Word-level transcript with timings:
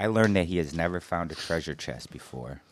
I 0.00 0.06
learned 0.06 0.36
that 0.36 0.46
he 0.46 0.58
has 0.58 0.74
never 0.74 1.00
found 1.00 1.32
a 1.32 1.34
treasure 1.34 1.74
chest 1.74 2.10
before. 2.10 2.62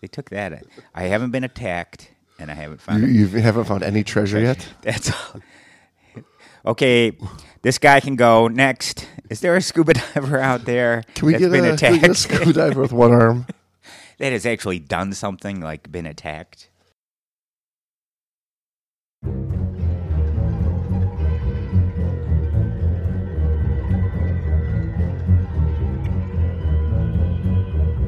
They 0.00 0.06
took 0.08 0.30
that. 0.30 0.62
I 0.94 1.04
haven't 1.04 1.30
been 1.30 1.44
attacked, 1.44 2.10
and 2.38 2.50
I 2.50 2.54
haven't 2.54 2.80
found. 2.80 3.02
You, 3.02 3.08
you 3.08 3.40
haven't 3.40 3.64
found 3.64 3.82
any 3.82 4.04
treasure 4.04 4.38
yet. 4.38 4.68
That's 4.82 5.10
all. 5.10 5.40
Okay, 6.66 7.16
this 7.62 7.78
guy 7.78 8.00
can 8.00 8.16
go 8.16 8.48
next. 8.48 9.08
Is 9.30 9.40
there 9.40 9.56
a 9.56 9.62
scuba 9.62 9.94
diver 9.94 10.38
out 10.38 10.64
there 10.64 11.02
Can 11.14 11.26
we 11.26 11.32
that's 11.32 11.44
get 11.44 11.52
been 11.52 11.64
a, 11.64 11.76
can 11.76 11.92
we 11.92 11.98
get 11.98 12.08
a 12.08 12.12
attacked 12.12 12.16
scuba 12.18 12.52
diver 12.52 12.80
with 12.82 12.92
one 12.92 13.12
arm? 13.12 13.46
that 14.18 14.32
has 14.32 14.44
actually 14.44 14.78
done 14.78 15.12
something 15.12 15.60
like 15.60 15.90
been 15.90 16.06
attacked? 16.06 16.68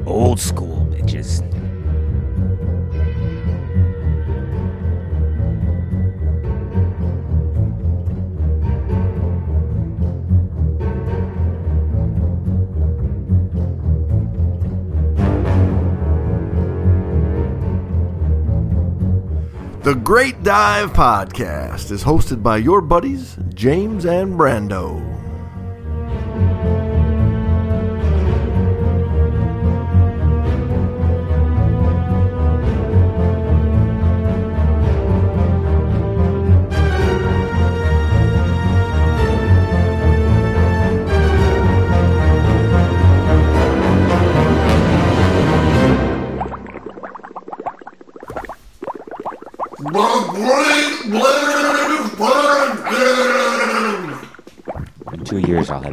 Old 0.05 0.39
school 0.39 0.87
bitches. 0.91 1.41
The 19.83 19.95
Great 19.95 20.43
Dive 20.43 20.93
Podcast 20.93 21.91
is 21.91 22.03
hosted 22.03 22.41
by 22.43 22.57
your 22.57 22.81
buddies, 22.81 23.35
James 23.53 24.05
and 24.05 24.39
Brando. 24.39 25.20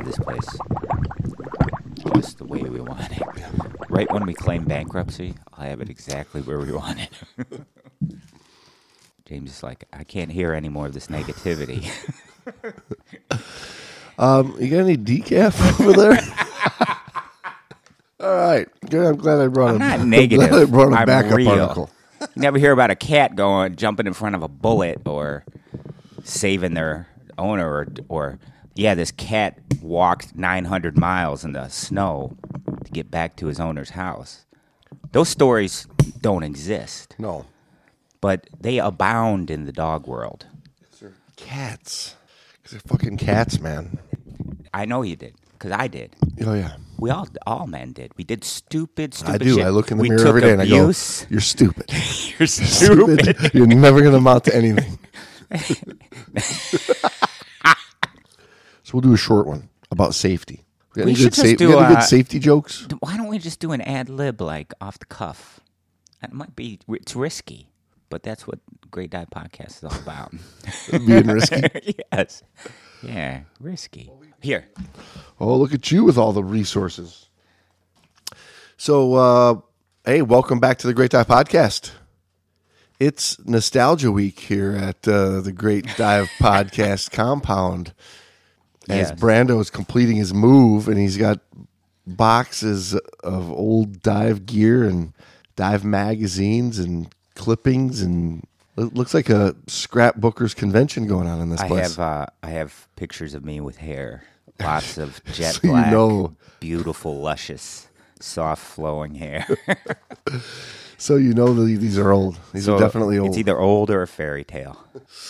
Two 0.05 0.07
years, 0.07 0.07
have 0.07 0.07
this 0.07 0.19
place 0.19 0.59
just 2.15 2.39
the 2.39 2.45
way 2.47 2.63
we 2.63 2.81
want 2.81 3.11
it. 3.13 3.23
Right 3.89 4.11
when 4.13 4.27
we 4.27 4.35
claim 4.35 4.65
bankruptcy, 4.65 5.35
I'll 5.55 5.65
have 5.69 5.81
it 5.81 5.91
exactly 5.91 6.43
where 6.43 6.59
we 6.61 6.73
want 6.73 7.01
it. 7.01 7.11
James 9.27 9.51
is 9.53 9.63
like, 9.63 9.85
I 9.93 10.05
can't 10.05 10.33
hear 10.33 10.53
any 10.55 10.69
more 10.69 10.87
of 10.87 10.95
this 10.95 11.09
negativity. 11.09 11.91
Um, 14.19 14.57
you 14.61 14.69
got 14.71 14.79
any 14.81 14.97
decaf 14.97 15.81
over 15.81 15.93
there? 15.93 16.19
All 18.21 18.37
right, 18.37 18.69
good. 18.91 19.07
I'm 19.07 19.17
glad 19.17 19.41
I 19.41 19.49
brought 19.49 19.71
I'm 19.71 19.77
him. 19.77 19.79
not 19.81 20.01
I'm 20.01 20.11
negative. 20.11 20.49
glad 20.51 20.63
I 20.63 20.65
brought 20.67 20.93
a 20.93 20.97
I'm 20.97 21.07
backup 21.07 21.37
real. 21.37 21.51
article. 21.51 21.91
You 22.21 22.29
never 22.43 22.59
hear 22.59 22.73
about 22.73 22.91
a 22.91 22.97
cat 22.97 23.37
going 23.37 23.77
jumping 23.77 24.07
in 24.07 24.13
front 24.15 24.35
of 24.35 24.43
a 24.43 24.49
bullet 24.49 25.03
or 25.07 25.45
saving 26.25 26.75
their 26.75 27.09
owner 27.39 27.69
or 27.71 27.89
or 28.09 28.39
yeah, 28.79 28.95
this 28.95 29.11
cat 29.11 29.59
walked 29.83 30.37
900 30.37 30.97
miles 30.97 31.45
in 31.45 31.53
the 31.53 31.69
snow 31.69 32.37
to 32.85 32.91
get 32.93 33.11
back 33.11 33.35
to 33.37 33.47
his 33.47 33.59
owner's 33.59 33.91
house. 33.91 34.47
Those 35.13 35.29
stories 35.29 35.87
don't 36.21 36.45
exist, 36.45 37.17
No, 37.19 37.45
but 38.21 38.47
they 38.61 38.79
abound 38.79 39.51
in 39.51 39.65
the 39.67 39.73
dog 39.73 40.07
world. 40.07 40.47
cats. 41.37 42.15
Because 42.55 42.71
they're 42.73 42.81
fucking 42.89 43.17
cats, 43.17 43.59
man. 43.61 43.99
I 44.73 44.85
know 44.85 45.03
you 45.03 45.17
did 45.17 45.35
because 45.53 45.73
I 45.73 45.89
did. 45.89 46.15
Oh 46.47 46.55
yeah, 46.55 46.77
We 46.99 47.11
all 47.11 47.27
all 47.47 47.67
men 47.67 47.93
did. 47.93 48.13
We 48.17 48.23
did 48.25 48.45
stupid, 48.45 49.15
stupid. 49.15 49.35
I 49.35 49.39
do. 49.39 49.55
shit. 49.55 49.65
I 49.67 49.71
look 49.71 49.91
in 49.91 49.97
the 49.99 50.03
we 50.03 50.09
mirror 50.11 50.27
every 50.29 50.41
day 50.41 50.53
and 50.53 50.63
I 50.63 50.69
go, 50.69 50.77
"You're 51.31 51.41
stupid. 51.41 51.91
You're 52.39 52.47
stupid. 52.47 53.51
You're 53.55 53.67
never 53.67 54.01
going 54.01 54.13
to 54.13 54.19
amount 54.19 54.45
to 54.45 54.55
anything." 54.55 54.99
so 58.89 58.93
we'll 58.95 59.03
do 59.03 59.13
a 59.13 59.19
short 59.19 59.47
one 59.47 59.69
about 59.91 60.15
safety. 60.15 60.65
We 60.95 61.01
got 61.03 61.07
We 61.07 61.15
should 61.15 61.35
just 61.35 61.47
sa- 61.47 61.57
do, 61.57 61.69
we 61.69 61.75
uh, 61.75 61.89
good 61.95 62.03
safety 62.03 62.39
jokes? 62.39 62.89
Why 63.01 63.19
don't 63.19 63.27
we 63.29 63.39
just 63.39 63.61
do 63.61 63.73
an 63.73 63.83
ad 63.83 64.09
lib 64.09 64.41
like 64.41 64.73
off 64.81 64.99
the 64.99 65.05
cuff? 65.05 65.61
That 66.23 66.33
might 66.33 66.57
be 66.57 66.79
it's 66.89 67.15
risky, 67.15 67.69
but 68.09 68.23
that's 68.23 68.47
what 68.47 68.61
Great 68.91 69.11
Dive 69.11 69.29
Podcast 69.29 69.77
is 69.77 69.85
all 69.85 69.95
about. 70.01 70.33
Being 71.07 71.27
risky. 71.27 71.97
yes, 72.13 72.43
yeah, 73.03 73.43
risky. 73.61 74.11
Here, 74.41 74.69
Oh, 75.39 75.55
look 75.59 75.75
at 75.75 75.91
you 75.93 76.03
with 76.05 76.17
all 76.17 76.33
the 76.33 76.43
resources. 76.43 77.29
So, 78.79 79.15
uh, 79.15 79.61
hey, 80.07 80.23
welcome 80.23 80.61
back 80.61 80.79
to 80.79 80.87
the 80.87 80.95
Great 80.95 81.11
Dive 81.11 81.27
Podcast. 81.27 81.91
It's 82.99 83.39
Nostalgia 83.45 84.11
Week 84.11 84.41
here 84.41 84.73
at 84.73 85.07
uh, 85.07 85.41
the 85.43 85.53
Great 85.53 85.85
Dive 85.99 86.31
Podcast 86.41 87.11
compound. 87.13 87.93
As 88.89 89.11
Yes. 89.11 89.21
Brando 89.21 89.61
is 89.61 89.71
completing 89.71 90.17
his 90.17 90.33
move, 90.33 90.89
and 90.89 90.99
he's 90.99 91.17
got 91.17 91.41
boxes 92.07 92.95
of 93.23 93.51
old 93.51 94.03
dive 94.03 94.47
gear 94.47 94.85
and 94.85 95.13
dive 95.57 95.85
magazines 95.85 96.79
and 96.79 97.13
clippings, 97.35 98.01
and 98.01 98.45
it 98.77 98.95
looks 98.95 99.13
like 99.15 99.29
a 99.29 99.55
scrapbookers 99.67 100.55
convention 100.57 101.07
going 101.07 101.27
on 101.29 101.41
in 101.41 101.51
this 101.51 101.61
I 101.61 101.69
place. 101.69 101.97
have 101.97 101.99
uh, 101.99 102.27
I 102.43 102.51
have 102.51 102.89
pictures 102.97 103.35
of 103.35 103.45
me 103.45 103.61
with 103.61 103.77
hair, 103.77 104.25
lots 104.61 104.97
of 104.99 105.23
jet 105.33 105.55
So 105.57 105.61
you 105.65 105.71
black, 105.71 105.93
know. 105.93 106.37
beautiful, 106.61 107.21
luscious, 107.21 107.89
soft, 108.21 108.63
flowing 108.65 109.17
hair. 109.17 109.47
so 110.97 111.17
you 111.17 111.35
know 111.35 111.53
the, 111.55 111.77
these 111.77 111.99
are 111.99 112.11
old. 112.11 112.39
These 112.53 112.65
So 112.65 112.77
are 112.77 112.79
definitely 112.81 113.19
old. 113.19 113.29
It's 113.31 113.39
either 113.39 113.59
old 113.59 113.91
or 113.91 114.03
a 114.03 114.09
fairy 114.09 114.45
tale. 114.45 114.83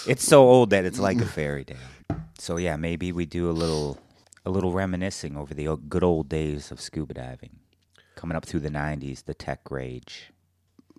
It's 0.06 0.24
so 0.24 0.42
old 0.48 0.70
that 0.70 0.84
it's 0.84 0.98
like 0.98 1.20
a 1.20 1.26
fairy 1.26 1.64
tale. 1.64 1.76
So 2.38 2.56
yeah, 2.56 2.76
maybe 2.76 3.12
we 3.12 3.26
do 3.26 3.50
a 3.50 3.52
little 3.52 3.98
a 4.46 4.50
little 4.50 4.72
reminiscing 4.72 5.36
over 5.36 5.52
the 5.54 5.76
good 5.88 6.04
old 6.04 6.28
days 6.28 6.70
of 6.70 6.80
scuba 6.80 7.14
diving, 7.14 7.58
coming 8.14 8.36
up 8.36 8.44
through 8.46 8.60
the 8.60 8.70
'90s, 8.70 9.24
the 9.24 9.34
tech 9.34 9.70
rage. 9.70 10.30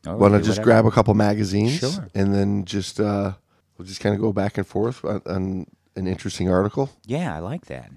Or 0.08 0.16
Want 0.16 0.34
to 0.34 0.40
just 0.40 0.60
whatever. 0.60 0.64
grab 0.64 0.86
a 0.86 0.92
couple 0.92 1.14
magazines, 1.14 1.80
Sure. 1.80 2.08
and 2.16 2.34
then 2.34 2.66
just 2.66 3.00
uh, 3.00 3.34
we'll 3.78 3.86
just 3.88 4.00
kind 4.02 4.16
of 4.16 4.22
go 4.22 4.32
back 4.32 4.58
and 4.58 4.66
forth 4.66 5.04
on, 5.04 5.22
on 5.26 5.68
an 5.96 6.08
interesting 6.08 6.50
article. 6.50 6.90
Yeah, 7.06 7.36
I 7.36 7.40
like 7.40 7.66
that. 7.66 7.92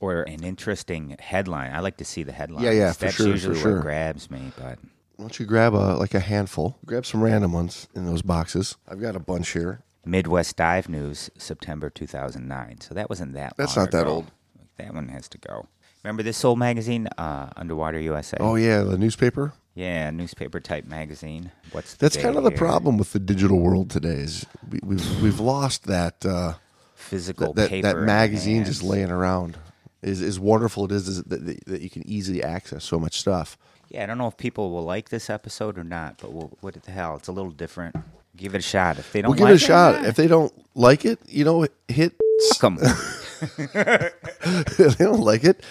Or 0.00 0.22
an 0.22 0.42
interesting 0.44 1.16
headline. 1.20 1.72
I 1.72 1.80
like 1.80 1.96
to 1.98 2.04
see 2.04 2.22
the 2.22 2.32
headline. 2.32 2.64
Yeah, 2.64 2.70
yeah, 2.72 2.92
for 2.92 3.04
That's 3.06 3.16
sure, 3.16 3.26
for 3.26 3.30
usually 3.32 3.58
sure. 3.58 3.74
what 3.76 3.82
grabs 3.82 4.30
me. 4.30 4.52
But 4.56 4.78
Why 5.16 5.24
don't 5.24 5.38
you 5.38 5.46
grab 5.46 5.74
a 5.74 5.94
like 5.96 6.14
a 6.14 6.20
handful? 6.20 6.78
Grab 6.86 7.04
some 7.06 7.22
random 7.22 7.52
ones 7.52 7.88
in 7.94 8.06
those 8.06 8.22
boxes. 8.22 8.76
I've 8.88 9.00
got 9.00 9.14
a 9.16 9.20
bunch 9.20 9.50
here. 9.50 9.80
Midwest 10.08 10.56
Dive 10.56 10.88
News, 10.88 11.30
September 11.36 11.90
2009. 11.90 12.80
So 12.80 12.94
that 12.94 13.08
wasn't 13.10 13.34
that. 13.34 13.54
That's 13.56 13.76
not 13.76 13.90
that 13.92 14.02
ago. 14.02 14.10
old. 14.10 14.30
That 14.78 14.94
one 14.94 15.08
has 15.08 15.28
to 15.28 15.38
go. 15.38 15.66
Remember 16.02 16.22
this 16.22 16.44
old 16.44 16.58
magazine, 16.58 17.08
uh, 17.18 17.50
Underwater 17.56 17.98
USA? 18.00 18.36
Oh 18.40 18.54
yeah, 18.54 18.82
the 18.82 18.96
newspaper. 18.96 19.52
Yeah, 19.74 20.10
newspaper 20.10 20.60
type 20.60 20.86
magazine. 20.86 21.52
What's 21.72 21.94
the 21.94 21.98
That's 21.98 22.16
kind 22.16 22.36
of 22.36 22.44
the 22.44 22.50
here? 22.50 22.58
problem 22.58 22.96
with 22.98 23.12
the 23.12 23.18
digital 23.18 23.58
world 23.58 23.90
today. 23.90 24.20
Is 24.20 24.46
we, 24.70 24.80
we've 24.82 25.22
we've 25.22 25.40
lost 25.40 25.84
that 25.84 26.24
uh, 26.24 26.54
Physical 26.94 27.52
that 27.54 27.68
paper. 27.68 27.86
that 27.86 27.98
magazine 28.04 28.64
just 28.64 28.82
laying 28.82 29.10
around. 29.10 29.56
Is 30.00 30.22
as 30.22 30.38
wonderful 30.38 30.84
it 30.84 30.92
is, 30.92 31.08
is 31.08 31.22
that, 31.24 31.44
that, 31.44 31.64
that 31.66 31.80
you 31.80 31.90
can 31.90 32.08
easily 32.08 32.42
access 32.42 32.84
so 32.84 33.00
much 33.00 33.18
stuff. 33.18 33.58
Yeah, 33.88 34.04
I 34.04 34.06
don't 34.06 34.18
know 34.18 34.28
if 34.28 34.36
people 34.36 34.70
will 34.70 34.84
like 34.84 35.08
this 35.08 35.28
episode 35.28 35.76
or 35.78 35.82
not, 35.84 36.18
but 36.18 36.32
we'll, 36.32 36.56
what 36.60 36.80
the 36.80 36.90
hell? 36.92 37.16
It's 37.16 37.26
a 37.28 37.32
little 37.32 37.50
different. 37.50 37.96
Give 38.38 38.54
it 38.54 38.58
a 38.58 38.62
shot. 38.62 38.98
If 38.98 39.12
they 39.12 39.20
don't 39.20 39.30
We'll 39.30 39.38
give 39.38 39.44
like 39.44 39.52
it 39.54 39.62
a 39.62 39.66
shot. 39.66 40.04
If 40.06 40.16
they 40.16 40.26
don't 40.28 40.52
like 40.74 41.04
it, 41.04 41.18
you 41.28 41.44
know, 41.44 41.66
hit 41.88 42.14
fuck 42.54 42.64
'em. 42.72 42.78
if 42.80 44.96
they 44.96 45.04
don't 45.04 45.20
like 45.20 45.44
it, 45.44 45.62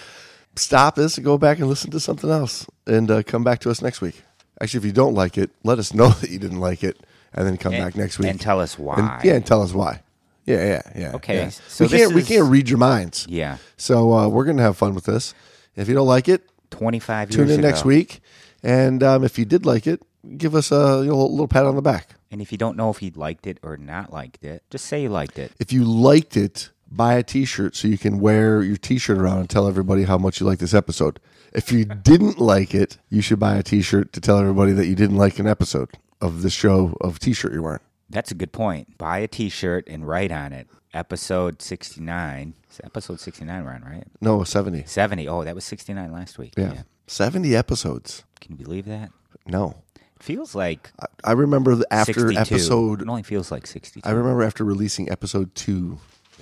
stop 0.56 0.94
this 0.94 1.16
and 1.16 1.24
go 1.24 1.38
back 1.38 1.58
and 1.58 1.68
listen 1.68 1.90
to 1.90 2.00
something 2.00 2.30
else 2.30 2.66
and 2.86 3.10
uh, 3.10 3.22
come 3.22 3.42
back 3.42 3.60
to 3.60 3.70
us 3.70 3.82
next 3.82 4.00
week. 4.00 4.22
Actually, 4.60 4.78
if 4.78 4.84
you 4.84 4.92
don't 4.92 5.14
like 5.14 5.38
it, 5.38 5.50
let 5.64 5.78
us 5.78 5.94
know 5.94 6.08
that 6.20 6.30
you 6.30 6.38
didn't 6.38 6.60
like 6.60 6.84
it 6.84 6.98
and 7.32 7.46
then 7.46 7.56
come 7.56 7.72
back 7.72 7.96
next 7.96 8.18
week 8.18 8.28
and 8.28 8.40
tell 8.40 8.60
us 8.60 8.78
why. 8.78 8.96
And- 8.96 9.24
yeah, 9.24 9.34
and 9.34 9.46
tell 9.46 9.62
us 9.62 9.72
why. 9.72 10.02
Yeah, 10.44 10.64
yeah, 10.64 10.82
yeah. 10.96 11.12
Okay, 11.16 11.36
yeah. 11.36 11.50
so 11.68 11.84
we 11.84 11.90
can't 11.90 12.14
we 12.14 12.22
can't 12.22 12.50
read 12.50 12.70
your 12.70 12.78
minds. 12.78 13.26
Yeah. 13.28 13.58
So 13.76 14.14
uh, 14.14 14.28
we're 14.28 14.46
gonna 14.46 14.62
have 14.62 14.78
fun 14.78 14.94
with 14.94 15.04
this. 15.04 15.34
If 15.76 15.88
you 15.88 15.94
don't 15.94 16.06
like 16.06 16.26
it, 16.26 16.42
25 16.70 17.30
tune 17.30 17.46
years 17.46 17.56
in 17.56 17.60
next 17.62 17.84
week. 17.84 18.20
And 18.62 19.02
um, 19.02 19.24
if 19.24 19.38
you 19.38 19.44
did 19.44 19.66
like 19.66 19.86
it, 19.86 20.00
give 20.38 20.54
us 20.54 20.72
a 20.72 21.02
you 21.04 21.10
know, 21.10 21.26
little 21.26 21.48
pat 21.48 21.66
on 21.66 21.76
the 21.76 21.82
back. 21.82 22.14
And 22.30 22.42
if 22.42 22.52
you 22.52 22.58
don't 22.58 22.76
know 22.76 22.90
if 22.90 23.02
you 23.02 23.10
liked 23.14 23.46
it 23.46 23.58
or 23.62 23.76
not 23.76 24.12
liked 24.12 24.44
it, 24.44 24.62
just 24.70 24.84
say 24.84 25.02
you 25.02 25.08
liked 25.08 25.38
it. 25.38 25.52
If 25.58 25.72
you 25.72 25.84
liked 25.84 26.36
it, 26.36 26.70
buy 26.90 27.14
a 27.14 27.22
T-shirt 27.22 27.74
so 27.74 27.88
you 27.88 27.98
can 27.98 28.20
wear 28.20 28.62
your 28.62 28.76
T-shirt 28.76 29.16
around 29.18 29.38
and 29.38 29.50
tell 29.50 29.66
everybody 29.66 30.04
how 30.04 30.18
much 30.18 30.40
you 30.40 30.46
like 30.46 30.58
this 30.58 30.74
episode. 30.74 31.20
If 31.52 31.72
you 31.72 31.86
didn't 31.86 32.38
like 32.38 32.74
it, 32.74 32.98
you 33.08 33.22
should 33.22 33.38
buy 33.38 33.56
a 33.56 33.62
T-shirt 33.62 34.12
to 34.12 34.20
tell 34.20 34.38
everybody 34.38 34.72
that 34.72 34.86
you 34.86 34.94
didn't 34.94 35.16
like 35.16 35.38
an 35.38 35.46
episode 35.46 35.90
of 36.20 36.42
the 36.42 36.50
show 36.50 36.96
of 37.00 37.18
T-shirt 37.18 37.52
you're 37.52 37.62
wearing. 37.62 37.80
That's 38.10 38.30
a 38.30 38.34
good 38.34 38.52
point. 38.52 38.98
Buy 38.98 39.18
a 39.18 39.28
T-shirt 39.28 39.88
and 39.88 40.06
write 40.06 40.32
on 40.32 40.52
it. 40.52 40.66
Episode 40.94 41.60
sixty-nine. 41.60 42.54
It's 42.64 42.80
episode 42.82 43.20
sixty-nine, 43.20 43.64
we're 43.64 43.72
on, 43.72 43.82
right? 43.82 44.04
No, 44.22 44.42
seventy. 44.44 44.84
Seventy. 44.86 45.28
Oh, 45.28 45.44
that 45.44 45.54
was 45.54 45.64
sixty-nine 45.64 46.12
last 46.12 46.38
week. 46.38 46.54
Yeah, 46.56 46.82
seventy 47.06 47.54
episodes. 47.54 48.24
Can 48.40 48.56
you 48.56 48.64
believe 48.64 48.86
that? 48.86 49.10
No, 49.46 49.82
feels 50.22 50.54
like 50.54 50.90
I, 51.00 51.06
I 51.24 51.32
remember 51.32 51.74
the, 51.74 51.86
after 51.92 52.12
62. 52.28 52.38
episode. 52.40 53.02
It 53.02 53.08
only 53.08 53.22
feels 53.22 53.50
like 53.50 53.66
sixty. 53.66 54.00
I 54.04 54.10
remember 54.10 54.42
after 54.42 54.64
releasing 54.64 55.10
episode 55.10 55.54
two, 55.54 55.98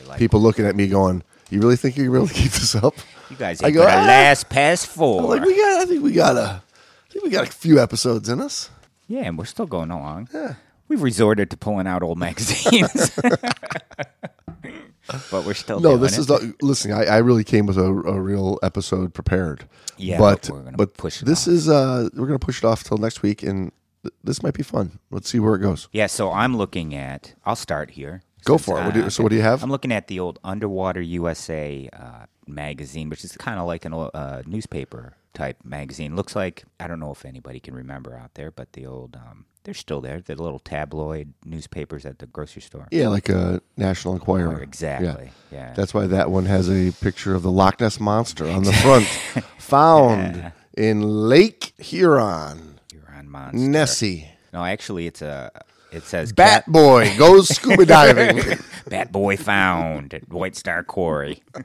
like, 0.06 0.18
people 0.18 0.40
looking 0.40 0.64
at 0.66 0.76
me 0.76 0.86
going, 0.88 1.22
"You 1.50 1.60
really 1.60 1.76
think 1.76 1.96
you 1.96 2.04
can 2.04 2.12
really 2.12 2.28
keep 2.34 2.52
this 2.52 2.74
up?" 2.74 2.94
you 3.30 3.36
guys 3.36 3.62
I 3.62 3.70
go, 3.70 3.82
"Ah." 3.82 3.86
last 4.06 4.48
past 4.48 4.86
four. 4.86 5.22
I'm 5.22 5.26
like 5.28 5.42
we 5.44 5.56
got. 5.56 5.82
I 5.82 5.84
think 5.86 6.02
we 6.02 6.12
got 6.12 6.36
a. 6.36 6.62
I 6.62 7.12
think 7.12 7.24
we 7.24 7.30
got 7.30 7.48
a 7.48 7.50
few 7.50 7.80
episodes 7.80 8.28
in 8.28 8.40
us. 8.40 8.70
yeah, 9.08 9.22
and 9.22 9.38
we're 9.38 9.44
still 9.46 9.66
going 9.66 9.90
along. 9.90 10.28
We've 10.88 11.02
resorted 11.02 11.50
to 11.50 11.56
pulling 11.56 11.86
out 11.86 12.02
old 12.02 12.18
magazines, 12.18 13.18
but 15.30 15.44
we're 15.44 15.54
still 15.54 15.80
No, 15.80 15.96
this 15.96 16.16
it. 16.16 16.20
is 16.20 16.26
the, 16.26 16.54
listen. 16.62 16.92
I, 16.92 17.04
I 17.04 17.16
really 17.18 17.44
came 17.44 17.66
with 17.66 17.78
a, 17.78 17.84
a 17.86 18.20
real 18.20 18.58
episode 18.62 19.14
prepared. 19.14 19.68
Yeah, 19.98 20.18
but 20.18 20.48
but 20.52 20.76
but 20.76 20.94
push 20.98 21.22
it 21.22 21.24
this 21.24 21.46
is 21.46 21.68
uh 21.68 22.08
we're 22.14 22.26
gonna 22.26 22.38
push 22.38 22.58
it 22.62 22.66
off 22.66 22.84
till 22.84 22.98
next 22.98 23.22
week, 23.22 23.42
and 23.42 23.72
th- 24.02 24.12
this 24.22 24.42
might 24.42 24.54
be 24.54 24.62
fun. 24.62 24.98
Let's 25.10 25.28
see 25.30 25.38
where 25.40 25.54
it 25.54 25.60
goes. 25.60 25.88
Yeah, 25.92 26.06
so 26.06 26.30
I'm 26.32 26.56
looking 26.56 26.94
at. 26.94 27.34
I'll 27.44 27.56
start 27.56 27.92
here. 27.92 28.22
Go 28.44 28.58
for 28.58 28.78
it. 28.80 28.84
What 28.84 28.94
you- 28.96 29.02
uh, 29.04 29.10
so 29.10 29.22
what 29.22 29.30
do 29.30 29.36
you 29.36 29.42
have? 29.42 29.62
I'm 29.62 29.70
looking 29.70 29.92
at 29.92 30.06
the 30.08 30.20
old 30.20 30.38
Underwater 30.44 31.00
USA 31.00 31.88
uh, 31.92 32.26
magazine, 32.46 33.08
which 33.08 33.24
is 33.24 33.36
kind 33.36 33.58
of 33.58 33.66
like 33.66 33.84
a 33.84 33.96
uh, 33.96 34.42
newspaper 34.46 35.14
type 35.36 35.58
magazine. 35.64 36.16
Looks 36.16 36.34
like 36.34 36.64
I 36.80 36.88
don't 36.88 36.98
know 36.98 37.12
if 37.12 37.24
anybody 37.24 37.60
can 37.60 37.74
remember 37.74 38.16
out 38.16 38.34
there, 38.34 38.50
but 38.50 38.72
the 38.72 38.86
old 38.86 39.14
um, 39.16 39.44
they're 39.64 39.74
still 39.74 40.00
there. 40.00 40.20
The 40.20 40.34
little 40.36 40.58
tabloid 40.58 41.34
newspapers 41.44 42.06
at 42.06 42.18
the 42.20 42.26
grocery 42.26 42.62
store. 42.62 42.86
Yeah, 42.90 43.08
like 43.08 43.28
a 43.28 43.60
National 43.76 44.14
Enquirer. 44.14 44.60
Exactly. 44.62 45.30
Yeah. 45.52 45.72
That's 45.74 45.92
why 45.92 46.06
that 46.06 46.30
one 46.30 46.46
has 46.46 46.68
a 46.70 46.92
picture 47.02 47.34
of 47.34 47.42
the 47.42 47.50
Loch 47.50 47.80
Ness 47.80 47.98
monster 48.00 48.46
on 48.48 48.62
the 48.64 48.72
front, 48.72 49.04
found 49.58 50.36
Yeah. 50.36 50.50
in 50.76 51.02
Lake 51.02 51.72
Huron, 51.78 52.78
You're 52.92 53.22
monster. 53.24 53.58
Nessie. 53.58 54.28
No, 54.52 54.64
actually, 54.64 55.06
it's 55.06 55.20
a. 55.22 55.50
It 55.92 56.02
says 56.02 56.32
Bat 56.32 56.64
cat, 56.64 56.72
Boy 56.72 57.16
goes 57.16 57.48
scuba 57.48 57.86
diving. 57.86 58.58
Bat 58.88 59.12
Boy 59.12 59.36
found 59.36 60.12
at 60.14 60.28
White 60.28 60.56
Star 60.56 60.82
Quarry. 60.84 61.42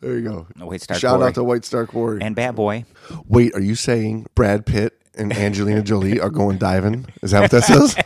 there 0.00 0.18
you 0.18 0.22
go. 0.28 0.46
White 0.64 0.82
Star 0.82 0.98
Shout 0.98 1.16
Quarry. 1.18 1.28
out 1.28 1.34
to 1.34 1.44
White 1.44 1.64
Star 1.64 1.86
Quarry. 1.86 2.20
and 2.22 2.34
Bat 2.36 2.54
Boy. 2.56 2.84
Wait, 3.26 3.54
are 3.54 3.60
you 3.60 3.74
saying 3.74 4.26
Brad 4.34 4.66
Pitt 4.66 4.98
and 5.14 5.32
Angelina 5.32 5.82
Jolie 5.82 6.20
are 6.20 6.30
going 6.30 6.58
diving? 6.58 7.06
Is 7.22 7.30
that 7.32 7.40
what 7.40 7.50
that 7.52 7.64
says? 7.64 7.96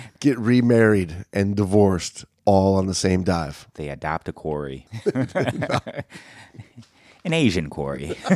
Get 0.20 0.38
remarried 0.38 1.24
and 1.32 1.56
divorced 1.56 2.24
all 2.44 2.76
on 2.76 2.86
the 2.86 2.94
same 2.94 3.22
dive. 3.22 3.66
They 3.74 3.88
adopt 3.88 4.28
a 4.28 4.32
quarry. 4.32 4.86
An 7.24 7.34
Asian 7.34 7.68
quarry. 7.68 8.16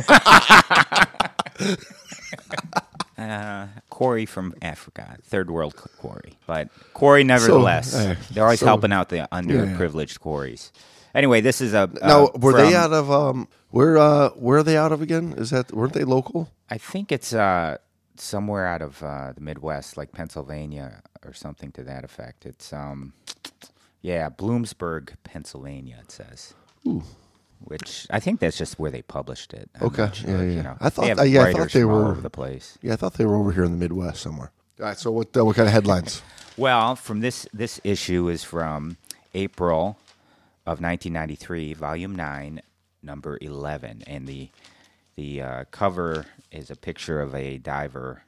uh, 3.17 3.67
quarry 3.89 4.25
from 4.25 4.53
Africa, 4.61 5.17
third 5.23 5.49
world 5.49 5.75
qu- 5.75 5.89
quarry. 5.97 6.37
But 6.45 6.69
quarry, 6.93 7.23
nevertheless, 7.23 7.95
eh, 7.95 8.15
they're 8.31 8.43
always 8.43 8.59
so- 8.59 8.67
helping 8.67 8.91
out 8.91 9.09
the 9.09 9.27
underprivileged 9.31 10.19
quarries. 10.19 10.71
Anyway, 11.15 11.39
this 11.41 11.61
is 11.61 11.73
a. 11.73 11.83
Uh, 12.01 12.07
Now, 12.07 12.29
were 12.35 12.53
they 12.53 12.75
out 12.75 12.91
of 12.93 13.09
um? 13.09 13.47
Where 13.71 13.97
uh? 13.97 14.29
Where 14.31 14.59
are 14.59 14.63
they 14.63 14.77
out 14.77 14.91
of 14.91 15.01
again? 15.01 15.33
Is 15.37 15.49
that 15.49 15.71
weren't 15.71 15.93
they 15.93 16.03
local? 16.03 16.51
I 16.69 16.77
think 16.77 17.11
it's 17.11 17.33
uh, 17.33 17.77
somewhere 18.17 18.67
out 18.67 18.81
of 18.81 19.01
uh, 19.01 19.31
the 19.33 19.41
Midwest, 19.41 19.95
like 19.97 20.11
Pennsylvania 20.11 21.01
or 21.25 21.33
something 21.33 21.71
to 21.71 21.83
that 21.83 22.03
effect. 22.03 22.45
It's 22.45 22.73
um, 22.73 23.13
yeah, 24.01 24.29
Bloomsburg, 24.29 25.13
Pennsylvania. 25.23 25.97
It 26.01 26.11
says. 26.11 26.53
Which 27.63 28.05
I 28.11 28.19
think 28.19 28.41
that's 28.41 28.57
just 28.57 28.77
where 28.77 28.91
they 28.91 29.01
published 29.01 29.53
it. 29.53 29.69
I'm 29.79 29.87
Okay, 29.87 30.09
sure, 30.13 30.29
yeah, 30.29 30.37
yeah. 30.43 30.51
You 30.57 30.63
know, 30.63 30.77
I 30.81 30.89
thought- 30.89 31.05
they 31.05 31.11
uh, 31.13 31.23
yeah, 31.23 31.43
I 31.43 31.53
thought 31.53 31.71
they 31.71 31.85
were- 31.85 32.11
over 32.11 32.21
the 32.21 32.29
place. 32.29 32.77
Yeah, 32.81 32.93
I 32.93 32.95
thought 32.97 33.13
they 33.15 33.25
were 33.25 33.35
over 33.37 33.51
here 33.53 33.63
in 33.63 33.71
the 33.71 33.77
Midwest 33.77 34.21
somewhere. 34.21 34.51
All 34.79 34.85
right. 34.85 34.97
So 34.97 35.11
what? 35.11 35.35
Uh, 35.35 35.45
what 35.45 35.55
kind 35.55 35.67
of 35.67 35.73
headlines? 35.73 36.21
Well, 36.57 36.95
from 36.97 37.21
this 37.21 37.47
this 37.53 37.79
issue 37.85 38.27
is 38.27 38.43
from 38.43 38.97
April 39.33 39.97
of 40.65 40.81
1993, 40.81 41.73
Volume 41.73 42.15
Nine, 42.15 42.61
Number 43.03 43.37
11, 43.39 44.03
and 44.07 44.27
the 44.27 44.49
the 45.15 45.41
uh, 45.41 45.63
cover 45.71 46.25
is 46.51 46.69
a 46.71 46.75
picture 46.75 47.21
of 47.21 47.33
a 47.35 47.57
diver 47.59 48.23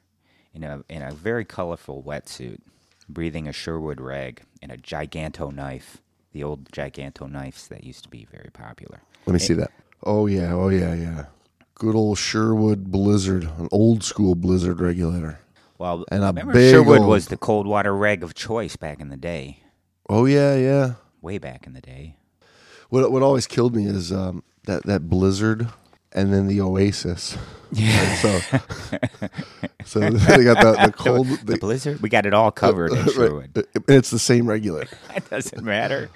in 0.54 0.62
a 0.64 0.82
in 0.88 1.02
a 1.02 1.12
very 1.12 1.44
colorful 1.44 2.02
wetsuit, 2.02 2.60
breathing 3.08 3.48
a 3.48 3.52
Sherwood 3.52 4.00
rag 4.00 4.42
and 4.62 4.70
a 4.70 4.76
giganto 4.76 5.52
knife. 5.52 5.98
The 6.32 6.44
old 6.44 6.70
giganto 6.70 7.28
knives 7.28 7.66
that 7.68 7.82
used 7.84 8.04
to 8.04 8.08
be 8.08 8.24
very 8.30 8.50
popular. 8.52 9.00
Let 9.26 9.32
me 9.32 9.38
see 9.40 9.54
that. 9.54 9.72
Oh 10.04 10.26
yeah. 10.26 10.52
Oh 10.54 10.68
yeah. 10.68 10.94
Yeah. 10.94 11.24
Good 11.74 11.94
old 11.96 12.18
Sherwood 12.18 12.90
Blizzard, 12.92 13.44
an 13.58 13.68
old 13.72 14.04
school 14.04 14.34
Blizzard 14.36 14.80
regulator. 14.80 15.40
Well, 15.78 16.04
And 16.10 16.24
I 16.24 16.28
remember 16.28 16.54
Sherwood 16.70 17.00
old- 17.00 17.08
was 17.08 17.26
the 17.28 17.36
cold 17.36 17.66
water 17.66 17.94
rag 17.96 18.22
of 18.22 18.34
choice 18.34 18.76
back 18.76 19.00
in 19.00 19.08
the 19.08 19.16
day, 19.16 19.60
Oh 20.08 20.24
yeah. 20.24 20.54
Yeah. 20.56 20.94
way 21.20 21.38
back 21.38 21.66
in 21.66 21.72
the 21.72 21.80
day. 21.80 22.14
What 22.88 23.10
what 23.12 23.22
always 23.22 23.46
killed 23.46 23.74
me 23.76 23.86
is 23.86 24.12
um, 24.12 24.42
that 24.64 24.84
that 24.84 25.08
Blizzard 25.08 25.68
and 26.12 26.32
then 26.32 26.46
the 26.46 26.60
Oasis. 26.60 27.36
Yeah. 27.70 28.14
so 28.16 28.38
so 29.84 30.00
they 30.00 30.44
got 30.44 30.62
the, 30.62 30.86
the 30.86 30.92
cold. 30.96 31.26
The 31.44 31.52
The, 31.52 31.58
blizzard, 31.58 32.00
we 32.00 32.08
got 32.08 32.24
it 32.24 32.32
all 32.32 32.50
covered 32.50 32.92
in 32.92 33.06
Sherwood. 33.12 33.50
Right. 33.54 33.66
And 33.74 33.84
it's 33.88 34.10
the 34.10 34.18
same 34.18 34.48
regulator. 34.48 34.96
That 35.14 35.28
doesn't 35.28 35.62
matter. 35.62 36.08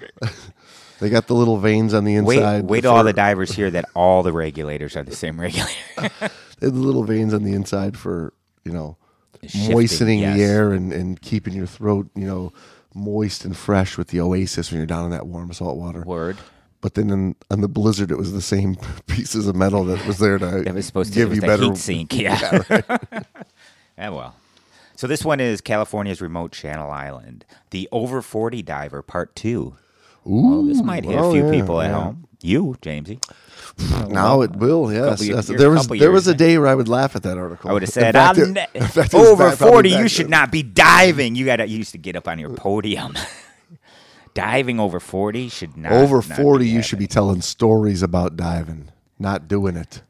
They 0.99 1.09
got 1.09 1.27
the 1.27 1.35
little 1.35 1.57
vanes 1.57 1.93
on 1.93 2.05
the 2.05 2.19
Wait, 2.21 2.37
inside. 2.37 2.63
wait 2.65 2.81
till 2.81 2.93
all 2.93 3.03
the 3.03 3.13
divers 3.13 3.51
hear 3.51 3.69
that 3.71 3.85
all 3.93 4.23
the 4.23 4.31
regulators 4.31 4.95
are 4.95 5.03
the 5.03 5.15
same 5.15 5.39
regulator. 5.39 5.71
They 5.97 6.67
have 6.67 6.75
the 6.75 6.79
little 6.79 7.03
vanes 7.03 7.33
on 7.33 7.43
the 7.43 7.53
inside 7.53 7.97
for 7.97 8.33
you 8.63 8.71
know 8.71 8.97
Shifting, 9.43 9.71
moistening 9.73 10.19
yes. 10.19 10.37
the 10.37 10.43
air 10.43 10.71
and, 10.71 10.93
and 10.93 11.21
keeping 11.21 11.53
your 11.53 11.67
throat 11.67 12.07
you 12.15 12.25
know 12.25 12.53
moist 12.95 13.43
and 13.43 13.57
fresh 13.57 13.97
with 13.97 14.07
the 14.09 14.21
Oasis 14.21 14.71
when 14.71 14.79
you're 14.79 14.87
down 14.87 15.05
in 15.05 15.11
that 15.11 15.27
warm 15.27 15.51
salt 15.53 15.77
water. 15.77 16.01
Word. 16.01 16.37
But 16.83 16.95
then 16.95 17.09
in, 17.11 17.35
on 17.49 17.61
the 17.61 17.69
Blizzard, 17.69 18.11
it 18.11 18.17
was 18.17 18.33
the 18.33 18.41
same 18.41 18.75
pieces 19.07 19.47
of 19.47 19.55
metal 19.55 19.85
that 19.85 20.05
was 20.05 20.17
there 20.19 20.37
to 20.37 20.45
That 20.65 20.75
was 20.75 20.85
supposed 20.85 21.13
to 21.13 21.19
give 21.19 21.33
you 21.33 21.39
better 21.41 21.63
heat 21.63 21.77
sink. 21.77 22.13
Yeah. 22.19 22.61
yeah, 22.69 24.09
oh, 24.09 24.15
well. 24.15 24.35
So 24.97 25.07
this 25.07 25.23
one 25.23 25.39
is 25.39 25.61
California's 25.61 26.21
remote 26.21 26.51
channel 26.51 26.91
island, 26.91 27.45
the 27.69 27.87
over 27.93 28.21
40 28.21 28.61
diver 28.63 29.01
part 29.01 29.33
2. 29.35 29.75
Ooh, 30.27 30.67
This 30.67 30.81
might 30.83 31.05
hit 31.05 31.17
oh, 31.17 31.29
a 31.29 31.33
few 31.33 31.45
yeah, 31.45 31.51
people 31.51 31.81
at 31.81 31.89
yeah. 31.89 32.03
home. 32.03 32.27
You, 32.41 32.75
Jamesy. 32.81 33.23
Now 34.09 34.41
it 34.41 34.51
will, 34.51 34.91
yes. 34.91 35.25
Yes. 35.25 35.47
there 35.47 35.71
was 35.71 35.87
there 35.87 36.11
was 36.11 36.27
a 36.27 36.35
day 36.35 36.57
where 36.57 36.67
I 36.67 36.75
would 36.75 36.89
laugh 36.89 37.15
at 37.15 37.23
that 37.23 37.37
article. 37.37 37.69
I 37.69 37.73
would 37.73 37.81
have 37.81 37.89
said, 37.89 38.13
fact, 38.13 38.37
I'm 38.37 38.55
it- 38.57 38.69
ne- 38.73 38.87
fact, 38.87 39.13
over 39.15 39.51
40, 39.51 39.89
you 39.89 40.07
should 40.09 40.29
not 40.29 40.51
be 40.51 40.61
diving. 40.61 41.35
You 41.35 41.45
got 41.45 41.55
to 41.55 41.67
you 41.67 41.77
used 41.77 41.93
to 41.93 41.97
get 41.97 42.17
up 42.17 42.27
on 42.27 42.39
your 42.39 42.49
podium. 42.51 43.15
Diving 44.33 44.79
over 44.79 44.99
40 44.99 45.49
should 45.49 45.77
not 45.77 45.91
Over 45.91 46.17
not 46.27 46.37
forty, 46.37 46.67
you 46.67 46.81
should 46.81 46.99
be 46.99 47.07
telling 47.07 47.41
stories 47.41 48.01
about 48.01 48.35
diving, 48.35 48.89
not 49.19 49.47
doing 49.47 49.75
it. 49.75 50.01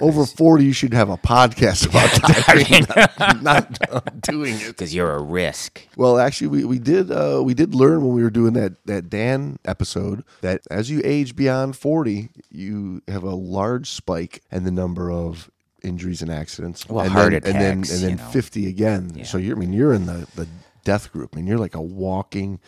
Over 0.00 0.24
forty, 0.24 0.64
you 0.64 0.72
should 0.72 0.94
have 0.94 1.10
a 1.10 1.16
podcast 1.16 1.86
about 1.88 2.10
diving, 2.46 2.86
not, 3.20 3.42
not 3.42 4.20
doing 4.22 4.54
it. 4.54 4.66
because 4.68 4.94
you're 4.94 5.12
a 5.12 5.22
risk. 5.22 5.86
Well, 5.96 6.18
actually, 6.18 6.48
we, 6.48 6.64
we 6.64 6.78
did 6.78 7.10
uh, 7.10 7.42
we 7.44 7.54
did 7.54 7.74
learn 7.74 8.02
when 8.02 8.14
we 8.14 8.22
were 8.22 8.30
doing 8.30 8.54
that 8.54 8.84
that 8.86 9.10
Dan 9.10 9.58
episode 9.64 10.24
that 10.40 10.62
as 10.70 10.90
you 10.90 11.02
age 11.04 11.36
beyond 11.36 11.76
forty, 11.76 12.30
you 12.50 13.02
have 13.06 13.22
a 13.22 13.34
large 13.34 13.90
spike 13.90 14.42
in 14.50 14.64
the 14.64 14.70
number 14.72 15.12
of 15.12 15.50
injuries 15.84 16.22
and 16.22 16.30
accidents. 16.30 16.88
Well, 16.88 17.04
and 17.04 17.12
heart 17.12 17.32
then, 17.32 17.42
and 17.44 17.54
then 17.54 17.72
and 17.78 17.84
then 17.84 18.10
you 18.10 18.16
know. 18.16 18.24
fifty 18.30 18.68
again. 18.68 19.24
So 19.24 19.38
you're 19.38 19.56
I 19.56 19.60
mean 19.60 19.72
you're 19.72 19.92
in 19.92 20.06
the 20.06 20.26
the 20.34 20.48
death 20.84 21.12
group. 21.12 21.34
I 21.34 21.36
mean 21.36 21.46
you're 21.46 21.58
like 21.58 21.74
a 21.74 21.82
walking. 21.82 22.60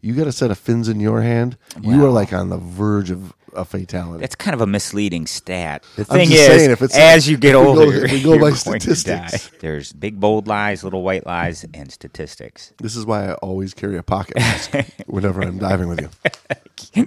You 0.00 0.14
got 0.14 0.26
a 0.26 0.32
set 0.32 0.50
of 0.50 0.58
fins 0.58 0.88
in 0.88 1.00
your 1.00 1.22
hand. 1.22 1.56
you 1.80 2.04
are 2.06 2.10
like 2.10 2.32
on 2.32 2.50
the 2.50 2.58
verge 2.58 3.10
of 3.10 3.32
a 3.54 3.64
fatality. 3.64 4.20
That's 4.20 4.34
kind 4.36 4.54
of 4.54 4.60
a 4.60 4.66
misleading 4.66 5.26
stat. 5.26 5.82
The 5.96 6.04
thing 6.04 6.30
is, 6.30 6.38
saying, 6.46 6.70
if 6.70 6.82
it's- 6.82 6.96
as 6.96 7.28
you 7.28 7.36
get 7.36 7.54
if 7.56 7.60
we 7.60 7.64
go- 7.74 7.80
older, 7.80 8.02
we 8.02 8.22
go 8.22 8.38
by 8.38 8.52
statistics. 8.52 9.50
There's 9.60 9.92
big 9.92 10.20
bold 10.20 10.46
lies, 10.46 10.84
little 10.84 11.02
white 11.02 11.26
lies, 11.26 11.64
and 11.74 11.90
statistics. 11.90 12.72
This 12.80 12.94
is 12.94 13.06
why 13.06 13.30
I 13.30 13.32
always 13.34 13.74
carry 13.74 13.96
a 13.96 14.02
pocket 14.04 14.36
mask 14.36 14.70
whenever 15.06 15.42
I'm 15.42 15.58
diving 15.58 15.88
with 15.88 16.00
you. 16.02 16.10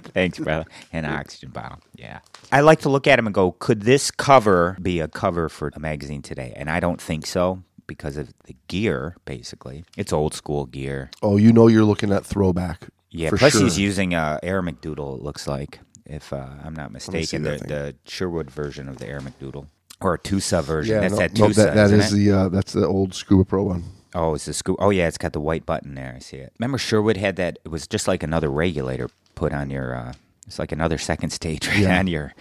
Thanks, 0.00 0.38
brother. 0.38 0.64
And 0.92 1.06
an 1.06 1.12
oxygen 1.12 1.50
bottle. 1.50 1.78
Yeah. 1.94 2.18
I 2.50 2.60
like 2.60 2.80
to 2.80 2.88
look 2.90 3.06
at 3.06 3.16
them 3.16 3.26
and 3.26 3.34
go, 3.34 3.52
could 3.52 3.82
this 3.82 4.10
cover 4.10 4.76
be 4.82 5.00
a 5.00 5.08
cover 5.08 5.48
for 5.48 5.70
a 5.74 5.80
magazine 5.80 6.22
today? 6.22 6.52
And 6.56 6.68
I 6.68 6.80
don't 6.80 7.00
think 7.00 7.24
so 7.26 7.62
because 7.92 8.16
of 8.16 8.32
the 8.44 8.56
gear, 8.68 9.16
basically. 9.24 9.84
It's 9.96 10.12
old 10.12 10.34
school 10.34 10.66
gear. 10.66 11.10
Oh, 11.22 11.36
you 11.36 11.52
know 11.52 11.66
you're 11.68 11.84
looking 11.84 12.12
at 12.12 12.24
throwback. 12.24 12.88
Yeah, 13.10 13.28
for 13.30 13.36
plus 13.36 13.52
sure. 13.52 13.62
he's 13.62 13.78
using 13.78 14.14
uh, 14.14 14.38
Air 14.42 14.62
McDoodle. 14.62 15.18
It 15.18 15.22
looks 15.22 15.46
like, 15.46 15.80
if 16.06 16.32
uh, 16.32 16.48
I'm 16.64 16.74
not 16.74 16.90
mistaken, 16.92 17.42
the, 17.42 17.58
the 17.58 17.94
Sherwood 18.06 18.50
version 18.50 18.88
of 18.88 18.96
the 18.96 19.06
Air 19.06 19.20
McDoodle 19.20 19.66
or 20.00 20.14
a 20.14 20.18
Tusa 20.18 20.62
version. 20.62 20.94
yeah, 20.94 21.00
that's 21.00 21.12
no, 21.12 21.18
that 21.18 21.38
no, 21.38 21.46
Tusa. 21.48 21.54
that, 21.56 21.74
that 21.74 21.84
isn't 21.86 22.00
is 22.00 22.10
the 22.12 22.32
uh, 22.32 22.48
that's 22.48 22.72
the 22.72 22.86
old 22.86 23.10
Scubapro 23.12 23.64
one. 23.64 23.84
Oh, 24.14 24.34
it's 24.34 24.44
the 24.44 24.52
scoop. 24.52 24.76
Oh, 24.78 24.90
yeah, 24.90 25.08
it's 25.08 25.16
got 25.18 25.32
the 25.32 25.40
white 25.40 25.64
button 25.64 25.94
there. 25.94 26.12
I 26.16 26.18
see 26.18 26.36
it. 26.36 26.52
Remember, 26.58 26.76
Sherwood 26.76 27.16
had 27.16 27.36
that. 27.36 27.58
It 27.64 27.68
was 27.68 27.86
just 27.86 28.06
like 28.08 28.22
another 28.22 28.50
regulator 28.50 29.08
put 29.34 29.52
on 29.52 29.70
your. 29.70 29.94
Uh, 29.94 30.12
it's 30.46 30.58
like 30.58 30.72
another 30.72 30.98
second 30.98 31.30
stage 31.30 31.66
right 31.68 31.78
Yeah. 31.78 31.98
on 31.98 32.06
your 32.06 32.34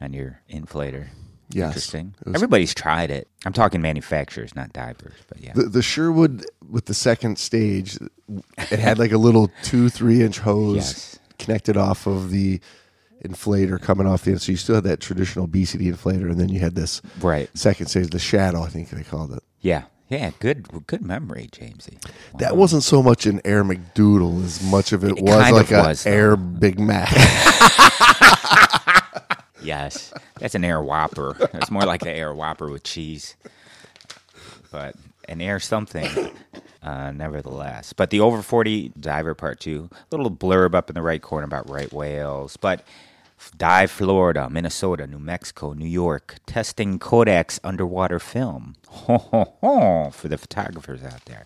on 0.00 0.12
your 0.12 0.40
inflator. 0.50 1.08
Yes. 1.54 1.68
Interesting. 1.68 2.14
Was- 2.24 2.34
Everybody's 2.34 2.74
tried 2.74 3.10
it. 3.10 3.28
I'm 3.46 3.52
talking 3.52 3.80
manufacturers, 3.80 4.54
not 4.56 4.72
divers, 4.72 5.14
but 5.28 5.40
yeah. 5.40 5.52
The, 5.54 5.64
the 5.64 5.82
Sherwood 5.82 6.44
with 6.68 6.86
the 6.86 6.94
second 6.94 7.38
stage, 7.38 7.96
it 8.58 8.78
had 8.78 8.98
like 8.98 9.12
a 9.12 9.18
little 9.18 9.50
two, 9.62 9.88
three 9.88 10.22
inch 10.22 10.38
hose 10.40 10.76
Yes. 10.76 11.18
connected 11.38 11.76
off 11.76 12.06
of 12.06 12.30
the 12.30 12.60
inflator 13.24 13.80
coming 13.80 14.06
off 14.06 14.24
the 14.24 14.32
end. 14.32 14.42
So 14.42 14.52
you 14.52 14.56
still 14.58 14.74
had 14.74 14.84
that 14.84 15.00
traditional 15.00 15.46
BCD 15.48 15.92
inflator, 15.94 16.30
and 16.30 16.38
then 16.38 16.48
you 16.50 16.60
had 16.60 16.74
this 16.74 17.00
right. 17.20 17.48
second 17.56 17.86
stage, 17.86 18.10
the 18.10 18.18
shadow, 18.18 18.62
I 18.62 18.68
think 18.68 18.90
they 18.90 19.02
called 19.02 19.32
it. 19.32 19.42
Yeah. 19.60 19.84
Yeah. 20.08 20.32
Good. 20.40 20.86
Good 20.86 21.00
memory, 21.02 21.48
Jamesy. 21.50 21.96
That 22.38 22.56
wasn't 22.56 22.82
so 22.82 23.02
much 23.02 23.24
an 23.24 23.40
Air 23.44 23.64
McDoodle 23.64 24.44
as 24.44 24.62
much 24.62 24.92
of 24.92 25.02
it, 25.04 25.12
It 25.16 25.22
was 25.22 25.50
like 25.50 25.70
of 25.70 25.72
a 25.72 25.82
was, 25.82 26.04
though. 26.04 26.10
Air 26.10 26.36
Big 26.36 26.78
Mac. 26.78 27.08
Yes, 29.64 30.12
that's 30.38 30.54
an 30.54 30.64
air 30.64 30.82
whopper. 30.82 31.36
It's 31.54 31.70
more 31.70 31.82
like 31.84 32.02
the 32.02 32.10
air 32.10 32.34
whopper 32.34 32.70
with 32.70 32.82
cheese, 32.84 33.36
but 34.70 34.94
an 35.28 35.40
air 35.40 35.58
something, 35.58 36.08
uh, 36.82 37.12
nevertheless. 37.12 37.92
But 37.92 38.10
the 38.10 38.20
over 38.20 38.42
forty 38.42 38.90
diver 39.00 39.34
part 39.34 39.60
two, 39.60 39.88
little 40.10 40.30
blurb 40.30 40.74
up 40.74 40.90
in 40.90 40.94
the 40.94 41.02
right 41.02 41.22
corner 41.22 41.46
about 41.46 41.70
right 41.70 41.92
whales. 41.92 42.56
But 42.58 42.84
dive 43.56 43.90
Florida, 43.90 44.50
Minnesota, 44.50 45.06
New 45.06 45.18
Mexico, 45.18 45.72
New 45.72 45.88
York, 45.88 46.36
testing 46.46 46.98
Kodak's 46.98 47.58
underwater 47.64 48.18
film. 48.18 48.76
Ho 48.88 49.18
ho 49.18 49.54
ho! 49.60 50.10
For 50.10 50.28
the 50.28 50.38
photographers 50.38 51.02
out 51.02 51.24
there. 51.24 51.44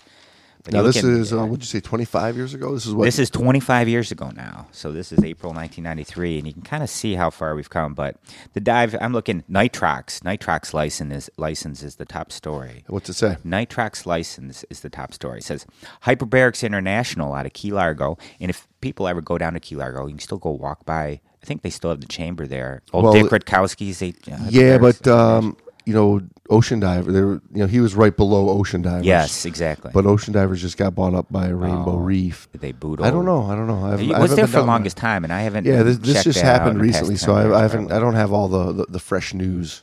But 0.69 0.77
now 0.77 0.83
this 0.83 1.03
is 1.03 1.33
uh, 1.33 1.47
what'd 1.47 1.63
you 1.63 1.67
say, 1.67 1.81
twenty 1.81 2.05
five 2.05 2.37
years 2.37 2.53
ago? 2.53 2.75
This 2.75 2.85
is 2.85 2.93
what 2.93 3.07
this 3.07 3.19
is 3.19 3.31
25 3.31 3.89
years 3.89 4.13
ago 4.13 4.31
now. 4.37 4.69
So 4.71 4.93
this 4.93 5.13
is 5.13 5.25
April 5.25 5.55
1993, 5.55 6.37
and 6.37 6.47
you 6.47 6.53
can 6.53 6.61
kind 6.61 6.83
of 6.83 6.91
see 6.91 7.15
how 7.15 7.31
far 7.31 7.55
we've 7.55 7.71
come. 7.71 7.95
But 7.95 8.17
the 8.53 8.61
dive, 8.61 8.95
I'm 9.01 9.15
looking 9.15 9.45
Nitrox. 9.51 10.21
Nitrox 10.21 10.75
license 10.75 11.15
is, 11.15 11.31
license 11.39 11.83
is 11.83 11.97
the 11.97 12.05
top 12.05 12.31
story. 12.31 12.85
what's 12.89 13.09
it 13.09 13.15
say? 13.15 13.39
Nitrox 13.47 14.05
license 14.05 14.63
is 14.69 14.81
the 14.81 14.91
top 14.91 15.15
story. 15.15 15.39
It 15.39 15.45
says 15.45 15.65
Hyperbarics 16.05 16.63
International 16.63 17.33
out 17.33 17.47
of 17.47 17.55
Key 17.55 17.73
Largo. 17.73 18.19
And 18.39 18.51
if 18.51 18.69
people 18.83 19.09
ever 19.09 19.23
go 19.23 19.39
down 19.39 19.55
to 19.55 19.61
Key 19.61 19.77
Largo, 19.77 20.05
you 20.05 20.13
can 20.13 20.21
still 20.21 20.37
go 20.37 20.51
walk 20.51 20.85
by. 20.85 21.23
I 21.43 21.47
think 21.47 21.63
they 21.63 21.71
still 21.71 21.89
have 21.89 22.03
the 22.03 22.07
chamber 22.07 22.47
there. 22.47 22.83
Old 22.93 23.05
Well, 23.05 23.13
Dick 23.15 23.25
Rutkowski's. 23.25 24.01
They, 24.01 24.13
uh, 24.31 24.49
Yeah, 24.51 24.77
but 24.77 25.09
um, 25.09 25.57
you 25.89 25.95
know, 25.95 26.21
Ocean 26.51 26.81
Diver. 26.81 27.11
There, 27.11 27.25
you 27.25 27.41
know, 27.55 27.67
he 27.67 27.81
was 27.81 27.95
right 27.95 28.15
below 28.15 28.51
Ocean 28.51 28.83
Divers. 28.83 29.07
yes, 29.07 29.47
exactly. 29.47 29.91
but 29.95 30.05
Ocean 30.05 30.35
Divers 30.35 30.61
just 30.61 30.77
got 30.77 30.95
bought 30.95 31.15
up 31.15 31.33
by 31.33 31.49
Rainbow 31.49 31.93
Oh. 31.95 31.97
Reef. 31.97 32.47
they 32.53 32.73
boot 32.73 33.01
I 33.01 33.11
don't 33.11 33.25
know. 33.25 33.45
I 33.45 33.55
don't 33.55 33.67
know. 33.67 33.87
I've, 33.87 34.07
was 34.21 34.37
there 34.37 34.47
for 34.47 34.59
the 34.61 34.63
longest 34.65 34.99
time, 34.99 35.25
and 35.25 35.33
I 35.33 35.41
haven't. 35.41 35.65
Yeah, 35.65 35.83
this, 35.83 35.97
this 35.97 36.25
just 36.25 36.41
happened 36.41 36.79
in 36.81 36.87
the 36.87 36.93
past 36.93 37.09
recently, 37.09 37.17
so 37.17 37.35
I, 37.35 37.59
I 37.59 37.63
haven't. 37.63 37.91
I 37.91 37.99
don't 37.99 38.15
have 38.17 38.33
all 38.33 38.49
the, 38.49 38.73
the, 38.73 38.87
the 38.91 38.99
fresh 38.99 39.33
news. 39.33 39.83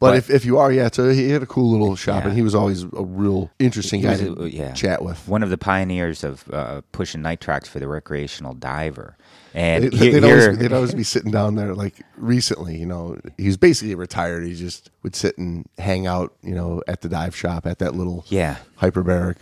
But, 0.00 0.10
But- 0.10 0.16
if, 0.18 0.30
if 0.30 0.44
you 0.44 0.58
are, 0.58 0.70
yeah, 0.70 0.88
so 0.92 1.08
he 1.10 1.30
had 1.30 1.42
a 1.42 1.46
cool 1.46 1.70
little 1.72 1.96
shop, 1.96 2.22
Yeah. 2.22 2.28
and 2.28 2.36
he 2.36 2.42
was 2.42 2.54
always 2.54 2.84
a 2.84 2.88
real 3.04 3.50
interesting 3.58 4.00
He 4.00 4.04
guy 4.06 4.12
was, 4.12 4.20
to 4.36 4.48
yeah. 4.50 4.72
chat 4.72 5.02
with. 5.02 5.26
one 5.26 5.42
of 5.42 5.50
the 5.50 5.58
pioneers 5.58 6.22
of 6.24 6.44
uh, 6.52 6.82
pushing 6.92 7.20
nitrox 7.22 7.66
for 7.66 7.78
the 7.80 7.88
recreational 7.88 8.54
diver. 8.54 9.16
And 9.54 9.84
They, 9.90 9.96
he- 10.10 10.14
would 10.14 10.24
always, 10.24 10.58
they'd 10.58 10.72
always 10.72 10.94
be 10.94 11.02
sitting 11.02 11.32
down 11.32 11.56
there. 11.56 11.74
Like 11.74 11.94
recently, 12.16 12.76
you 12.78 12.86
know, 12.86 13.18
he's 13.36 13.56
basically 13.56 13.94
retired. 13.96 14.44
He 14.44 14.54
just 14.54 14.90
would 15.02 15.16
sit 15.16 15.36
and 15.38 15.66
hang 15.78 16.06
out, 16.06 16.32
you 16.42 16.54
know, 16.54 16.82
at 16.86 17.00
the 17.00 17.08
dive 17.08 17.34
shop 17.34 17.66
at 17.66 17.78
that 17.80 17.94
little 17.94 18.24
yeah, 18.28 18.58
hyperbaric. 18.80 19.36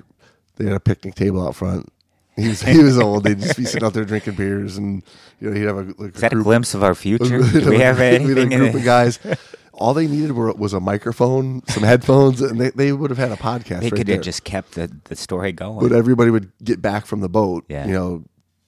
They 0.56 0.64
had 0.64 0.74
a 0.74 0.80
picnic 0.80 1.16
table 1.16 1.46
out 1.46 1.54
front. 1.54 1.92
He 2.36 2.48
was 2.48 2.62
he 2.76 2.82
was 2.82 2.98
old. 2.98 3.24
They'd 3.24 3.40
just 3.40 3.56
be 3.58 3.64
sitting 3.64 3.84
out 3.84 3.92
there 3.94 4.04
drinking 4.04 4.34
beers, 4.36 4.76
and 4.78 5.02
you 5.40 5.50
know 5.50 5.56
he'd 5.56 5.64
have 5.66 5.76
a, 5.76 6.02
like 6.02 6.14
is 6.14 6.20
that 6.20 6.32
a 6.32 6.36
glimpse 6.36 6.72
of 6.74 6.82
our 6.82 6.94
future? 6.94 7.42
Do 7.52 7.70
we 7.70 7.78
have 7.80 7.98
a- 8.00 8.04
anything? 8.14 8.52
a 8.52 8.56
group 8.56 8.74
of 8.74 8.84
guys. 8.84 9.18
All 9.78 9.94
they 9.94 10.06
needed 10.06 10.32
were, 10.32 10.52
was 10.54 10.72
a 10.72 10.80
microphone, 10.80 11.62
some 11.68 11.82
headphones, 11.82 12.40
and 12.40 12.58
they, 12.60 12.70
they 12.70 12.92
would 12.92 13.10
have 13.10 13.18
had 13.18 13.30
a 13.30 13.36
podcast. 13.36 13.80
They 13.80 13.90
right 13.90 13.92
could 13.92 14.06
there. 14.06 14.16
have 14.16 14.24
just 14.24 14.44
kept 14.44 14.72
the, 14.72 14.90
the 15.04 15.16
story 15.16 15.52
going. 15.52 15.86
But 15.86 15.94
everybody 15.94 16.30
would 16.30 16.50
get 16.64 16.80
back 16.80 17.06
from 17.06 17.20
the 17.20 17.28
boat. 17.28 17.64
Yeah. 17.68 17.86
You 17.86 17.92
know, 17.92 18.24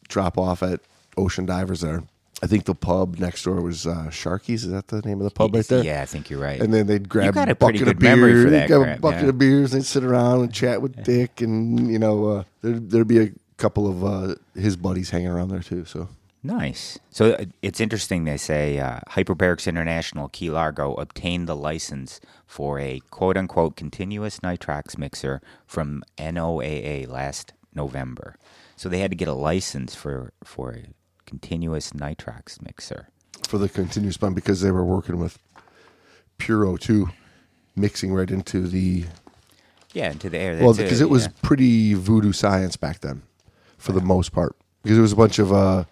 drop 0.09 0.37
off 0.37 0.63
at 0.63 0.81
Ocean 1.17 1.47
Divers 1.47 1.81
there. 1.81 2.03
I 2.41 2.47
think 2.47 2.67
the 2.67 2.75
pub 2.75 3.19
next 3.19 3.43
door 3.43 3.61
was 3.61 3.87
uh, 3.87 4.07
Sharky's. 4.11 4.65
Is 4.65 4.71
that 4.71 4.89
the 4.89 5.01
name 5.03 5.19
of 5.19 5.25
the 5.25 5.31
pub 5.31 5.55
right 5.55 5.67
there? 5.67 5.83
Yeah, 5.83 6.03
I 6.03 6.05
think 6.05 6.31
you're 6.31 6.41
right. 6.41 6.61
And 6.61 6.73
then 6.73 6.87
they'd 6.87 7.09
grab 7.09 7.35
got 7.35 7.49
a 7.49 7.53
a 7.53 7.55
bucket 7.57 7.89
of 7.89 7.99
beers. 7.99 8.45
for 8.45 8.51
they'd 8.51 8.59
that 8.61 8.69
grab 8.69 8.99
a 8.99 9.01
bucket 9.01 9.23
yeah. 9.23 9.29
of 9.31 9.39
beers 9.39 9.75
and 9.75 9.85
sit 9.85 10.05
around 10.05 10.43
and 10.43 10.55
chat 10.55 10.81
with 10.81 11.03
Dick, 11.03 11.41
and 11.41 11.91
you 11.91 11.99
know, 11.99 12.27
uh, 12.27 12.45
there'd, 12.63 12.91
there'd 12.91 13.09
be 13.09 13.21
a 13.21 13.33
couple 13.57 13.89
of 13.89 14.05
uh, 14.05 14.35
his 14.55 14.77
buddies 14.77 15.11
hanging 15.11 15.29
around 15.29 15.49
there 15.49 15.63
too. 15.63 15.85
So 15.85 16.09
Nice. 16.43 16.99
So 17.11 17.33
uh, 17.33 17.45
it's 17.63 17.81
interesting. 17.81 18.25
They 18.25 18.37
say 18.37 18.79
uh, 18.79 19.01
Hyperbarics 19.11 19.67
International 19.67 20.29
Key 20.29 20.51
Largo 20.51 20.95
obtained 20.95 21.49
the 21.49 21.57
license 21.57 22.21
for 22.47 22.79
a 22.79 23.01
quote 23.11 23.37
unquote 23.37 23.77
continuous 23.77 24.39
nitrox 24.41 24.97
mixer 24.97 25.41
from 25.67 26.03
NOAA 26.17 27.09
last 27.09 27.53
November. 27.75 28.37
So 28.77 28.89
they 28.89 29.01
had 29.01 29.11
to 29.11 29.17
get 29.17 29.29
a 29.29 29.35
license 29.35 29.95
for 29.95 30.33
for 30.45 30.71
a 30.73 30.85
continuous 31.27 31.91
nitrox 31.91 32.63
mixer. 32.63 33.09
for 33.47 33.59
the 33.59 33.69
continuous 33.69 34.15
spun 34.15 34.33
because 34.35 34.61
they 34.61 34.71
were 34.71 34.85
working 34.85 35.19
with 35.19 35.39
pure 36.39 36.65
O2, 36.65 37.11
mixing 37.77 38.15
right 38.15 38.31
into 38.31 38.67
the 38.69 39.05
Yeah, 39.93 40.13
into 40.13 40.31
the 40.31 40.39
air. 40.39 40.57
well 40.63 40.75
because 40.75 41.01
it 41.01 41.11
was 41.11 41.25
yeah. 41.25 41.33
pretty 41.43 41.95
voodoo 41.95 42.33
science 42.33 42.77
back 42.77 43.01
then, 43.01 43.23
for 43.77 43.91
the 43.93 44.01
most 44.01 44.33
part 44.33 44.55
because 44.83 44.97
it 44.97 45.01
was 45.03 45.13
a 45.13 45.17
bunch 45.17 45.39
of 45.41 45.53
uh 45.53 45.85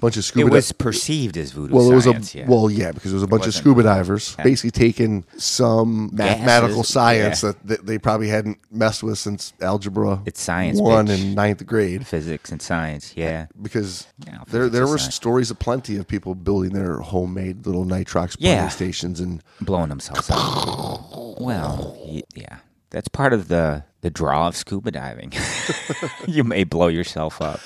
bunch 0.00 0.16
of 0.16 0.24
scuba. 0.24 0.46
It 0.46 0.50
di- 0.50 0.56
was 0.56 0.72
perceived 0.72 1.36
as 1.36 1.52
voodoo 1.52 1.74
well, 1.74 1.90
it 1.90 1.94
was 1.94 2.04
science. 2.04 2.34
a 2.34 2.38
yeah. 2.38 2.46
well, 2.48 2.70
yeah, 2.70 2.92
because 2.92 3.10
it 3.12 3.14
was 3.14 3.22
a 3.22 3.26
bunch 3.26 3.46
of 3.46 3.54
scuba 3.54 3.82
divers 3.82 4.34
Yeah. 4.38 4.44
basically 4.44 4.70
taking 4.70 5.24
some 5.36 6.10
mathematical 6.12 6.78
Gases, 6.78 6.92
science 6.92 7.42
yeah. 7.42 7.52
that, 7.52 7.66
that 7.66 7.86
they 7.86 7.98
probably 7.98 8.28
hadn't 8.28 8.58
messed 8.70 9.02
with 9.02 9.18
since 9.18 9.52
algebra. 9.60 10.22
It's 10.26 10.40
science, 10.40 10.80
one 10.80 11.06
bitch. 11.08 11.20
in 11.22 11.34
ninth 11.34 11.66
grade 11.66 12.06
physics 12.06 12.50
and 12.52 12.62
science. 12.62 13.12
Yeah. 13.16 13.46
because 13.60 14.06
there 14.48 14.68
physics 14.68 14.90
were 14.90 14.98
science. 14.98 15.14
stories 15.14 15.50
aplenty 15.50 15.96
of 15.96 16.06
people 16.06 16.34
building 16.34 16.72
their 16.72 16.98
homemade 16.98 17.66
little 17.66 17.84
nitrox 17.84 18.36
Yeah. 18.38 18.68
stations 18.68 19.20
and 19.20 19.42
blowing 19.60 19.88
themselves 19.88 20.30
up. 20.30 21.40
well, 21.40 21.96
yeah, 22.34 22.58
that's 22.90 23.08
part 23.08 23.32
of 23.32 23.48
the 23.48 23.84
the 24.00 24.10
draw 24.10 24.46
of 24.46 24.54
scuba 24.56 24.92
diving. 24.92 25.32
you 26.28 26.44
may 26.44 26.62
blow 26.62 26.86
yourself 26.86 27.42
up. 27.42 27.58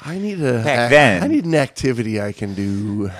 I 0.00 0.18
need 0.18 0.40
a 0.40 0.62
Back 0.62 0.78
I- 0.78 0.88
then- 0.88 1.22
I 1.22 1.26
need 1.26 1.44
an 1.44 1.54
activity 1.54 2.20
I 2.20 2.32
can 2.32 2.54
do. 2.54 3.10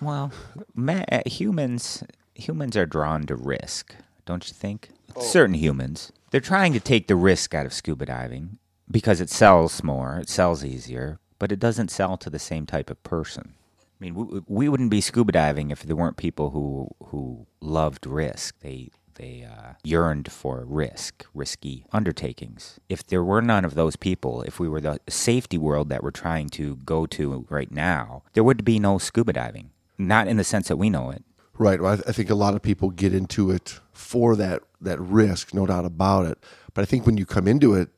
Well, 0.00 0.32
ma- 0.74 1.04
uh, 1.10 1.22
humans 1.26 2.02
humans 2.34 2.76
are 2.76 2.86
drawn 2.86 3.24
to 3.26 3.36
risk, 3.36 3.94
don't 4.26 4.46
you 4.48 4.54
think? 4.54 4.90
Certain 5.20 5.54
humans 5.54 6.12
they're 6.30 6.40
trying 6.40 6.72
to 6.72 6.80
take 6.80 7.06
the 7.08 7.16
risk 7.16 7.54
out 7.54 7.66
of 7.66 7.74
scuba 7.74 8.06
diving 8.06 8.58
because 8.90 9.20
it 9.20 9.28
sells 9.30 9.82
more, 9.84 10.18
it 10.18 10.28
sells 10.30 10.64
easier, 10.64 11.18
but 11.38 11.52
it 11.52 11.60
doesn't 11.60 11.90
sell 11.90 12.16
to 12.16 12.30
the 12.30 12.38
same 12.38 12.64
type 12.66 12.88
of 12.90 13.02
person. 13.02 13.52
I 14.00 14.04
mean, 14.04 14.14
we, 14.14 14.40
we 14.46 14.68
wouldn't 14.68 14.90
be 14.90 15.00
scuba 15.02 15.32
diving 15.32 15.70
if 15.70 15.82
there 15.82 15.94
weren't 15.96 16.16
people 16.16 16.50
who 16.50 16.88
who 17.08 17.46
loved 17.60 18.06
risk. 18.06 18.58
They 18.60 18.90
they 19.14 19.46
uh, 19.48 19.74
yearned 19.84 20.30
for 20.30 20.64
risk, 20.66 21.26
risky 21.34 21.86
undertakings. 21.92 22.80
If 22.88 23.06
there 23.06 23.24
were 23.24 23.42
none 23.42 23.64
of 23.64 23.74
those 23.74 23.96
people, 23.96 24.42
if 24.42 24.58
we 24.60 24.68
were 24.68 24.80
the 24.80 25.00
safety 25.08 25.58
world 25.58 25.88
that 25.88 26.02
we're 26.02 26.10
trying 26.10 26.48
to 26.50 26.76
go 26.76 27.06
to 27.06 27.46
right 27.48 27.70
now, 27.70 28.22
there 28.32 28.44
would 28.44 28.64
be 28.64 28.78
no 28.78 28.98
scuba 28.98 29.32
diving. 29.32 29.70
Not 29.98 30.28
in 30.28 30.36
the 30.36 30.44
sense 30.44 30.68
that 30.68 30.76
we 30.76 30.90
know 30.90 31.10
it. 31.10 31.24
Right. 31.58 31.80
Well, 31.80 31.92
I, 31.92 32.08
I 32.08 32.12
think 32.12 32.30
a 32.30 32.34
lot 32.34 32.54
of 32.54 32.62
people 32.62 32.90
get 32.90 33.14
into 33.14 33.50
it 33.50 33.80
for 33.92 34.36
that 34.36 34.62
that 34.80 35.00
risk, 35.00 35.54
no 35.54 35.66
doubt 35.66 35.84
about 35.84 36.26
it. 36.26 36.38
But 36.74 36.82
I 36.82 36.86
think 36.86 37.06
when 37.06 37.16
you 37.16 37.26
come 37.26 37.46
into 37.46 37.74
it, 37.74 37.90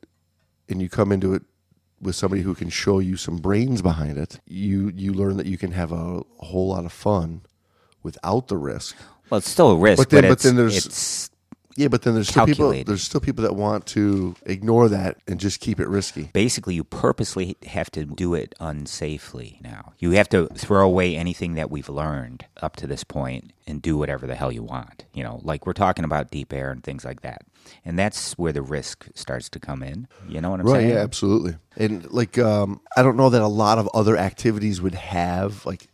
and 0.69 0.81
you 0.81 0.89
come 0.89 1.11
into 1.11 1.33
it 1.33 1.43
with 2.01 2.15
somebody 2.15 2.41
who 2.41 2.53
can 2.53 2.69
show 2.69 2.99
you 2.99 3.17
some 3.17 3.37
brains 3.37 3.81
behind 3.81 4.17
it, 4.17 4.39
you 4.45 4.91
you 4.95 5.13
learn 5.13 5.37
that 5.37 5.45
you 5.45 5.57
can 5.57 5.71
have 5.71 5.91
a, 5.91 6.21
whole 6.39 6.69
lot 6.69 6.85
of 6.85 6.91
fun 6.91 7.41
without 8.05 8.47
the 8.47 8.55
risk. 8.57 8.95
Well, 9.29 9.39
it's 9.39 9.49
still 9.49 9.71
a 9.71 9.75
risk, 9.77 9.97
But 9.97 10.09
then- 10.11 10.21
but, 10.21 10.27
but 10.29 10.33
it's, 10.33 10.43
then 10.43 10.55
there's- 10.55 11.29
Yeah, 11.77 11.89
but 11.89 12.03
then 12.03 12.13
there's 12.13 12.29
still 12.29 12.45
people. 12.45 12.71
There's 12.85 13.03
still 13.03 13.19
people 13.19 13.41
that 13.43 13.53
want 13.53 13.85
to 13.87 14.33
ignore 14.45 14.87
that 14.87 15.17
and 15.27 15.37
just 15.41 15.59
keep 15.59 15.77
it 15.81 15.89
risky. 15.89 16.29
basically 16.31 16.73
you 16.73 16.85
purposely 16.85 17.57
have 17.65 17.91
to 17.91 18.05
do 18.05 18.33
it 18.33 18.55
unsafely 18.61 19.59
now. 19.61 19.91
You 19.99 20.11
have 20.11 20.29
to 20.29 20.47
throw 20.55 20.85
away 20.85 21.17
anything 21.17 21.55
that 21.55 21.69
we've 21.69 21.89
learned 21.89 22.45
up 22.61 22.77
to 22.77 22.87
this 22.87 23.03
point 23.03 23.51
and 23.67 23.81
do 23.81 23.97
whatever 23.97 24.25
the 24.25 24.35
hell 24.35 24.53
you 24.53 24.63
want. 24.63 25.03
You 25.13 25.23
know, 25.23 25.41
like 25.43 25.65
we're 25.65 25.73
talking 25.73 26.05
about 26.05 26.31
deep 26.31 26.53
air 26.53 26.71
and 26.71 26.81
things 26.81 27.03
like 27.03 27.21
that. 27.23 27.41
And 27.83 27.97
that's 27.99 28.33
where 28.37 28.53
the 28.53 28.61
risk 28.61 29.07
starts 29.15 29.49
to 29.49 29.59
come 29.59 29.83
in. 29.83 30.07
You 30.29 30.39
know 30.39 30.51
what 30.51 30.59
I'm 30.61 30.67
Right. 30.67 30.79
saying? 30.81 30.89
Yeah. 30.91 30.99
Absolutely. 31.03 31.55
And 31.75 32.09
like, 32.11 32.37
um, 32.37 32.79
I 32.95 33.01
don't 33.03 33.17
know 33.17 33.29
that 33.31 33.41
a 33.41 33.47
lot 33.47 33.79
of 33.79 33.89
other 33.93 34.15
activities 34.17 34.81
would 34.81 34.95
have 34.95 35.65
like 35.65 35.87